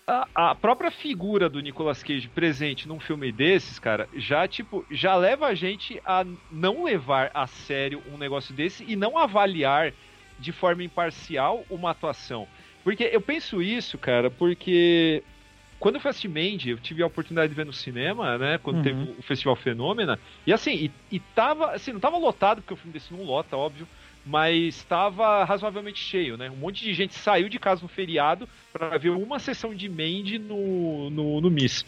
[0.05, 5.15] A, a própria figura do Nicolas Cage presente num filme desses, cara, já tipo, já
[5.15, 9.93] leva a gente a não levar a sério um negócio desse e não avaliar
[10.37, 12.47] de forma imparcial uma atuação.
[12.83, 15.23] Porque eu penso isso, cara, porque
[15.83, 18.57] quando eu fui assistir Mandy, eu tive a oportunidade de ver no cinema, né?
[18.57, 18.83] Quando Uhum.
[18.83, 20.17] teve o Festival Fenômena.
[20.47, 23.57] E assim, e, e tava, assim, não tava lotado, porque o filme desse não lota,
[23.57, 23.85] óbvio.
[24.25, 26.49] Mas estava razoavelmente cheio, né?
[26.49, 30.39] Um monte de gente saiu de casa no feriado para ver uma sessão de Mandy
[30.39, 31.83] no, no, no Miss.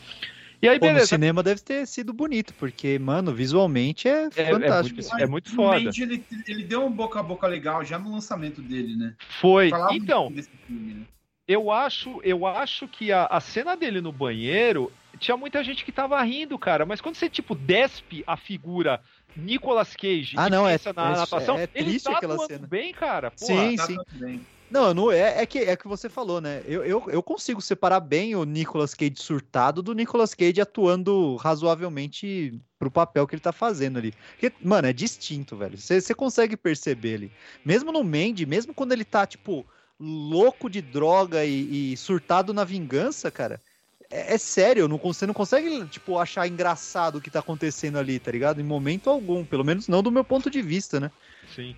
[0.62, 1.08] E aí, Pô, beleza.
[1.08, 4.96] cinema deve ter sido bonito, porque, mano, visualmente é, É- é fantástico.
[4.98, 5.80] muito- esse é muito foda.
[5.86, 9.16] Mandy, ele, ele deu um boca a boca legal já no lançamento dele, né?
[9.40, 9.70] Foi.
[9.70, 11.02] Falava Então, muito desse filme, né?
[11.48, 15.92] Eu acho, eu acho que a, a cena dele no banheiro tinha muita gente que
[15.92, 16.86] tava rindo, cara.
[16.86, 19.00] Mas quando você, tipo, despe a figura
[19.36, 22.68] Nicolas Cage Ah, não, é- na, é- atuação, é ele triste tá aquela cena.
[22.68, 23.32] bem, cara.
[23.32, 23.98] Porra, Sim, Tá sim.
[24.14, 24.42] bem.
[24.70, 26.64] Não, não é, é que é que você falou, né?
[26.66, 32.60] Eu, eu, eu consigo separar bem o Nicolas Cage surtado do Nicolas Cage atuando razoavelmente
[32.80, 34.12] pro papel que ele tá fazendo ali.
[34.32, 35.78] Porque, mano, é distinto, velho.
[35.78, 37.32] Você você consegue perceber ali.
[37.64, 39.66] Mesmo no Mandy, mesmo quando ele tá, tipo,
[40.00, 43.62] louco de droga e, e surtado na vingança, cara.
[44.10, 48.20] É, é sério, não, você não consegue, tipo, achar engraçado o que tá acontecendo ali,
[48.20, 48.62] tá ligado?
[48.62, 51.12] Em momento algum, pelo menos não do meu ponto de vista, né?
[51.56, 51.76] Sim.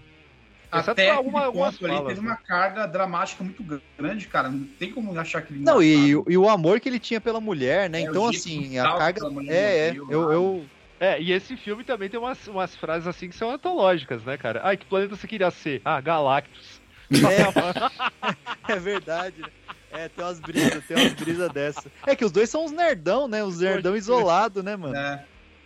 [0.73, 2.31] Exceto Até alguma- alguma, algumas ali falas, teve né?
[2.31, 3.63] uma carga dramática muito
[3.97, 4.49] grande, cara.
[4.49, 7.89] Não tem como achar aquele Não, e, e o amor que ele tinha pela mulher,
[7.89, 8.01] né?
[8.01, 9.21] É, então, assim, que a carga.
[9.47, 9.95] É, é.
[10.09, 10.65] Eu, eu,
[10.99, 14.61] É, e esse filme também tem umas, umas frases assim que são antológicas, né, cara?
[14.63, 15.81] Ai, que planeta você queria ser?
[15.85, 16.76] Ah, Galactus.
[18.67, 19.47] É verdade, né?
[19.91, 21.89] É, tem umas brisas, tem umas brisas dessa.
[22.05, 23.43] É que os dois são uns nerdão, né?
[23.43, 24.95] Os nerdão isolado, né, mano?
[24.95, 25.23] É.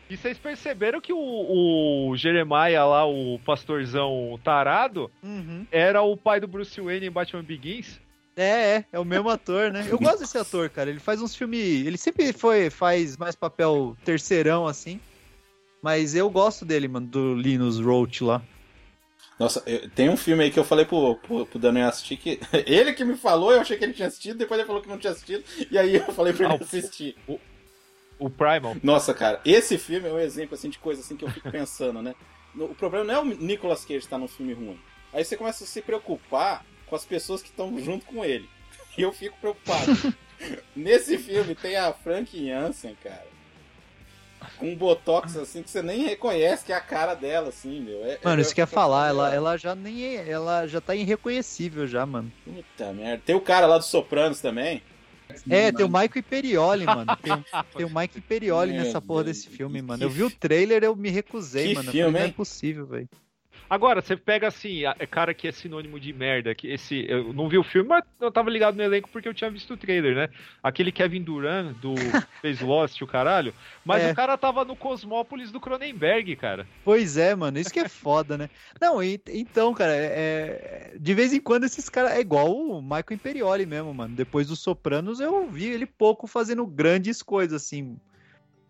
[0.10, 1.18] E vocês perceberam que o,
[2.10, 5.66] o Jeremiah lá, o pastorzão tarado, Uhum.
[5.72, 8.00] era o pai do Bruce Wayne em Batman Begins?
[8.36, 8.44] É,
[8.76, 9.86] é, é o mesmo ator, né?
[9.90, 10.90] Eu gosto desse ator, cara.
[10.90, 11.86] Ele faz uns filmes.
[11.86, 15.00] Ele sempre foi, faz mais papel terceirão, assim.
[15.82, 18.42] Mas eu gosto dele, mano, do Linus Roach lá.
[19.42, 22.40] Nossa, eu- tem um filme aí que eu falei pro, pro, pro Daniel assistir que.
[22.68, 25.00] Ele que me falou, eu achei que ele tinha assistido, depois ele falou que não
[25.00, 27.16] tinha assistido, e aí eu falei pra ele Ah, o- assistir.
[28.20, 28.76] O Primal.
[28.84, 32.04] Nossa, cara, esse filme é um exemplo assim, de coisa assim que eu fico pensando,
[32.04, 32.14] né?
[32.56, 34.80] O problema não é o Nicolas Cage estar num filme ruim.
[35.12, 38.48] Aí você começa a se preocupar com as pessoas que estão junto com ele.
[38.96, 39.92] E eu fico preocupado.
[40.76, 43.26] Nesse filme tem a Frank Jansen, cara.
[44.58, 48.04] Com um botox assim que você nem reconhece que é a cara dela, assim, meu.
[48.06, 50.80] É- Mano, é- isso que eu ia falar, ela, ela já nem é, ela já
[50.82, 52.32] tá irreconhecível já, mano.
[52.44, 53.22] Puta merda.
[53.26, 54.82] Tem o cara lá dos Sopranos também.
[55.50, 57.16] É, tem o Michael Imperioli, mano.
[57.24, 57.34] Tem,
[57.78, 60.04] tem o Michael Imperioli nessa porra desse filme, mano.
[60.04, 61.92] Eu vi o trailer, eu me recusei, que mano.
[61.92, 63.08] Filme, falei, não é possível, velho.
[63.72, 67.06] Agora, você pega assim, a- é cara que é sinônimo de merda, que esse.
[67.10, 69.74] Eu não vi o filme, mas eu tava ligado no elenco porque eu tinha visto
[69.74, 70.30] o trailer, né?
[70.62, 71.96] Aquele Kevin Duran do
[72.42, 73.54] fez Lost, o caralho.
[73.86, 74.12] Mas É.
[74.12, 76.68] o cara tava no Cosmópolis do Cronenberg, cara.
[76.84, 78.50] Pois é, mano, isso que é foda, né?
[78.82, 82.12] Não, e- então, cara, é, é- de vez em quando esses caras.
[82.12, 84.14] É igual o Michael Imperioli mesmo, mano.
[84.14, 87.98] Depois dos Sopranos eu vi ele pouco fazendo grandes coisas, assim.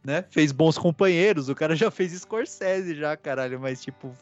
[0.04, 0.26] Né?
[0.30, 4.16] Fez bons companheiros, o cara já fez Scorsese já, caralho, mas tipo.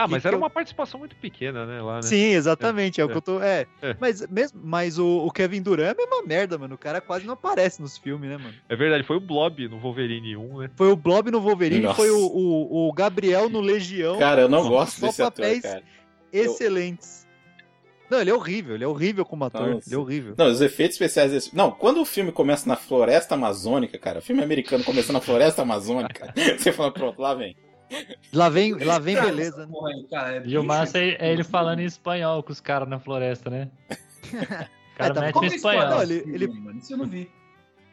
[0.00, 1.82] Ah, Que mas era eu- uma participação muito pequena, né?
[1.82, 2.02] Lá, né?
[2.02, 3.10] Sim, exatamente, é, o é.
[3.10, 3.42] que eu tô.
[3.42, 3.66] É.
[3.82, 3.96] É.
[3.98, 6.76] Mas, mesmo, mas o, o Kevin Durant é a mesma merda, mano.
[6.76, 8.54] O cara quase não aparece nos filmes, né, mano?
[8.68, 10.70] É verdade, foi o Blob no Wolverine 1, né?
[10.76, 11.96] Foi o Blob no Wolverine, Nossa.
[11.96, 14.18] foi o, o, o Gabriel no Legião.
[14.20, 15.82] Cara, eu não Só- gosto só desse ator, papéis cara.
[16.32, 17.26] excelentes.
[18.10, 19.68] Não, ele é horrível, ele é horrível como ator.
[19.68, 19.88] Nossa.
[19.88, 20.34] Ele é horrível.
[20.38, 21.54] Não, os efeitos especiais desse.
[21.54, 25.60] Não, quando o filme começa na floresta amazônica, cara, o filme americano começando na floresta
[25.62, 27.54] amazônica, você fala, pronto, lá vem.
[28.32, 29.72] Lá vem, lá vem Cara, beleza, né?
[29.72, 30.62] porra é E o bicho.
[30.64, 33.68] massa é, é ele falando em espanhol com os caras na floresta, né?
[33.90, 33.94] O
[34.96, 35.88] cara É, tá- mete em é espanhol.
[35.88, 36.52] Não, ele- ele-?
[36.78, 37.30] Isso eu não vi.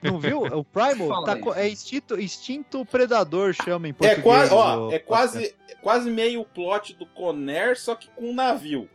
[0.03, 0.41] Não viu?
[0.43, 4.23] O Primal tá é instinto, instinto predador, chama em É português.
[4.23, 8.35] quase, ó, é quase, é quase meio o plot do Conner, só que com um
[8.35, 8.87] navio.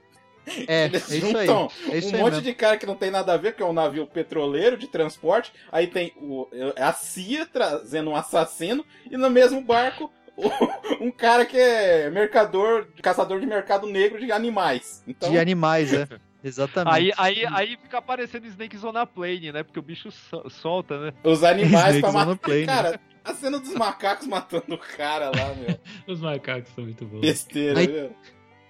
[0.69, 1.49] É, é isso aí.
[1.91, 2.43] É isso um aí monte mesmo.
[2.43, 5.53] de cara que não tem nada a ver, que é um navio petroleiro de transporte.
[5.73, 6.47] Aí tem o,
[6.77, 10.13] é a CIA trazendo um assassino e no mesmo barco
[11.01, 15.03] um cara que é mercador, caçador de mercado negro de animais.
[15.07, 16.07] Então, De animais, é.
[16.43, 16.95] Exatamente.
[16.95, 19.63] Aí, aí, aí fica aparecendo Snake Zona Plane, né?
[19.63, 21.13] Porque o bicho sol- solta, né?
[21.23, 22.37] os animais pra on matar.
[22.39, 22.65] plane.
[22.67, 25.79] Cara, a cena dos macacos matando o cara lá, meu.
[26.09, 27.21] Os macacos são muito bons.
[27.21, 28.11] Besteira, Aí- viu?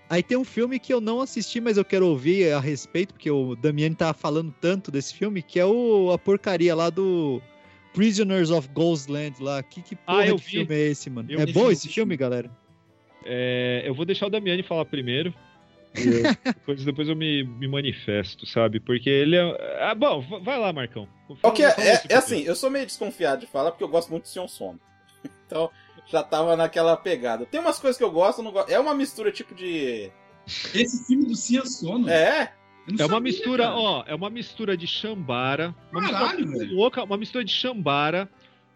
[0.09, 3.31] Aí tem um filme que eu não assisti, mas eu quero ouvir a respeito, porque
[3.31, 7.41] o Damiani tá falando tanto desse filme, que é o, a porcaria lá do
[7.93, 9.63] Prisoners of Ghostland lá.
[9.63, 10.51] Que, que porra Ah, eu de vi.
[10.51, 11.31] filme é esse, mano?
[11.31, 12.51] Eu é bom esse filme, galera?
[13.25, 15.35] É, eu vou deixar o Damiani falar primeiro.
[16.45, 18.79] Depois, depois eu me, me manifesto, sabe?
[18.79, 19.81] Porque ele é.
[19.83, 21.09] Ah, bom, vai lá, Marcão.
[21.27, 23.89] Fala- Ok, fala é, você é assim, eu sou meio desconfiado de falar porque eu
[23.89, 24.79] gosto muito de Sion Sono.
[25.47, 25.69] Então,
[26.07, 27.45] já tava naquela pegada.
[27.45, 28.71] Tem umas coisas que eu gosto, eu não gosto.
[28.71, 30.09] É uma mistura tipo de.
[30.73, 32.09] Esse filme do Cia Sono.
[32.09, 32.53] É?
[32.91, 33.77] Eu não É uma sabia, mistura, cara.
[33.77, 36.77] ó, é uma mistura de Shambara, uma Caralho, mistura velho.
[36.77, 38.29] louca, uma mistura de Shambara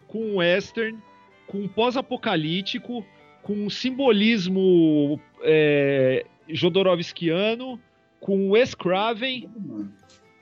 [0.07, 0.97] com western,
[1.47, 3.05] com pós-apocalíptico,
[3.43, 7.79] com simbolismo é, Jodorowskiano,
[8.19, 9.49] com Wes Craven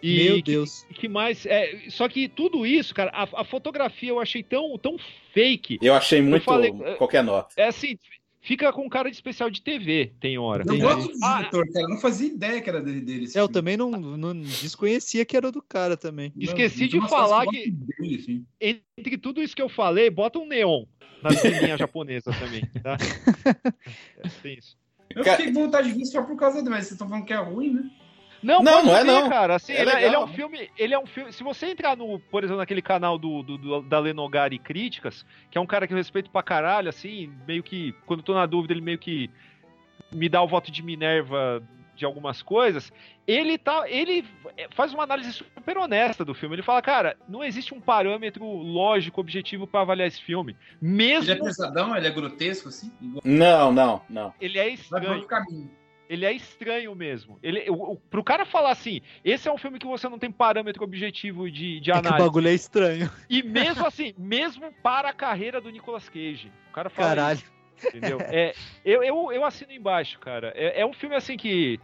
[0.02, 0.86] e Meu que- Deus.
[0.94, 1.46] que mais?
[1.46, 4.98] É, só que tudo isso, cara, a, a fotografia eu achei tão, tão
[5.34, 5.80] fake.
[5.82, 7.54] Eu achei muito falei- qualquer nota.
[7.58, 7.98] É assim,
[8.44, 10.64] fica com cara de especial de TV, tem hora.
[10.68, 10.82] Eu Entendi.
[10.94, 11.86] gosto do Ah, diretor, cara.
[11.86, 13.00] Eu não fazia ideia que era dele.
[13.10, 13.48] É, eu filme.
[13.54, 16.32] também não, não desconhecia que era do cara também.
[16.36, 18.46] Não, esqueci tem de falar que- dele, assim.
[18.98, 20.86] entre tudo isso que eu falei, bota um neon
[21.24, 22.98] na telinha japonesa também, tá?
[24.24, 24.78] É, tem isso.
[25.16, 27.34] Eu fiquei com vontade de ver só por causa dele, mas vocês estão falando que
[27.34, 27.90] é ruim, né?
[28.44, 29.30] Não, Não, não é ver, não.
[29.30, 29.56] cara.
[29.56, 31.32] Assim, É ele, é, ele é um filme, ele é um filme.
[31.32, 35.58] Se você entrar no, por exemplo, naquele canal do, do, do- da Lenogari Críticas, que
[35.58, 38.46] é um cara que eu respeito pra caralho, assim, meio que quando eu tô na
[38.46, 39.30] dúvida, ele meio que
[40.12, 41.64] me dá o voto de Minerva
[41.96, 42.92] de algumas coisas.
[43.26, 44.26] Ele tá, ele
[44.72, 46.56] faz uma análise super honesta do filme.
[46.56, 50.58] Ele fala, cara, não existe um parâmetro lógico, objetivo pra avaliar esse filme.
[50.82, 52.92] Mesmo Ele é pesadão, ele é grotesco, assim.
[53.00, 53.22] Igual...
[53.24, 54.34] Não, não, não.
[54.42, 55.12] ele é Vai por estranho.
[55.14, 55.72] outro caminho.
[56.10, 57.40] Ele é estranho mesmo.
[57.42, 60.32] Ele, o, o, pro cara falar assim, esse é um filme que você não tem
[60.32, 62.28] parâmetro objetivo de, de É que o análise.
[62.28, 63.10] bagulho é estranho.
[63.30, 66.52] E mesmo assim, mesmo para a carreira do Nicolas Cage.
[66.70, 67.40] O cara fala Caralho.
[67.40, 68.20] isso, entendeu?
[68.22, 68.54] É,
[68.84, 70.52] eu, eu, eu assino embaixo, cara.
[70.56, 71.80] É, é um filme assim que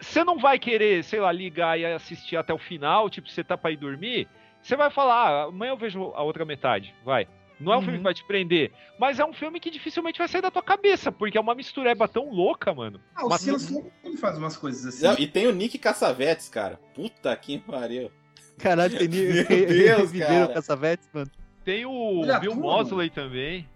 [0.00, 3.56] você não vai querer, sei lá, ligar e assistir até o final, tipo, você tá
[3.58, 4.28] pra ir dormir,
[4.62, 7.26] você vai falar, ah, amanhã eu vejo a outra metade, vai.
[7.60, 7.98] Não é um filme Uhum.
[7.98, 8.70] que vai te prender,
[9.00, 12.06] mas é um filme que dificilmente vai sair da tua cabeça, porque é uma mistureba
[12.06, 13.00] tão louca, mano.
[13.16, 15.04] Ah, o Mas- Cia Sono ele faz umas coisas assim.
[15.04, 16.78] Não, e tem o Nick Cassavetes, cara.
[16.94, 18.10] Puta que pariu.
[18.58, 20.54] Caralho, tem ni- Meu Deus, reviveram cara.
[20.54, 21.30] Cassavetes, mano.
[21.64, 23.68] Tem o Ele Bill atua, Mosley também.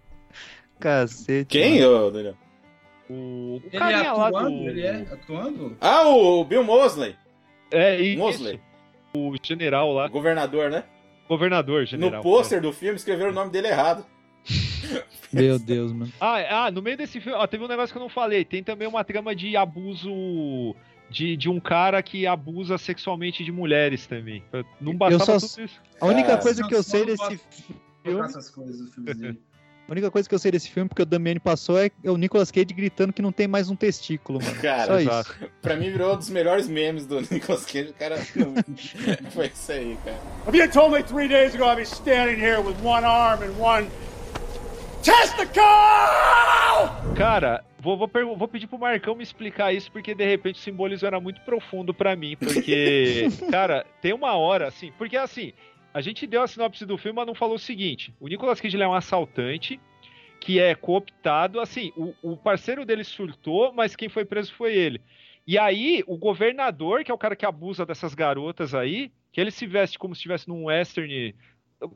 [0.79, 1.45] Cacete.
[1.47, 2.35] Quem, ô, Daniel?
[3.09, 3.13] O,
[3.57, 4.69] o Ele é atuando, do.
[4.69, 5.77] ele é atuando.
[5.79, 7.15] Ah, o Bill Mosley.
[7.71, 8.59] É, isso, Mosley.
[9.15, 10.07] O general lá.
[10.07, 10.83] Governador, né?
[11.27, 12.17] Governador, general.
[12.17, 14.05] no pôster do filme escreveram o nome dele errado.
[15.31, 16.11] Meu Deus, mano.
[16.19, 18.43] Ah, ah, no meio desse filme, ó, teve um negócio que eu não falei.
[18.45, 20.75] Tem também uma trama de abuso
[21.09, 24.43] de, de um cara que abusa sexualmente de mulheres também.
[24.79, 25.81] Não bastava só- tudo isso.
[25.99, 27.39] A única Ah, coisa que eu sei desse
[28.03, 29.41] filme, essas coisas no filme dele.
[29.87, 32.49] A única coisa que eu sei desse filme, porque o Damiani passou, é o Nicolas
[32.49, 34.61] Cage gritando que não tem mais um testículo, mano.
[34.61, 35.35] Cara, Só isso.
[35.61, 37.89] Pra mim virou um dos melhores memes do Nicolas Cage.
[37.89, 38.17] O cara.
[39.31, 40.17] Foi isso aí, cara.
[40.47, 43.43] If you had told me three days ago I'd be standing here with one arm
[43.43, 43.87] and one
[45.03, 45.63] testicle!
[47.17, 51.05] Cara, vou, vou, vou pedir pro Marcão me explicar isso, porque de repente o simbolismo
[51.05, 52.37] era muito profundo pra mim.
[52.37, 54.91] Porque, cara, tem uma hora, assim.
[54.97, 55.51] Porque assim,
[55.93, 58.81] a gente deu a sinopse do filme, mas não falou o seguinte: o Nicolas Cage
[58.81, 59.79] é um assaltante
[60.39, 61.59] que é cooptado.
[61.59, 64.99] Assim, o, o parceiro dele surtou, mas quem foi preso foi ele.
[65.45, 69.51] E aí, o governador, que é o cara que abusa dessas garotas aí, que ele
[69.51, 71.35] se veste como se estivesse num western.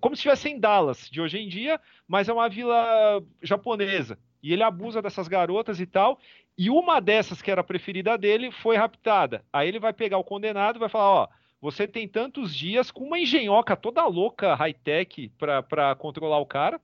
[0.02, 4.20] Como se estivesse em Dallas de hoje em dia, mas é uma vila japonesa.
[4.44, 6.20] E ele abusa dessas garotas e tal.
[6.58, 9.44] E uma dessas, que era a preferida dele, foi raptada.
[9.52, 11.28] Aí ele vai pegar o condenado e vai falar: Ó,
[11.62, 16.80] você tem tantos dias com uma engenhoca toda louca, high-tech, pra, pra controlar o cara.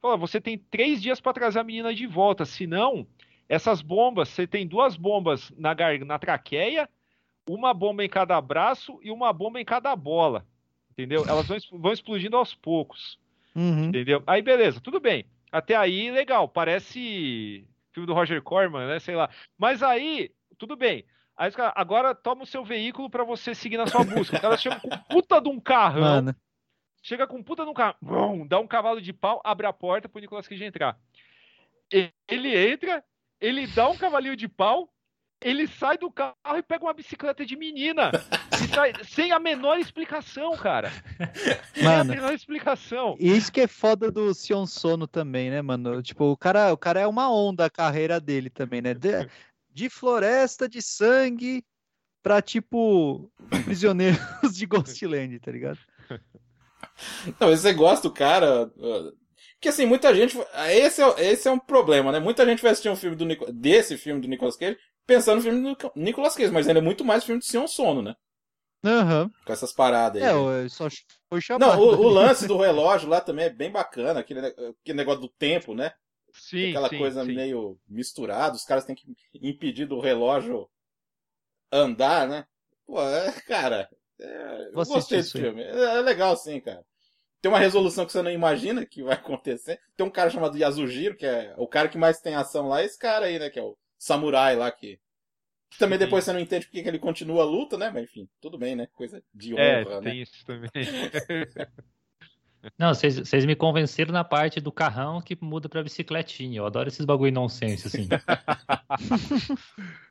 [0.00, 2.44] Fala, você tem três dias pra trazer a menina de volta.
[2.44, 3.06] Senão,
[3.48, 5.74] essas bombas, você tem duas bombas na,
[6.04, 6.88] na traqueia,
[7.48, 10.46] uma bomba em cada braço e uma bomba em cada bola.
[10.90, 11.24] Entendeu?
[11.26, 13.18] Elas vão, vão explodindo aos poucos.
[13.54, 13.86] Uhum.
[13.86, 14.22] Entendeu?
[14.26, 15.24] Aí, beleza, tudo bem.
[15.50, 16.48] Até aí, legal.
[16.48, 18.98] Parece filme do Roger Corman, né?
[18.98, 19.30] Sei lá.
[19.58, 21.04] Mas aí, tudo bem.
[21.42, 24.38] Aí os caras, agora toma o seu veículo pra você seguir na sua busca.
[24.40, 26.00] Ela chega com puta de um carrão.
[26.00, 26.36] Mano,
[27.02, 30.20] Chega com puta no carro, vrum, dá um cavalo de pau, abre a porta pro
[30.20, 30.96] Nicolas Cage entrar.
[32.28, 33.02] Ele entra,
[33.40, 34.88] ele dá um cavalinho de pau,
[35.40, 38.12] ele sai do carro e pega uma bicicleta de menina.
[38.52, 40.92] E sai, sem a menor explicação, cara.
[41.74, 42.14] Sem a Mano.
[42.14, 43.16] menor explicação.
[43.18, 46.00] e isso que é foda do Sion Sono também, né, mano?
[46.04, 48.94] Tipo, o cara, o cara é uma onda a carreira dele também, né?
[49.72, 51.64] De, floresta de sangue
[52.22, 53.30] pra, tipo,
[53.64, 54.18] prisioneiros
[54.56, 55.78] de Ghostland, tá ligado?
[57.40, 58.66] Não, mas você gosta do cara.
[58.76, 59.12] uh,
[59.54, 60.36] Porque assim, muita gente.
[60.70, 62.18] Esse é, esse é um problema, né?
[62.20, 65.42] Muita gente vai assistir um filme do Nico- desse filme do Nicolas Cage pensando no
[65.42, 68.14] filme do Nico- Nicolas Cage, mas ele é muito mais filme de Sion Sono, né?
[68.84, 69.30] Aham.
[69.44, 70.28] Com essas paradas aí.
[70.28, 70.68] É, né?
[70.68, 70.88] só
[71.28, 71.76] foi chamado.
[71.76, 74.48] Não, o, o lance do relógio lá também é bem bacana, aquele, ne-
[74.82, 75.92] aquele negócio do tempo, né?
[76.32, 77.34] Sim, Aquela sim, coisa sim.
[77.34, 80.68] meio misturada, os caras têm que impedir do relógio
[81.70, 82.46] andar, né?
[82.86, 83.88] Pô, é, cara,
[84.20, 85.62] é, eu gostei desse filme.
[85.62, 86.84] É, é legal sim, cara.
[87.40, 89.80] Tem uma resolução que você não imagina que vai acontecer.
[89.96, 92.86] Tem um cara chamado Yasujiro, que é o cara que mais tem ação lá, é
[92.86, 93.50] esse cara aí, né?
[93.50, 95.00] Que é o samurai lá que.
[95.78, 97.90] também depois você não entende porque que ele continua a luta, né?
[97.90, 98.88] Mas enfim, tudo bem, né?
[98.94, 100.10] Coisa de honra, É, né?
[100.10, 100.70] tem isso também.
[102.78, 106.58] Não, vocês me convenceram na parte do carrão que muda pra bicicletinha.
[106.58, 108.08] Eu adoro esses bagulho nonsense, assim.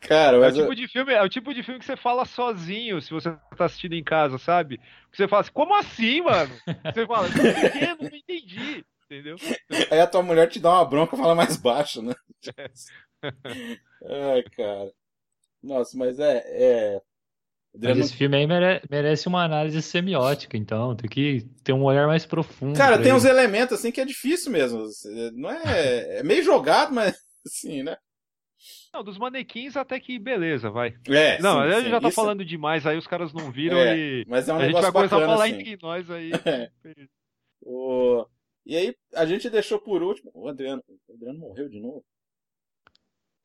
[0.00, 2.24] Cara, É o, eu- tipo de filme, é o tipo de filme que você fala
[2.24, 4.78] sozinho se você tá assistindo em casa, sabe?
[5.10, 6.54] Que você fala assim, como assim, mano?
[6.94, 7.94] Você fala, por quê?
[8.00, 8.84] Não entendi.
[9.04, 9.36] Entendeu?
[9.90, 12.14] Aí a tua mulher te dá uma bronca e fala mais baixo, né?
[14.04, 14.90] Ai, cara.
[15.62, 16.42] Nossa, mas é.
[16.46, 17.02] é...
[17.80, 20.96] Mas esse filme aí mere- merece uma análise semiótica, então.
[20.96, 22.76] Tem que ter um olhar mais profundo.
[22.76, 23.14] Cara, tem ele.
[23.14, 24.84] uns elementos assim que é difícil mesmo.
[25.34, 25.58] Não é.
[26.20, 27.16] É meio jogado, mas
[27.46, 27.96] assim, né?
[28.92, 30.92] Não, dos manequins até que beleza, vai.
[31.08, 33.52] É, não, sim, a gente sim, já tá isso- falando demais, aí os caras não
[33.52, 34.24] viram É, e.
[34.26, 35.54] mas é um a gente negócio vai começar a falar assim.
[35.60, 36.30] entre nós aí.
[36.46, 36.70] É.
[37.62, 38.26] O...
[38.66, 40.30] E aí, a gente deixou por último.
[40.34, 40.82] O Adriano.
[41.08, 42.04] O Adriano morreu de novo.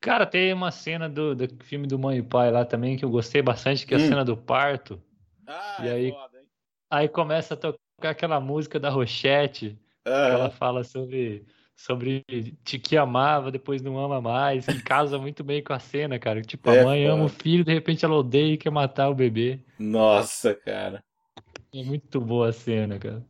[0.04, 3.08] Cara, tem uma cena do, do filme do Mãe e Pai lá também que eu
[3.10, 4.06] gostei bastante, que é a Hum.
[4.08, 5.02] cena do parto.
[5.46, 6.46] Ah, E é aí- foda, hein?
[6.90, 7.78] Aí começa a tocar
[8.10, 9.70] aquela música da Rochette,
[10.04, 12.22] que ela fala sobre, sobre
[12.62, 16.42] te que amava, depois não ama mais, que casa muito bem com a cena, cara.
[16.42, 17.42] Tipo, a É mãe ama o foda.
[17.42, 19.58] filho, de repente ela odeia e quer matar o bebê.
[19.78, 21.02] Nossa, cara.
[21.72, 23.24] É muito boa a cena, cara.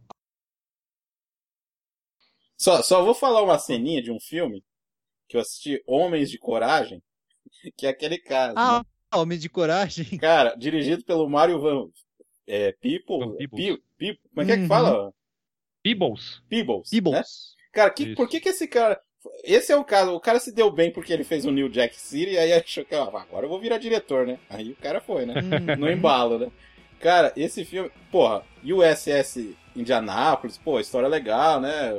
[2.59, 4.65] Só, só vou falar uma ceninha de um filme
[5.29, 7.03] que eu assisti, Homens de Coragem,
[7.77, 8.55] que é aquele caso.
[8.57, 9.19] Ah, né?
[9.19, 10.05] Homem de Coragem.
[10.19, 11.89] Cara, dirigido pelo Mário Van
[12.47, 13.19] é, People.
[13.27, 13.77] Van Peebles.
[13.79, 13.83] Pe-
[14.15, 14.69] Pe- como é que é que Uhum.
[14.69, 15.13] fala?
[15.83, 16.43] Peebles.
[16.49, 16.91] Peebles.
[16.93, 17.01] né?
[17.01, 17.55] Peebles.
[17.73, 19.01] Cara, que, por que que esse cara.
[19.43, 20.13] Esse é o caso.
[20.15, 22.85] O cara se deu bem porque ele fez o New Jack City e aí achou
[22.85, 24.39] que, ah, agora eu vou virar diretor, né?
[24.51, 25.35] Aí o cara foi, né?
[25.41, 25.77] Uhum.
[25.79, 26.51] No embalo, né?
[27.01, 27.91] Cara, esse filme.
[28.11, 31.93] Porra, USS Indianápolis, pô, história legal, né?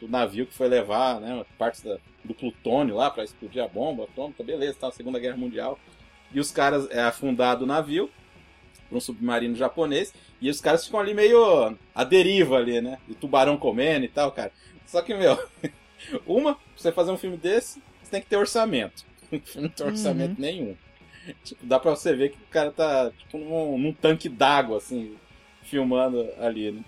[0.00, 1.44] O navio que foi levar, né?
[1.58, 4.90] Partes da- do plutônio lá pra explodir a bomba atômica, beleza, tá?
[4.90, 5.78] Segunda Guerra Mundial.
[6.32, 8.10] E os caras é afundado o navio
[8.88, 10.14] por um submarino japonês.
[10.40, 12.98] E os caras ficam ali meio à deriva ali, né?
[13.08, 14.52] E tubarão comendo e tal, cara.
[14.86, 15.36] Só que, meu,
[16.26, 19.04] uma, pra você fazer um filme desse, você tem que ter orçamento.
[19.32, 20.76] O filme não tem orçamento nenhum.
[21.42, 25.16] Tipo, dá pra você ver que o cara tá tipo num, num tanque d'água, assim,
[25.62, 26.84] filmando ali, né?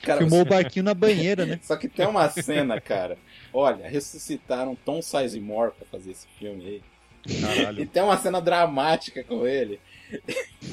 [0.00, 1.58] Cara, Filmou o barquinho na banheira, né?
[1.62, 3.18] só que tem uma cena, cara.
[3.52, 6.82] Olha, ressuscitaram Tom Sizemore pra fazer esse filme aí.
[7.28, 7.86] E Caralho.
[7.86, 9.78] tem uma cena dramática com ele.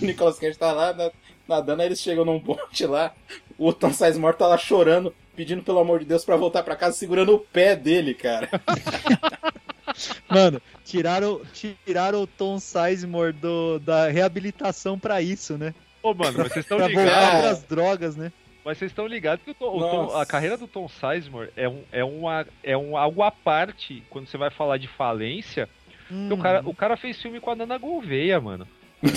[0.01, 1.11] O Nicolas Cage tá lá na-
[1.45, 3.13] nadando, aí eles chegam num bote lá.
[3.57, 6.95] O Tom Sizemore tá lá chorando, pedindo pelo amor de Deus pra voltar pra casa,
[6.95, 8.49] segurando o pé dele, cara.
[10.29, 15.73] Mano, tiraram, tiraram o Tom Sizemore do, da reabilitação pra isso, né?
[16.03, 17.41] Ô, mano, mas vocês estão Pra voltar ligados.
[17.41, 18.31] pras drogas, né?
[18.67, 21.69] Mas vocês estão ligados que o Tom- o Tom- a carreira do Tom Sizemore é,
[21.69, 25.69] um, é, uma, é um, algo à parte quando você vai falar de falência.
[26.09, 26.69] porque O, cara, Hum.
[26.69, 28.67] o cara fez filme com a Nana Gouveia, mano.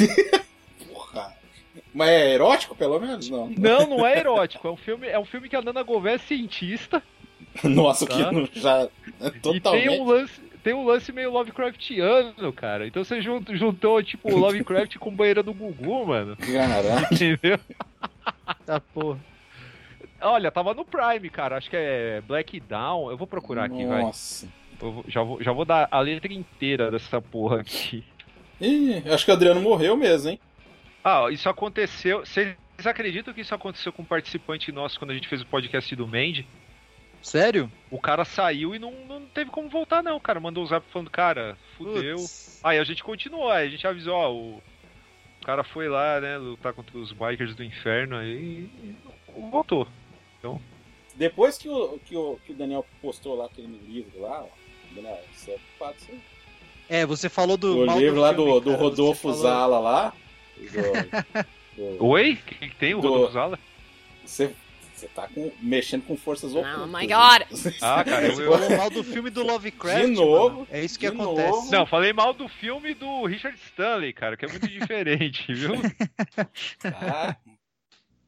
[0.89, 1.35] Porra.
[1.93, 3.29] Mas é erótico, pelo menos?
[3.29, 3.49] Não.
[3.51, 4.69] Não, não é erótico.
[4.69, 7.03] É um filme, é um filme que a Nana Gouveia é cientista.
[7.65, 8.15] Nossa, Tá.
[8.15, 8.89] que já.
[9.21, 9.89] E tem Totalmente.
[10.01, 10.41] um lance.
[10.63, 12.87] Tem um lance meio Lovecraftiano, cara.
[12.87, 16.37] Então você jun- juntou, tipo, o Lovecraft com banheira do Gugu, mano.
[16.37, 17.07] Caralho.
[17.11, 17.59] Entendeu?
[18.67, 19.19] Tá, porra.
[20.21, 21.57] Olha, tava no Prime, cara.
[21.57, 23.11] Acho que é Black Down.
[23.11, 24.03] Eu vou procurar aqui, vai.
[24.03, 24.49] Nossa.
[25.09, 28.05] Já, vou, já vou dar a letra inteira dessa porra aqui.
[28.61, 30.41] Ih, acho que o Adriano morreu mesmo, hein?
[31.03, 32.21] Ah, isso aconteceu.
[32.21, 35.95] Vocês acreditam que isso aconteceu com um participante nosso quando a gente fez o podcast
[35.97, 36.47] do Mandy?
[37.23, 37.71] Sério?
[37.91, 40.17] O cara saiu e não, não teve como voltar, não.
[40.17, 42.17] O cara mandou um zap falando, cara, fudeu.
[42.17, 42.61] Putz.
[42.63, 44.63] Aí a gente continuou, aí a gente avisou, ó, o
[45.41, 48.97] o cara foi lá, né, lutar contra os bikers do inferno aí e
[49.51, 49.89] voltou.
[51.15, 54.49] Depois que o, que o, que o Daniel postou lá aquele livro lá, ó.
[54.95, 56.21] Daniel, você é culpado, sim.
[56.89, 57.83] É, você falou do.
[57.83, 60.13] O mal livro lá filme, do, do cara, Rodolfo Zala lá.
[61.77, 62.33] do- do- Oi?
[62.33, 63.59] O que, que tem, o Do- Rodolfo Zala?
[64.25, 64.53] Você,
[64.95, 66.81] você tá com, mexendo com forças ocultas.
[66.83, 67.75] Oh my God.
[67.81, 70.05] Ah, cara, eu, Você eu- falou mal do filme do Lovecraft.
[70.07, 70.69] De novo, mano.
[70.71, 71.49] É isso que acontece.
[71.51, 71.71] novo.
[71.71, 75.73] Não, falei mal do filme do Richard Stanley, cara, que é muito diferente, viu?
[76.83, 77.37] Tá.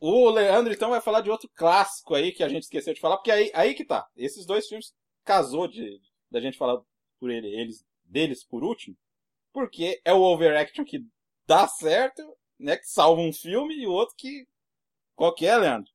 [0.04, 3.18] O Leandro, então, vai falar de outro clássico aí que a gente esqueceu de falar,
[3.18, 4.04] porque aí, aí que tá.
[4.16, 4.92] Esses dois filmes
[5.24, 6.82] casou de da gente falar
[7.20, 8.96] por ele, eles, deles por último,
[9.52, 11.06] porque é o overaction que
[11.46, 14.44] dá certo, né, que salva um filme e o outro que.
[15.14, 15.92] Qual que é, Leandro?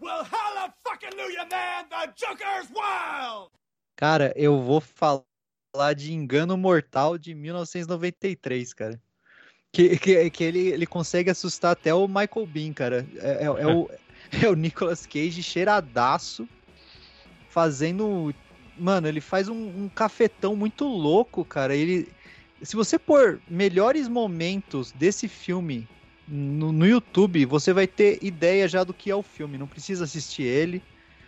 [0.00, 1.88] Well, hallelujah, man!
[1.90, 3.50] The Joker's wild!
[3.96, 5.22] Cara, eu vou falar
[5.94, 9.02] de Engano Mortal de 1993, cara.
[9.72, 13.06] Que, que, que ele, ele consegue assustar até o Michael Bean, cara.
[13.16, 13.90] É, é, é o,
[14.42, 16.46] é o Nicolas Cage cheiradaço,
[17.48, 18.34] fazendo.
[18.78, 21.74] Mano, ele faz um, um cafetão muito louco, cara.
[21.74, 22.06] Ele.
[22.60, 25.88] Se você pôr melhores momentos desse filme
[26.28, 29.56] no, no YouTube, você vai ter ideia já do que é o filme.
[29.58, 30.82] Não precisa assistir ele.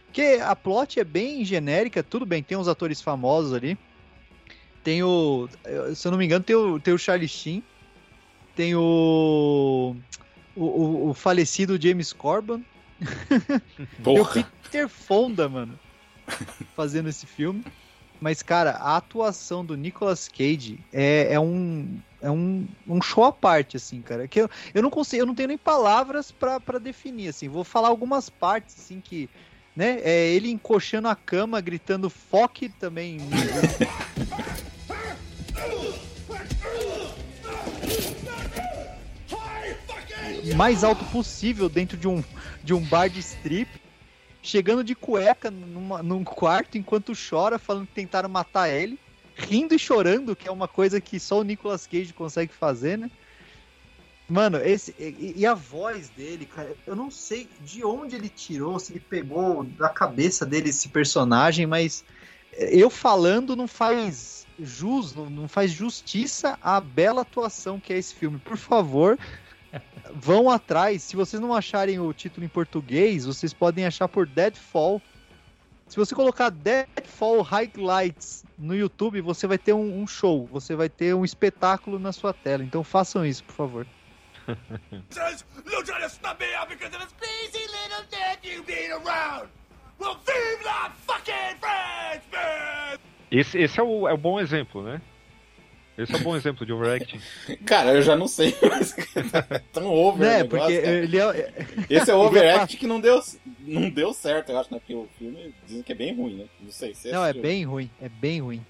[0.04, 3.76] Porque a plot é bem genérica, tudo bem, tem uns atores famosos ali.
[4.84, 5.48] Tem o.
[5.94, 7.64] Se eu não me engano, tem o, tem o Charlie Sheen.
[8.54, 9.96] Tem o.
[10.56, 12.64] O, o, falecido James Corbin.
[14.04, 15.78] tem o Peter Fonda, mano.
[16.76, 17.64] Fazendo esse filme.
[18.20, 21.98] Mas, cara, a atuação do Nicolas Cage é, é um.
[22.22, 24.26] É um, um show à parte, assim, cara.
[24.26, 27.48] Que eu, eu não consigo, eu não tenho nem palavras para definir, assim.
[27.48, 29.28] Vou falar algumas partes, assim, que
[29.76, 30.00] né?
[30.02, 33.18] É ele encoxando a cama, gritando foque também.
[40.54, 42.22] mais alto possível dentro de um,
[42.62, 43.70] de um bar de strip,
[44.42, 48.98] chegando de cueca numa, num quarto enquanto chora, falando que tentaram matar ele,
[49.34, 53.10] rindo e chorando, que é uma coisa que só o Nicolas Cage consegue fazer, né?
[54.28, 54.94] Mano, esse.
[54.98, 59.00] E, e, a voz dele, cara, eu não sei de onde ele tirou, se ele
[59.00, 62.02] pegou da cabeça dele esse personagem, mas
[62.56, 68.38] eu falando não faz jus, não, faz justiça à bela atuação que é esse filme.
[68.38, 69.18] Por favor,
[70.14, 71.02] vão atrás.
[71.02, 75.00] Se vocês não acharem o título em português, vocês podem achar por Deadfall.
[75.86, 80.88] Se você colocar Deadfall Highlights no YouTube, você vai ter um, um show, você vai
[80.88, 82.64] ter um espetáculo na sua tela.
[82.64, 83.86] Então façam isso, por favor.
[85.10, 89.48] Says, Lieutenant snub me out because of his crazy little nephew being around.
[89.98, 92.98] Well, vive la fucking France, man!
[93.30, 95.00] Esse, esse é, o, é o bom exemplo, né?
[95.96, 97.20] Esse é um bom exemplo de overacting.
[97.64, 98.94] Cara, eu já não sei, mas
[99.50, 100.26] é tão over.
[100.26, 100.96] É, negócio, porque cara.
[100.96, 101.54] ele é...
[101.88, 103.22] Esse é o ele overact que não deu,
[103.60, 104.80] não deu certo, eu acho, né?
[104.80, 106.44] Porque o filme dizem que é bem ruim, né?
[106.60, 108.64] Não sei se Não, é bem ruim, é bem ruim.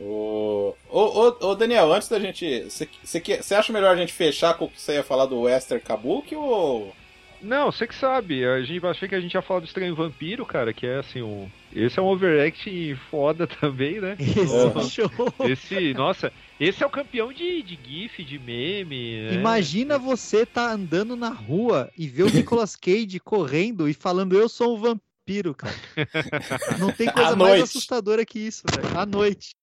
[0.00, 2.66] Ô, ô, ô, ô, Daniel, antes da gente.
[3.04, 6.34] Você acha melhor a gente fechar com o que você ia falar do Wester Kabuki
[6.34, 6.94] ou.
[7.42, 8.44] Não, você que sabe.
[8.44, 11.22] A gente achei que a gente ia falar do Estranho Vampiro, cara, que é assim
[11.22, 11.48] um.
[11.74, 14.16] Esse é um overact foda também, né?
[14.18, 15.10] Esse show.
[15.48, 19.22] Esse, nossa, esse é o campeão de, de GIF, de meme.
[19.22, 19.34] né?
[19.34, 24.48] Imagina você tá andando na rua e ver o Nicolas Cage correndo e falando eu
[24.48, 25.74] sou um vampiro, cara.
[26.78, 28.98] Não tem coisa mais assustadora que isso, velho.
[28.98, 29.54] À noite.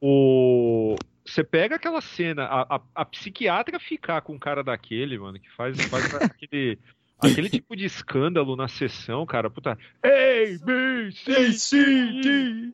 [0.00, 0.96] O.
[1.24, 5.50] Você pega aquela cena, a, a, a psiquiatra ficar com um cara daquele, mano, que
[5.50, 6.78] faz, faz aquele,
[7.20, 9.78] aquele tipo de escândalo na sessão, cara, puta.
[10.02, 11.74] Ei, B, C,
[12.22, 12.72] D.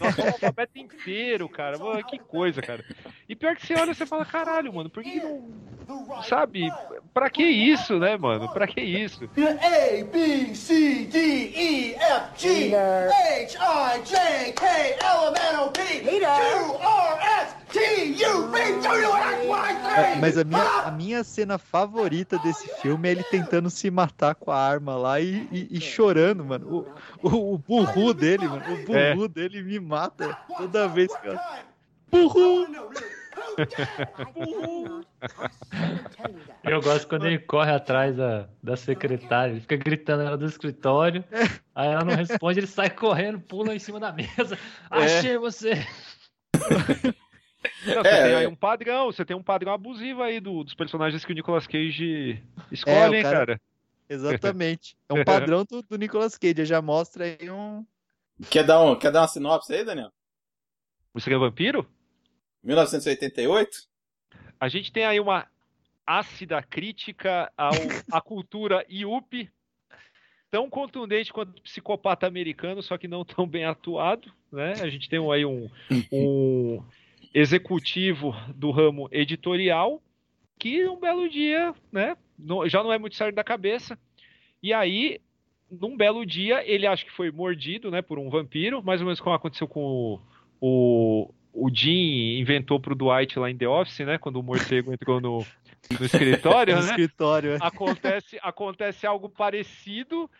[0.00, 1.78] Nossa, o alfabeto inteiro, cara.
[1.78, 2.84] Mano, que coisa, cara.
[3.28, 6.22] E pior que você olha e você fala, caralho, mano, por que, que não.
[6.22, 6.70] Sabe?
[7.14, 8.48] Pra que isso, né, mano?
[8.52, 9.24] Pra que isso?
[9.24, 14.66] A, B, C, D, E, F, G, H, I, J, K,
[15.00, 20.20] L, M, N, O, P, Q, R, S, T, U, V, W, X, Y, Z!
[20.20, 24.50] mas a minha, a minha cena favorita desse filme é ele tentando se matar com
[24.50, 26.86] a arma lá e, e- e chorando, mano.
[27.22, 28.62] O, o, o burru dele, mano.
[28.72, 31.38] O burru dele me mata toda vez que eu.
[32.10, 32.66] Burru!
[36.64, 41.24] Eu gosto quando ele corre atrás da, da secretária, ele fica gritando ela do escritório,
[41.74, 44.58] aí ela não responde, ele sai correndo, pula em cima da mesa.
[44.90, 45.72] Achei você!
[47.86, 48.48] Não, você É, tem aí é.
[48.48, 52.42] um padrão, você tem um padrão abusivo aí do- dos personagens que o Nicolas Cage
[52.56, 53.60] É, escolhe, o hein, cara- cara.
[54.08, 54.96] Exatamente.
[55.08, 56.64] É um padrão do, do Nicolas Cage.
[56.64, 57.84] Já mostra aí um.
[58.50, 60.12] Quer dar, um, quer dar uma sinopse aí, Daniel?
[61.14, 61.86] O Estranho Vampiro?
[62.62, 63.88] 1988?
[64.60, 65.46] A gente tem aí uma
[66.06, 67.70] ácida crítica ao,
[68.12, 69.50] à cultura IUP,
[70.50, 74.72] tão contundente quanto o psicopata americano, só que não tão bem atuado, né?
[74.80, 75.68] A gente tem aí um,
[76.12, 76.82] um
[77.34, 80.02] executivo do ramo editorial
[80.58, 83.98] que um belo dia, né, não- já não é muito certo da cabeça,
[84.62, 85.20] e aí,
[85.70, 89.20] num belo dia, ele acha que foi mordido, né, por um vampiro, mais ou menos
[89.20, 90.20] como aconteceu com o,
[90.60, 94.16] o o Jim inventou pro Dwight lá em The Office, né?
[94.18, 95.44] Quando o morcego entrou no,
[95.98, 96.88] no escritório, No né?
[96.90, 97.58] escritório, é.
[97.60, 100.30] Acontece, acontece algo parecido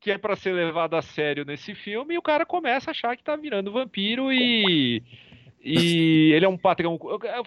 [0.00, 3.16] que é pra ser levado a sério nesse filme e o cara começa a achar
[3.16, 5.00] que tá virando vampiro e
[5.64, 6.98] e ele é um patrão.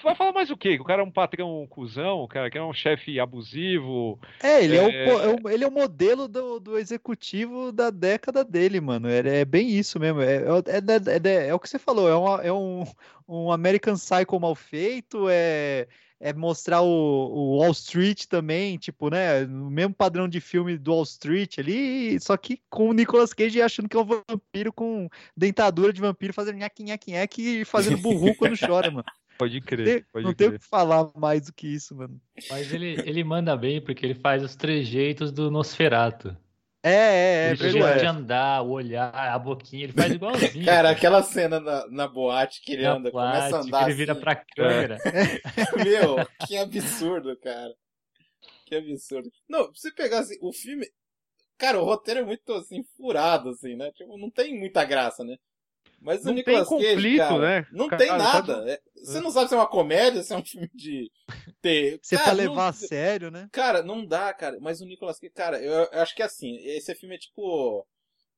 [0.04, 0.76] Vai falar mais o quê?
[0.76, 4.20] Que o cara é um patrão cuzão, o cara que é um chefe abusivo.
[4.42, 5.06] É, ele é, o, É.
[5.06, 9.08] é o- ele é o modelo do, do executivo da década dele, mano.
[9.10, 10.22] É, é bem isso mesmo.
[10.22, 12.84] É, é, o- é, é é o que você falou, é, uma- é um,
[13.28, 15.88] um American Psycho mal feito, é,
[16.20, 19.44] é mostrar o, o Wall Street também, tipo, né?
[19.46, 23.62] O mesmo padrão de filme do Wall Street ali, só que com o Nicolas Cage
[23.62, 27.98] achando que é um vampiro com dentadura de vampiro, fazendo nhaque, nhaque, nhaque e fazendo
[27.98, 29.06] burro quando chora, mano.
[29.38, 30.60] Pode crer, pode não tem o crer.
[30.60, 32.20] que falar mais do que isso, mano.
[32.50, 36.36] Mas ele, ele manda bem porque ele faz os trejeitos do Nosferato.
[36.84, 40.64] É, é, é, o jeito de andar, o olhar, a boquinha, ele faz igualzinho.
[40.66, 43.84] Cara, aquela cena na, na boate que ele Na anda, boate, começa a que andar.
[43.84, 44.22] ele vira assim.
[44.22, 44.98] pra câmera.
[45.84, 46.16] Meu,
[46.48, 47.74] que absurdo, cara.
[48.66, 49.30] Que absurdo.
[49.50, 50.88] Não, pra você pegar assim, o filme.
[51.58, 53.92] Cara, o roteiro é muito assim, furado, assim, né?
[53.92, 55.36] Tipo, não tem muita graça, né?
[56.00, 57.68] Mas Não o Nicolas tem Cage, conflito, cara, né?
[57.72, 58.72] Não Cara, tem sabe- nada.
[58.72, 61.12] É- você não sabe se é uma comédia, se é um filme de.
[61.62, 62.00] Ter...
[62.02, 63.50] Você Cara, pra não- levar a sério, né?
[63.52, 64.58] Cara, não dá, cara.
[64.62, 67.86] Mas o Nicolas Cage, cara, eu, eu acho que é assim, esse filme é tipo.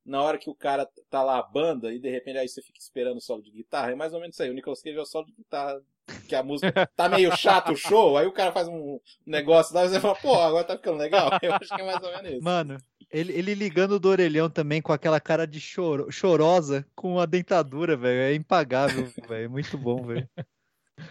[0.06, 2.80] Na hora que o cara tá lá a banda e de repente aí você fica
[2.80, 4.50] esperando o solo de guitarra, é mais ou menos isso aí.
[4.50, 5.80] O Nicolas Cage é o solo de guitarra,
[6.28, 9.86] que a música tá meio chato o show, aí o cara faz um negócio lá
[9.86, 11.30] e você fala, pô, agora tá ficando legal.
[11.44, 12.44] Eu acho que é mais ou menos isso.
[12.44, 12.78] Mano,
[13.12, 17.98] ele, ele ligando do orelhão também com aquela cara de choro, chorosa com a dentadura,
[17.98, 18.22] velho.
[18.22, 19.46] É impagável, velho.
[19.46, 20.30] É muito bom, velho.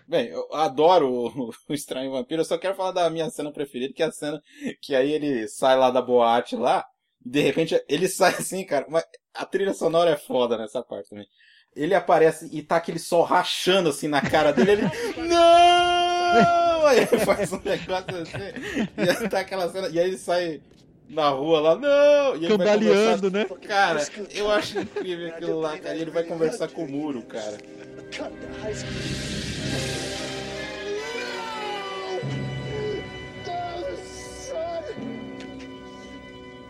[0.06, 3.92] Bem, eu adoro o, o Estranho Vampiro, eu só quero falar da minha cena preferida,
[3.94, 4.40] que é a cena
[4.82, 6.84] que aí ele sai lá da boate lá,
[7.24, 9.04] e de repente ele sai assim, cara, mas
[9.34, 11.26] a trilha sonora é foda nessa parte também.
[11.74, 14.82] Ele aparece e tá aquele sol rachando assim na cara dele, ele.
[15.28, 16.86] Não!
[16.86, 20.60] Aí ele faz um negócio assim, e aí tá aquela cena, e aí ele sai
[21.08, 22.36] na rua lá, não!
[22.36, 23.46] E Cambaleando, né?
[23.66, 27.58] Cara, eu acho incrível aquilo lá, cara, e ele vai conversar com o muro, cara.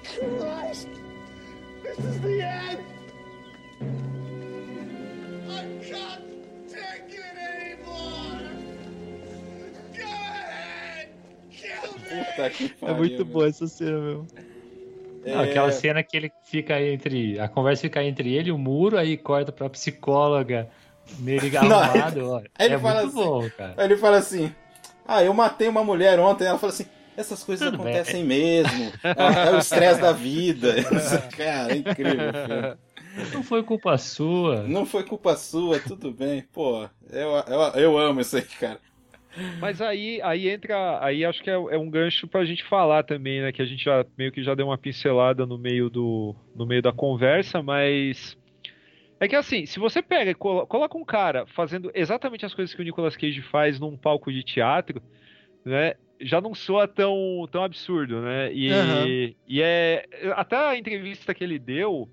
[0.04, 0.88] Christ!
[1.82, 2.84] This is the end!
[5.48, 6.37] I can't
[12.08, 13.24] Puta que É pariu, muito meu.
[13.26, 14.26] boa essa cena, meu.
[15.26, 17.38] Não, aquela cena que ele fica entre.
[17.38, 20.68] A conversa fica entre ele e o muro, aí corta pra psicóloga
[21.18, 22.30] nele Não, arrumado.
[22.30, 22.38] ó.
[22.58, 23.84] Aí ele é fala muito assim, bom, cara.
[23.84, 24.54] Ele fala assim:
[25.06, 26.46] Ah, eu matei uma mulher ontem.
[26.46, 26.86] Ela fala assim:
[27.16, 27.94] Essas coisas Tudo bem.
[27.94, 28.92] acontecem mesmo.
[29.04, 30.74] É, é o estresse da vida.
[31.36, 32.30] Cara, é incrível.
[32.30, 32.76] o filme.
[33.34, 34.62] Não foi culpa sua.
[34.62, 36.44] Não foi culpa sua, tudo bem.
[36.52, 38.78] Pô, eu, eu, eu amo isso aí, cara.
[39.60, 43.40] Mas aí, aí entra, aí acho que é, é um gancho pra gente falar também,
[43.42, 43.52] né?
[43.52, 46.82] Que a gente já meio que já deu uma pincelada no meio do, no meio
[46.82, 48.36] da conversa, mas
[49.20, 52.74] é que assim, se você pega e colo- coloca um cara fazendo exatamente as coisas
[52.74, 55.02] que o Nicolas Cage faz num palco de teatro,
[55.64, 55.94] né?
[56.20, 58.52] Já não soa tão, tão absurdo, né?
[58.52, 59.34] E, Aham.
[59.46, 62.08] e é até a entrevista que ele deu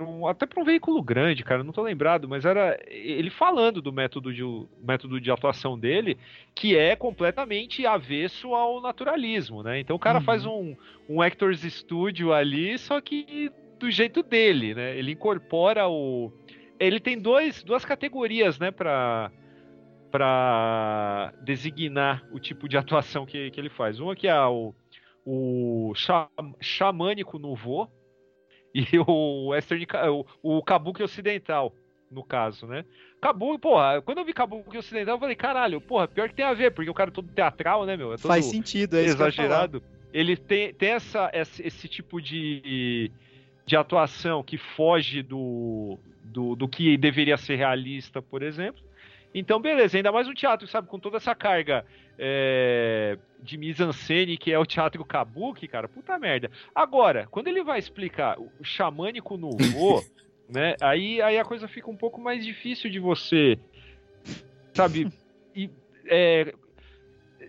[0.00, 3.92] um- até para um veículo grande, cara, não tô lembrado, mas era ele falando do
[3.92, 4.42] método de,
[4.82, 6.18] método de atuação dele,
[6.54, 9.78] que é completamente avesso ao naturalismo, né?
[9.80, 10.24] Então o cara Uhum.
[10.24, 10.74] faz um,
[11.08, 14.96] um Actors Studio ali, só que do jeito dele, né?
[14.98, 16.32] Ele incorpora o.
[16.78, 19.30] Ele tem dois, duas categorias, né, pra,
[20.10, 23.98] pra designar o tipo de atuação que, que ele faz.
[24.00, 24.74] Uma que é o,
[25.24, 25.92] o
[26.60, 27.90] xamânico nouveau
[28.76, 31.72] e o western, o, o kabuki ocidental,
[32.10, 32.84] no caso, né?
[33.20, 36.52] Kabuki, porra, quando eu vi kabuki ocidental, eu falei, caralho, porra, pior que tem a
[36.52, 38.12] ver, porque o cara é todo teatral, né, meu?
[38.12, 39.82] É todo Faz sentido, é exagerado.
[40.12, 43.10] Ele tem, tem essa, esse, esse tipo de,
[43.64, 48.85] de atuação que foge do, do, do que deveria ser realista, por exemplo.
[49.38, 51.84] Então, beleza, ainda mais um teatro, sabe, com toda essa carga
[52.18, 56.50] é, de mise-en-scène que é o teatro kabuki, cara, puta merda.
[56.74, 60.06] Agora, quando ele vai explicar o xamânico nouveau,
[60.48, 63.58] né, aí, aí a coisa fica um pouco mais difícil de você,
[64.72, 65.12] sabe,
[65.54, 65.68] e,
[66.06, 66.54] é,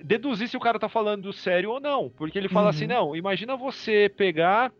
[0.03, 2.09] deduzir se o cara tá falando sério ou não.
[2.09, 2.69] Porque ele fala Uhum.
[2.69, 4.73] assim, não, imagina você pegar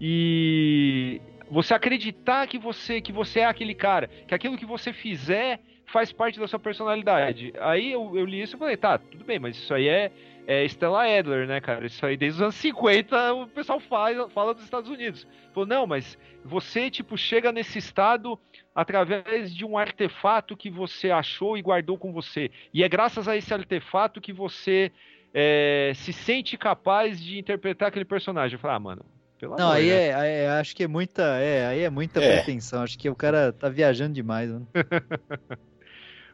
[0.00, 1.20] e
[1.50, 6.12] você acreditar que você que você é aquele cara, que aquilo que você fizer faz
[6.12, 7.52] parte da sua personalidade.
[7.60, 10.10] Aí eu, eu li isso e falei, tá, tudo bem, mas isso aí é,
[10.46, 11.86] é Stella Adler, né, cara?
[11.86, 15.26] Isso aí desde os anos 50 o pessoal faz, fala dos Estados Unidos.
[15.54, 18.38] Falou, não, mas você, tipo, chega nesse estado
[18.74, 22.50] através de um artefato que você achou e guardou com você.
[22.74, 24.92] E é graças a esse artefato que você
[25.32, 28.54] é, se sente capaz de interpretar aquele personagem.
[28.56, 29.04] Eu falo, ah, mano,
[29.38, 30.08] pelo Não, amor, aí né?
[30.08, 32.36] é, é- acho que é muita, é, aí é muita É.
[32.36, 32.82] pretensão.
[32.82, 34.66] Acho que o cara tá viajando demais, mano.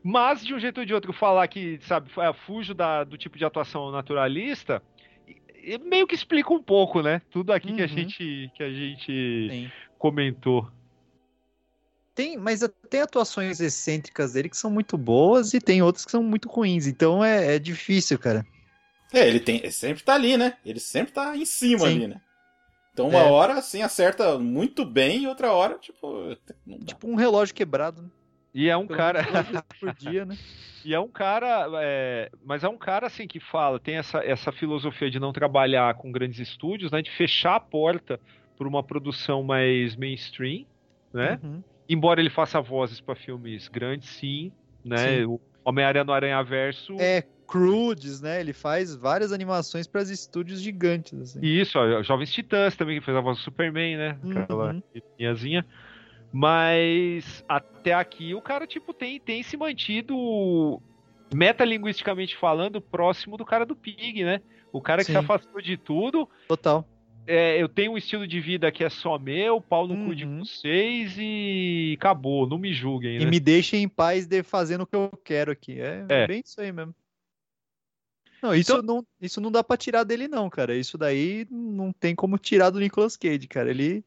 [0.02, 3.38] Mas, de um jeito ou de outro, falar que, sabe, é, fujo da- do tipo
[3.38, 4.82] de atuação naturalista,
[5.84, 7.22] meio que explica um pouco, né?
[7.30, 7.88] Tudo aqui que a Uhum.
[7.88, 9.70] gente, que a gente Sim.
[9.98, 10.68] comentou.
[12.14, 12.60] Tem, mas
[12.90, 16.86] tem atuações excêntricas dele que são muito boas e tem outras que são muito ruins.
[16.86, 18.46] Então é, é difícil, cara.
[19.12, 20.58] É, ele tem, ele sempre tá ali, né?
[20.64, 21.96] Ele sempre tá em cima Sim.
[21.96, 22.20] ali, né?
[22.92, 23.24] Então uma É.
[23.24, 26.86] hora assim acerta muito bem e outra hora, tipo, não dá.
[26.86, 28.08] Tipo um relógio quebrado, né?
[28.54, 29.24] E é um Pelo cara.
[29.80, 30.36] por dia, né?
[30.84, 34.50] E é um cara, é, mas é um cara assim que fala, tem essa, essa
[34.50, 37.00] filosofia de não trabalhar com grandes estúdios, né?
[37.02, 38.18] De fechar a porta
[38.58, 40.66] para uma produção mais mainstream,
[41.12, 41.38] né?
[41.42, 41.62] Uhum.
[41.88, 44.52] Embora ele faça vozes para filmes grandes, sim,
[44.84, 45.18] né?
[45.20, 45.24] Sim.
[45.24, 46.96] O Homem-Aranha no Aranha Verso.
[46.98, 48.40] É Crudes, né?
[48.40, 51.38] Ele faz várias animações para estúdios gigantes, assim.
[51.42, 54.18] E isso, ó, Jovens Titãs também, que fez a voz do Superman, né?
[54.36, 54.82] Aquela Uhum.
[55.18, 55.64] linhazinha.
[56.32, 60.80] Mas até aqui o cara, tipo, tem, tem se mantido,
[61.32, 64.40] metalinguisticamente falando, próximo do cara do Pig, né?
[64.72, 65.18] O cara que se Sim.
[65.18, 66.28] afastou de tudo.
[66.48, 66.88] Total.
[67.26, 70.24] É, eu tenho um estilo de vida que é só meu, pau no cu de
[70.24, 70.44] Uhum.
[70.44, 73.30] vocês e acabou, não me julguem, E né?
[73.30, 75.78] me deixem em paz de fazendo o que eu quero aqui.
[75.80, 76.26] É, É.
[76.26, 76.94] bem isso aí mesmo.
[78.42, 80.74] Não, isso, não, isso não dá pra tirar dele, não, cara.
[80.74, 83.70] Isso daí não tem como tirar do Nicolas Cage, cara.
[83.70, 84.04] Ele.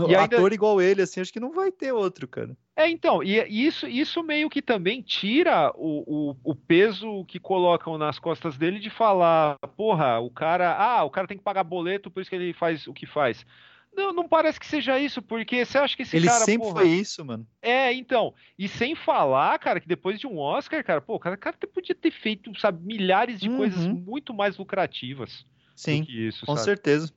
[0.00, 2.56] No, E ainda- Ator igual ele, assim, acho que não vai ter outro, cara.
[2.76, 7.38] É, então, e e isso, isso meio que também tira o, o, o peso que
[7.38, 11.64] colocam nas costas dele de falar, porra, o cara, ah, o cara tem que pagar
[11.64, 13.44] boleto, por isso que ele faz o que faz.
[13.92, 16.80] Não, não parece que seja isso, porque você acha que esse ele cara, sempre porra,
[16.82, 17.44] foi isso, mano.
[17.60, 21.36] É, então, e sem falar, cara, que depois de um Oscar, cara, pô, o cara,
[21.36, 23.94] cara podia ter feito, sabe, milhares de coisas Uhum.
[24.06, 25.44] muito mais lucrativas
[25.74, 26.64] Sim, do que isso, com sabe?
[26.64, 27.12] certeza.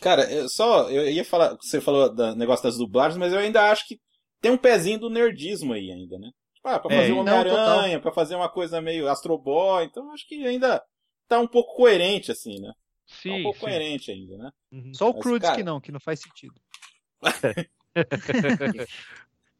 [0.00, 3.70] Cara, eu só eu ia falar, você falou do negócio das dublagens, mas eu ainda
[3.70, 4.00] acho que
[4.40, 6.30] tem um pezinho do nerdismo aí ainda, né?
[6.54, 7.68] Tipo, ah, pra É, fazer um não, total.
[7.68, 10.82] Homem-Aranha, pra fazer uma coisa meio Astro Boy, então acho que ainda
[11.28, 12.72] tá um pouco coerente assim, né?
[13.06, 13.64] Sim, tá um pouco sim.
[13.66, 14.50] coerente ainda, né?
[14.72, 14.94] Uhum.
[14.94, 16.54] Só o Crudes cara- que não, que não faz sentido.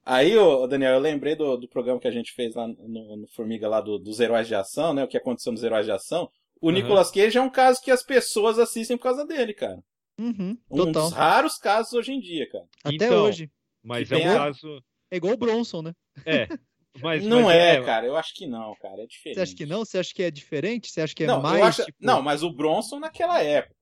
[0.04, 3.28] Aí, ô, Daniel, eu lembrei do, do programa que a gente fez lá no, no
[3.36, 5.04] Formiga, lá do- dos Heróis de Ação, né?
[5.04, 6.28] O que aconteceu nos Heróis de Ação.
[6.60, 6.72] O Uhum.
[6.72, 9.78] Nicolas Cage é um caso que as pessoas assistem por causa dele, cara.
[10.22, 11.04] Uhum, Um total.
[11.04, 12.64] dos raros casos hoje em dia, cara.
[12.84, 13.50] Até Então, hoje.
[13.82, 14.82] Mas é um a- caso.
[15.10, 15.92] É igual o Bronson, né?
[16.24, 16.46] É.
[17.02, 18.06] Mas, não mas é, cara.
[18.06, 19.02] Eu acho que não, cara.
[19.02, 19.36] É diferente.
[19.36, 19.82] Você acha que não?
[19.82, 20.90] Você acha que é diferente?
[20.90, 21.58] Você acha que é não, mais.
[21.58, 21.84] eu acho...
[21.86, 23.74] tipo- não, mas o Bronson naquela época.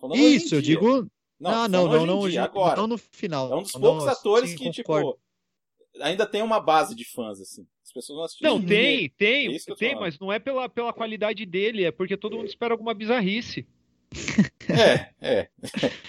[0.00, 0.74] Falando Isso, eu dia.
[0.74, 1.08] digo.
[1.38, 2.76] Não, ah, não, não, hoje em não, dia, hoje- agora.
[2.80, 3.52] não no final.
[3.52, 5.12] É um dos Não, poucos atores sim, que, concordo.
[5.92, 7.64] tipo, ainda tem uma base de fãs, assim.
[7.84, 8.50] As pessoas não assistem.
[8.50, 10.00] Não, tem, tem, É tem, falando.
[10.00, 13.64] mas não é pela, pela qualidade dele, é porque todo mundo espera alguma bizarrice.
[14.68, 15.48] É, é.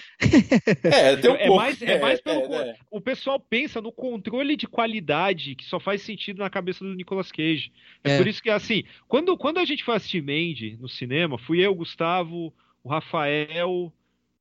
[0.82, 1.56] É, tem um é pouco.
[1.62, 2.52] mais, é mais pelo.
[2.54, 2.76] é, é.
[2.90, 7.30] O pessoal pensa no controle de qualidade que só faz sentido na cabeça do Nicolas
[7.30, 7.72] Cage.
[8.02, 8.18] É, É.
[8.18, 11.70] por isso que, assim, quando, quando a gente foi assistir Mandy no cinema, fui eu,
[11.70, 12.52] o Gustavo,
[12.82, 13.92] o Rafael,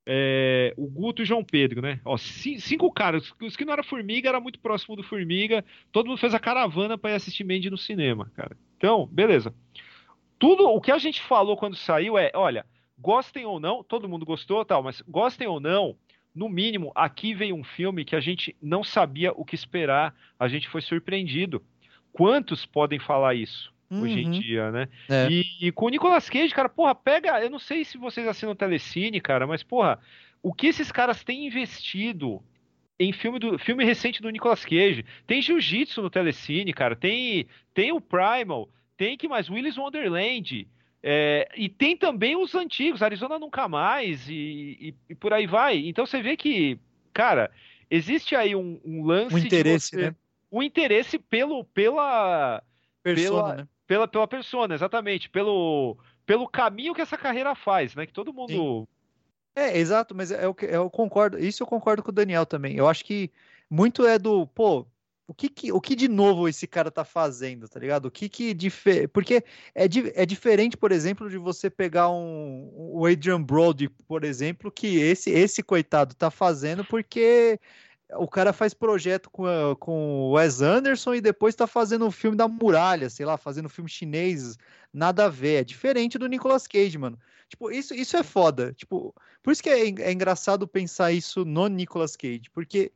[0.06, 2.00] é, o Guto e o João Pedro, né?
[2.04, 3.32] Ó, ci- cinco caras.
[3.40, 5.64] Os que não era Formiga era muito próximo do Formiga.
[5.92, 8.58] Todo mundo fez a caravana para ir assistir Mandy no cinema, cara.
[8.78, 9.54] Então, beleza.
[10.40, 12.66] Tudo o que a gente falou quando saiu é, olha,
[13.00, 15.96] gostem ou não, todo mundo gostou, tal, mas gostem ou não,
[16.34, 20.48] no mínimo, aqui veio um filme que a gente não sabia o que esperar, a
[20.48, 21.64] gente foi surpreendido.
[22.12, 24.32] Quantos podem falar isso hoje em Uhum.
[24.32, 24.90] dia, né?
[25.10, 25.28] É.
[25.32, 28.56] E, e com o Nicolas Cage, cara, porra, pega, eu não sei se vocês assinam
[28.56, 30.00] Telecine, cara, mas porra,
[30.44, 32.44] o que esses caras têm investido
[33.00, 35.06] em filme do filme recente do Nicolas Cage?
[35.26, 38.68] Tem Jiu-Jitsu no Telecine, cara, tem tem o Primal,
[38.98, 40.68] tem que mais Willis Wonderland,
[41.10, 44.34] é, e tem também os antigos, Arizona Nunca Mais, e,
[44.90, 45.78] e- e por aí vai.
[45.88, 46.78] Então você vê que,
[47.14, 47.50] cara,
[47.90, 50.16] existe aí um, um lance Um de interesse, você- né?
[50.52, 52.62] um interesse pelo, pela,
[53.02, 53.68] Persona, pela, né?
[53.88, 58.06] pela, pela persona, exatamente, pelo, pelo caminho que essa carreira faz, né?
[58.06, 58.86] Que todo mundo.
[59.56, 61.40] É, exato, mas é o que eu concordo.
[61.40, 62.76] Isso eu concordo com o Daniel também.
[62.76, 63.32] Eu acho que
[63.70, 64.86] muito é do, pô,
[65.28, 68.06] o que, que- o que de novo esse cara tá fazendo, tá ligado?
[68.06, 68.56] O que que
[69.12, 69.44] porque
[69.76, 74.72] é, di- é diferente, por exemplo, de você pegar um o Adrian Brody, por exemplo,
[74.72, 77.60] que esse esse coitado tá fazendo porque
[78.14, 79.46] o cara faz projeto com,
[79.80, 79.92] com
[80.30, 83.70] o Wes Anderson e depois tá fazendo um filme da muralha, sei lá, fazendo um
[83.70, 84.58] filme chinês,
[84.94, 85.56] nada a ver.
[85.62, 87.20] É diferente do Nicolas Cage, mano.
[87.50, 88.74] Tipo, isso, isso é foda.
[88.74, 89.14] Tipo,
[89.44, 92.94] por isso que é, é engraçado pensar isso no Nicolas Cage, porque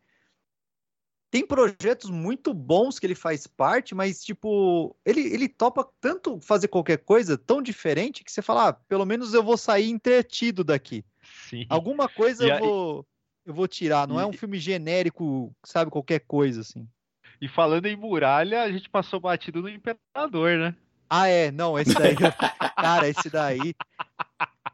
[1.32, 6.68] tem projetos muito bons que ele faz parte, mas, tipo, ele, ele topa tanto fazer
[6.68, 11.06] qualquer coisa tão diferente que você fala, ah, pelo menos eu vou sair entretido daqui.
[11.50, 11.66] Sim.
[11.70, 13.08] Alguma coisa E eu aí- vou,
[13.46, 16.86] eu vou tirar, não é um filme genérico, sabe, qualquer coisa, assim.
[17.40, 20.76] E falando em muralha, a gente passou batido no Imperador, né?
[21.10, 22.16] Ah, é, não, esse daí,
[22.76, 23.74] cara, esse daí...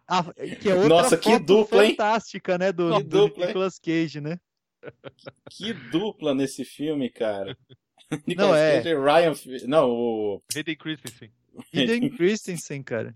[0.09, 0.23] Ah,
[0.61, 1.91] que é outra Nossa, que dupla, hein?
[1.91, 3.47] fantástica, né, do, Que do dupla, hein?
[3.47, 4.39] Nicolas Cage, né?
[5.51, 7.57] Que dupla nesse filme, cara.
[8.11, 8.77] Não, Nicolas é.
[8.77, 9.33] Cage e Ryan.
[9.67, 10.41] Não, o.
[10.55, 11.31] Hayden Christensen.
[11.73, 13.13] Hayden Christensen, cara.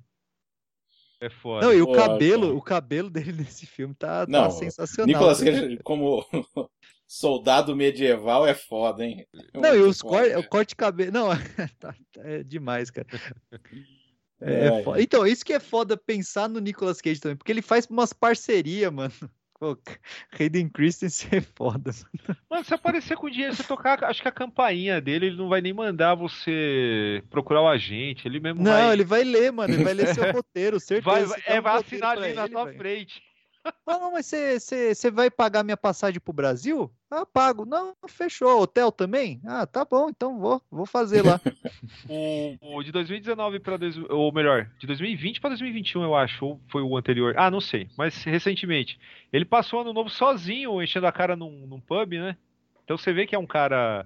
[1.22, 1.66] É foda.
[1.68, 2.56] Não, e o Pô, cabelo, cara.
[2.56, 5.08] o cabelo dele nesse filme tá, tá Não, sensacional.
[5.08, 5.40] Nicolas.
[5.42, 6.26] Cage como
[7.08, 9.26] soldado medieval é foda, hein?
[9.54, 10.40] Não, e os foda, cor, cara.
[10.40, 11.12] o corte de cabelo.
[11.12, 11.30] Não,
[11.80, 13.08] tá- tá- é demais, cara.
[14.42, 14.84] É, É.
[14.84, 15.02] foda.
[15.02, 18.92] Então, isso que é foda pensar no Nicolas Cage também, porque ele faz umas parcerias,
[18.92, 19.14] mano.
[19.62, 19.78] Pô,
[20.40, 21.92] Hayden Christensen é foda.
[22.50, 25.62] Mano, se aparecer com dinheiro, você tocar, acho que a campainha dele, ele não vai
[25.62, 28.94] nem mandar você procurar o agente, ele mesmo Não, vai...
[28.94, 29.72] ele vai ler, mano.
[29.72, 31.28] Ele vai ler seu roteiro, certeza.
[31.28, 32.76] vai, é, um vai assinar ali na velho.
[32.76, 33.22] frente.
[33.64, 36.92] Ah, não, mas você- vai pagar minha passagem pro Brasil?
[37.10, 37.66] Ah, pago.
[37.66, 38.62] Não, fechou.
[38.62, 39.40] Hotel também?
[39.46, 41.40] Ah, tá bom, então vou, vou fazer lá.
[42.10, 43.78] O, o de 2019 para
[44.10, 47.34] ou melhor, de 2020 para 2021, eu acho, ou foi o anterior.
[47.38, 49.00] Ah, não sei, mas recentemente.
[49.32, 52.38] Ele passou ano novo sozinho, enchendo a cara num, num pub, né?
[52.84, 54.06] Então você vê que é um cara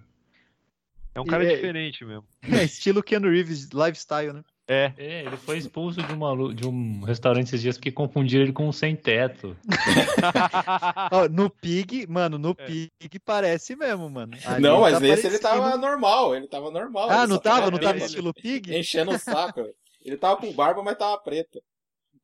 [1.14, 2.26] é um cara é- diferente mesmo.
[2.62, 4.44] É, estilo Keanu Reeves, lifestyle, né?
[4.68, 4.92] É.
[4.98, 8.68] É, ele foi expulso de, uma, de um restaurante esses dias porque confundiram ele com
[8.68, 9.56] um sem teto.
[11.12, 12.40] Ó, no Pig, mano, É.
[12.40, 14.36] no Pig parece mesmo, mano.
[14.46, 17.10] Ali Não, mas tá nesse ele tava normal, ele tava normal.
[17.10, 17.70] Ah, ele não tava?
[17.70, 18.76] Não tava estilo Pig?
[18.76, 19.62] Enchendo o saco.
[20.02, 21.60] Ele tava com barba, mas tava preta.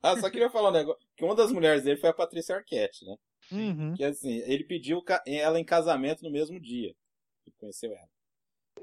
[0.01, 1.01] Ah, só queria falar um negócio.
[1.15, 3.15] Que uma das mulheres dele foi a Patrícia Arquette, né?
[3.51, 3.93] Uhum.
[3.95, 6.93] Que assim, ele pediu ela em casamento no mesmo dia.
[7.45, 8.07] Ele conheceu ela.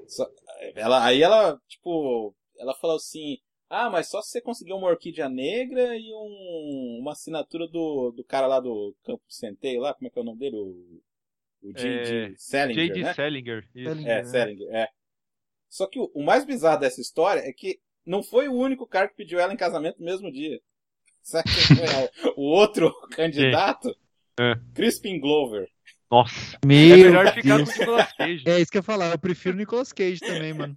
[0.07, 0.29] Só-
[0.75, 1.03] ela.
[1.03, 3.37] Aí ela, tipo, ela falou assim:
[3.69, 8.23] Ah, mas só se você conseguir uma orquídea negra e um, uma assinatura do, do
[8.23, 10.55] cara lá do Campo Centeio lá, como é que é o nome dele?
[10.55, 11.01] O,
[11.61, 12.31] o J.D.
[12.31, 13.03] É, Salinger, J.D.
[13.03, 13.13] né?
[13.13, 13.69] Salinger.
[13.75, 14.07] isso.
[14.07, 14.89] É, Salinger, é.
[15.69, 19.07] Só que o, o mais bizarro dessa história é que não foi o único cara
[19.07, 20.59] que pediu ela em casamento no mesmo dia.
[21.21, 23.95] Sabe quem foi a- o outro candidato?
[24.39, 24.55] É.
[24.73, 25.69] Crispin Glover.
[26.09, 26.57] Nossa.
[26.65, 27.69] Meu é melhor ficar Deus.
[27.69, 28.43] com o Nicolas Cage.
[28.47, 30.75] É isso que eu ia falar, eu prefiro Nicolas Cage também, mano.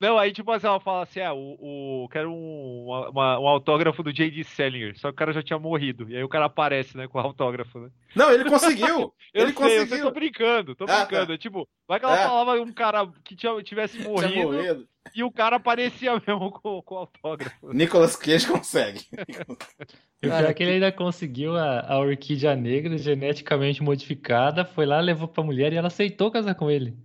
[0.00, 4.00] Não, aí tipo assim, ela fala assim, ah, o, o quero um, uma- um autógrafo
[4.02, 4.44] do J.D.
[4.44, 7.18] Salinger, só que o cara já tinha morrido, e aí o cara aparece, né, com
[7.18, 7.88] o autógrafo, né?
[8.14, 9.12] Não, ele conseguiu!
[9.34, 10.04] Eu ele sei, eu conseguiu!
[10.06, 11.32] tô brincando, tô Ah, brincando, tá.
[11.34, 12.24] é tipo, vai que ela É.
[12.24, 14.88] falava um cara que tinha, tivesse Tinha morrido, morrido.
[15.14, 17.72] e o cara aparecia mesmo com, com o autógrafo.
[17.74, 19.00] Nicolas Cage consegue.
[20.22, 24.86] E o pior é que ele ainda conseguiu a, a orquídea negra geneticamente modificada, foi
[24.86, 26.96] lá, levou pra mulher e ela aceitou casar com ele.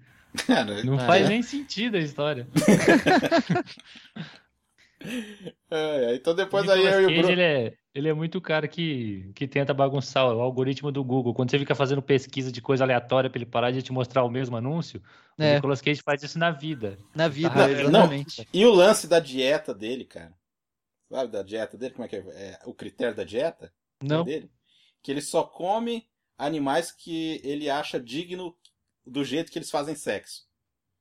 [0.48, 1.30] Cara, Não Ah, faz é?
[1.30, 2.48] nem sentido a história.
[5.70, 7.30] é, é, então depois o aí eu e o Bruno.
[7.30, 11.34] ele é, ele é muito cara que, que tenta bagunçar o algoritmo do Google.
[11.34, 14.30] Quando você fica fazendo pesquisa de coisa aleatória pra ele parar de te mostrar o
[14.30, 15.02] mesmo anúncio,
[15.38, 15.56] o É.
[15.56, 16.98] Nicolas Cage faz isso na vida.
[17.16, 18.48] Na vida, Ah, exatamente.
[18.54, 20.34] E o lance da dieta dele, cara.
[21.10, 21.94] Sabe da dieta dele?
[21.94, 22.20] Como é que é?
[22.20, 24.24] É, o critério da dieta Não.
[24.24, 24.50] dele?
[25.02, 26.08] Que ele só come
[26.38, 28.56] animais que ele acha digno
[29.06, 30.44] do jeito que eles fazem sexo.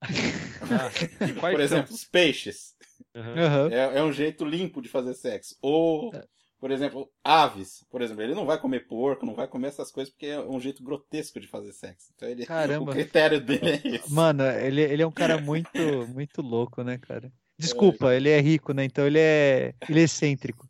[1.39, 2.75] Quais Por exemplo, os peixes.
[3.15, 3.71] Aham.
[3.71, 5.57] É, é um jeito limpo de fazer sexo.
[5.61, 6.13] Ou,
[6.59, 7.85] por exemplo, aves.
[7.91, 10.61] Por exemplo, ele não vai comer porco, não vai comer essas coisas porque é um
[10.61, 12.13] jeito grotesco de fazer sexo.
[12.15, 12.91] Então ele, Caramba.
[12.91, 14.13] o critério dele é esse.
[14.13, 17.33] Mano, ele, ele é um cara muito, muito louco, né, cara?
[17.59, 18.85] Desculpa, ele é rico, né?
[18.85, 20.69] Então ele é, ele é excêntrico.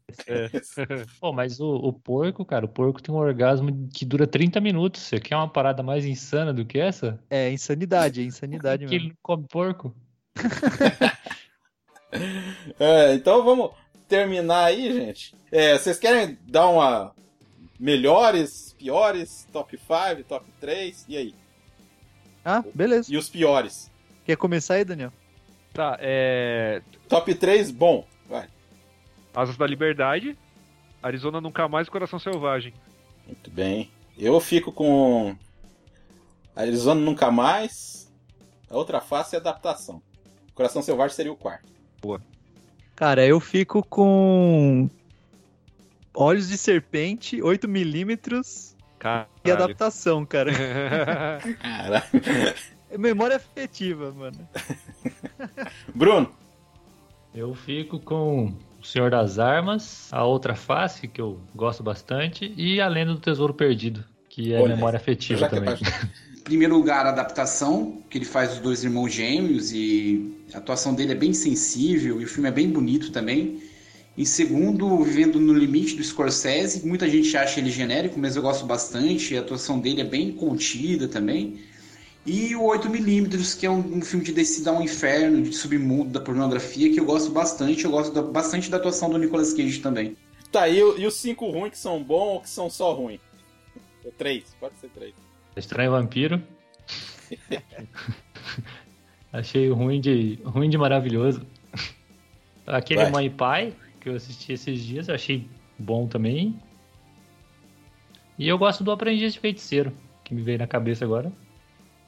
[1.21, 5.01] Pô, mas o, o porco, cara, o porco tem um orgasmo que dura 30 minutos.
[5.03, 7.19] Você quer uma parada mais insana do que essa?
[7.31, 9.07] É insanidade, é insanidade Que mesmo.
[9.07, 9.95] ele não come porco?
[12.79, 13.71] É, então vamos
[14.07, 15.35] terminar aí, gente.
[15.51, 17.15] É, vocês querem dar uma
[17.81, 21.07] melhores, piores, top 5, top 3?
[21.09, 21.35] E aí?
[22.45, 23.13] Ah, beleza.
[23.13, 23.91] E os piores?
[24.27, 25.13] Quer começar aí, Daniel?
[25.73, 26.83] Tá, é...
[27.09, 28.07] Top 3, bom.
[28.29, 28.49] Vai.
[29.35, 30.37] Asas da Liberdade,
[31.03, 32.75] Arizona Nunca Mais e Coração Selvagem.
[33.27, 33.91] Muito bem.
[34.19, 35.37] Eu fico com
[36.55, 38.13] Arizona Nunca Mais.
[38.69, 40.03] A outra face é adaptação.
[40.55, 41.73] Coração Selvagem seria o quarto.
[42.95, 44.89] Cara, eu fico com
[46.15, 48.17] Olhos de Serpente, 8mm e
[48.99, 49.29] Caralho.
[49.45, 50.53] adaptação, cara.
[51.61, 52.05] Caralho.
[52.93, 54.37] É Memória afetiva, mano.
[55.95, 56.31] Bruno.
[57.35, 62.81] Eu fico com O Senhor das Armas, A Outra Face, que eu gosto bastante, e
[62.81, 65.77] A Lenda do Tesouro Perdido, que é Olha, memória afetiva que é também.
[65.77, 66.09] pra-
[66.43, 70.93] Em primeiro lugar, a adaptação, que ele faz os dois irmãos gêmeos e a atuação
[70.93, 73.63] dele é bem sensível e o filme é bem bonito também.
[74.19, 78.67] Em segundo, Vivendo no Limite do Scorsese, muita gente acha ele genérico, mas eu gosto
[78.67, 81.61] bastante, a atuação dele é bem contida também.
[82.25, 86.21] E o 8mm, que é um, um filme de descida ao inferno, de submundo da
[86.21, 90.17] pornografia, que eu gosto bastante, eu gosto da, bastante da atuação do Nicolas Cage também.
[90.53, 93.21] Tá, e, e os cinco ruins que são bons ou que são só ruins?
[94.17, 95.15] Três, pode ser três.
[95.57, 96.43] Estranho Vampiro.
[99.33, 101.45] Achei ruim de, ruim de maravilhoso.
[102.67, 103.11] Aquele Vai.
[103.11, 106.61] Mãe e Pai, que eu assisti esses dias, eu achei bom também.
[108.39, 109.93] E eu gosto do Aprendiz de Feiticeiro,
[110.23, 111.33] que me veio na cabeça agora.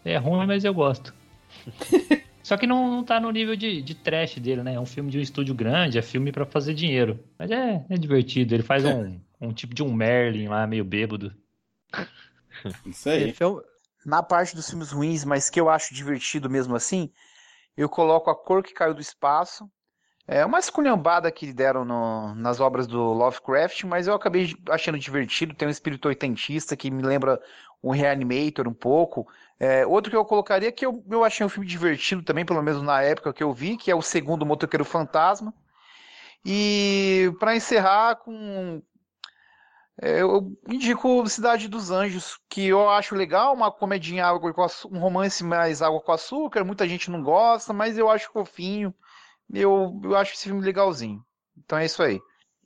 [0.04, 1.14] É ruim, mas eu gosto.
[2.42, 4.74] Só que não, não tá no nível de, de trash dele, né?
[4.74, 7.18] É um filme de um estúdio grande, é filme pra fazer dinheiro.
[7.38, 11.34] Mas é, é divertido, ele faz um, um tipo de um Merlin lá, meio bêbado.
[12.84, 13.08] Isso
[14.04, 17.10] Na parte dos filmes ruins, mas que eu acho divertido mesmo assim,
[17.74, 19.70] eu coloco A Cor que Caiu do Espaço.
[20.26, 25.54] É uma esculhambada que deram no- nas obras do Lovecraft, mas eu acabei achando divertido.
[25.54, 27.40] Tem um espírito oitentista que me lembra
[27.82, 29.26] um Reanimator um pouco.
[29.58, 32.82] É, outro que eu colocaria que eu, eu achei um filme divertido também, pelo menos
[32.82, 35.54] na época que eu vi, que é o segundo Motoqueiro Fantasma.
[36.44, 38.82] E para encerrar com
[40.00, 44.88] é, eu indico Cidade dos Anjos, que eu acho legal, uma comedinha água com açu-
[44.92, 48.92] um romance mais água com açúcar, muita gente não gosta, mas eu acho fofinho.
[49.52, 51.24] Eu, eu acho esse filme legalzinho.
[51.58, 52.20] Então é isso aí.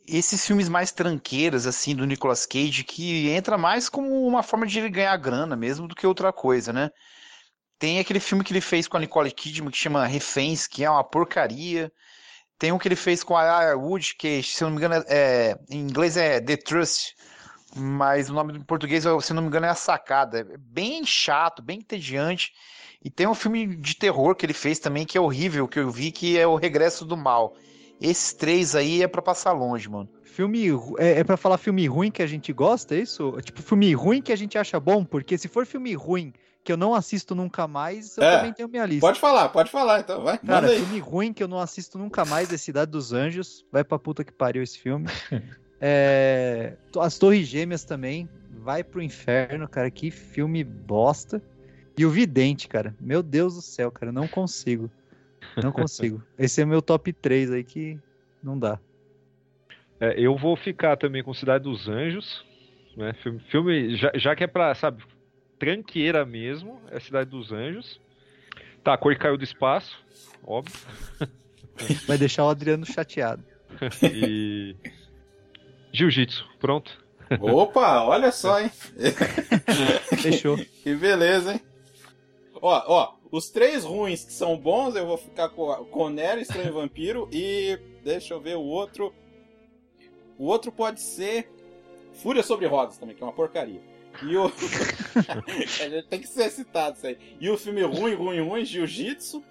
[0.09, 4.79] Esses filmes mais tranqueiras, assim, do Nicolas Cage, que entra mais como uma forma de
[4.79, 6.91] ele ganhar grana mesmo do que outra coisa, né?
[7.79, 10.91] Tem aquele filme que ele fez com a Nicole Kidman que chama Reféns, que é
[10.91, 11.93] uma porcaria.
[12.59, 15.05] Tem um que ele fez com a Aya Wood, que, se eu não me engano,
[15.09, 17.15] é, é- em inglês é The Trust,
[17.77, 20.41] mas o nome em português, se eu não me engano, é A Sacada.
[20.41, 22.53] É bem chato, bem entediante.
[23.05, 25.91] E tem um filme de terror que ele fez também, que é horrível, que eu
[25.91, 27.55] vi, que é O Regresso do Mal.
[28.01, 30.09] Esses três aí é pra passar longe, mano.
[30.23, 30.69] Filme
[30.99, 33.37] é, é para falar filme ruim que a gente gosta, é isso?
[33.43, 36.77] Tipo, filme ruim que a gente acha bom, porque se for filme ruim que eu
[36.77, 39.01] não assisto nunca mais, eu É, também tenho minha lista.
[39.01, 40.39] Pode falar, pode falar, então, vai.
[40.39, 40.79] Cara, manda aí.
[40.81, 43.65] filme ruim que eu não assisto nunca mais é Cidade dos Anjos.
[43.73, 45.07] Vai pra puta que pariu esse filme.
[45.81, 48.29] É, As Torres Gêmeas também.
[48.51, 49.89] Vai pro inferno, cara.
[49.91, 51.41] Que filme bosta.
[51.97, 52.95] E o Vidente, cara.
[53.01, 54.11] Meu Deus do céu, cara.
[54.11, 54.91] Não consigo.
[55.63, 56.23] Não consigo.
[56.39, 57.99] Esse é meu top 3 aí que
[58.43, 58.79] não dá.
[60.01, 62.45] É, eu vou ficar também com Cidade dos Anjos,
[62.97, 63.13] né?
[63.23, 65.03] Filme, filme- já, já que é pra, sabe,
[65.59, 68.01] tranqueira mesmo, é Cidade dos Anjos.
[68.85, 69.99] Tá, a cor que caiu do espaço,
[70.45, 70.75] óbvio.
[72.07, 73.43] Vai deixar o Adriano chateado.
[74.03, 74.75] e.
[75.93, 76.93] Jiu-Jitsu, pronto.
[77.41, 78.71] Opa, olha só, hein?
[80.23, 80.57] Fechou.
[80.83, 81.61] Que beleza, hein?
[82.61, 86.41] Ó, ó, os três ruins que são bons, eu vou ficar com a- com Nero,
[86.41, 87.79] Estranho Vampiro e.
[88.05, 89.15] Deixa eu ver o outro.
[90.39, 91.51] O outro pode ser.
[92.15, 93.81] Fúria sobre Rodas também, que é uma porcaria.
[94.23, 94.51] E o.
[96.09, 97.19] Tem que ser citado isso aí.
[97.41, 99.45] E o filme ruim, ruim, ruim, Jiu-Jitsu.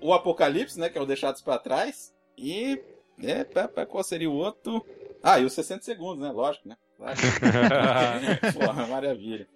[0.00, 0.88] O Apocalipse, né?
[0.90, 2.12] Que é o Deixados pra Trás.
[2.36, 2.80] E.
[3.22, 4.84] É, pá, pá, qual seria o outro?
[5.22, 6.30] Ah, e os 60 segundos, né?
[6.32, 6.76] Lógico, né?
[8.52, 9.46] Porra, maravilha.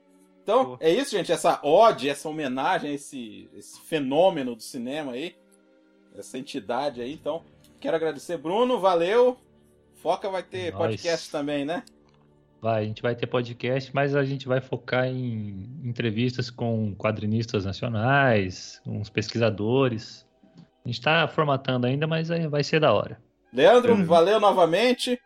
[0.49, 1.31] Então, é isso, gente.
[1.31, 5.37] Essa ode, essa homenagem a esse, esse fenômeno do cinema aí.
[6.17, 7.13] Essa entidade aí.
[7.13, 7.43] Então,
[7.79, 8.81] quero agradecer, Bruno.
[8.81, 9.37] Valeu.
[9.97, 10.81] Foca vai ter Nós.
[10.81, 11.83] podcast também, né?
[12.63, 17.67] Vai, a gente vai ter podcast, mas a gente vai focar em entrevistas com quadrinistas
[17.67, 20.27] nacionais, uns pesquisadores.
[20.83, 23.21] A gente tá formatando ainda, mas aí vai ser da hora.
[23.53, 25.21] Leandro, valeu novamente.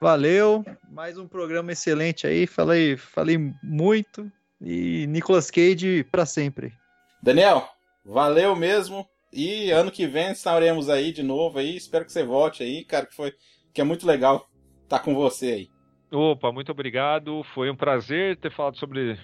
[0.00, 0.64] Valeu.
[0.90, 2.46] Mais um programa excelente aí.
[2.46, 4.32] Falei, falei muito.
[4.62, 6.72] E Nicolas Cage pra sempre.
[7.22, 7.68] Daniel,
[8.04, 9.06] valeu mesmo.
[9.32, 11.76] E ano que vem estaremos aí de novo aí.
[11.76, 13.32] Espero que você volte aí, cara, que foi
[13.72, 14.48] que é muito legal
[14.84, 15.68] estar com você aí.
[16.10, 17.42] Opa, muito obrigado.
[17.54, 19.18] Foi um prazer ter falado sobre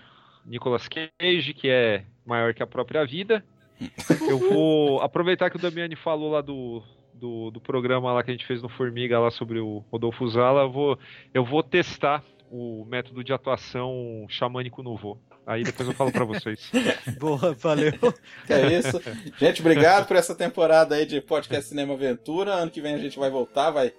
[0.44, 3.44] Nicolas Cage, que é maior que a própria vida.
[4.28, 6.82] Eu vou aproveitar que o Damiani falou lá do,
[7.14, 10.62] do, do programa lá que a gente fez no Formiga lá sobre o Rodolfo Zala.
[10.62, 10.98] Eu vou,
[11.34, 15.18] eu vou testar o método de atuação xamânico no vô.
[15.46, 16.70] Aí depois eu falo pra vocês.
[17.18, 17.92] Boa, valeu.
[18.48, 19.00] É isso.
[19.38, 22.54] Gente, obrigado por essa temporada aí de podcast Cinema Aventura.
[22.54, 23.92] Ano que vem a gente vai voltar, vai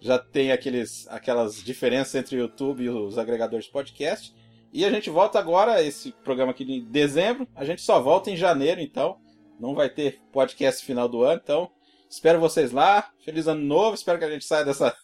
[0.00, 4.34] já tem aqueles, aquelas diferenças entre o YouTube e os agregadores de podcast.
[4.72, 7.48] E a gente volta agora, esse programa aqui de dezembro.
[7.54, 9.18] A gente só volta em janeiro, então.
[9.58, 11.70] Não vai ter podcast final do ano, então.
[12.10, 13.10] Espero vocês lá.
[13.24, 13.94] Feliz ano novo.
[13.94, 14.94] Espero que a gente saia dessa,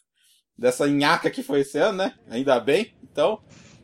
[0.63, 2.15] dessa nhaca que foi esse ano, né?
[2.31, 2.95] Ainda bem.
[3.03, 3.41] Então,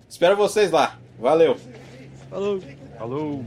[0.09, 0.96] espero vocês lá.
[1.18, 1.59] Valeu.
[2.30, 2.60] Falou.
[2.96, 3.44] Falou!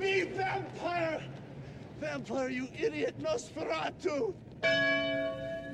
[0.00, 0.24] Me.
[2.00, 4.34] Vampire, you idiot Nosferatu.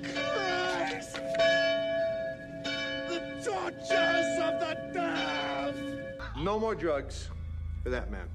[0.02, 1.14] Christ!
[3.08, 6.04] The tortures of the damned.
[6.42, 7.30] No more drugs
[7.82, 8.28] for that man.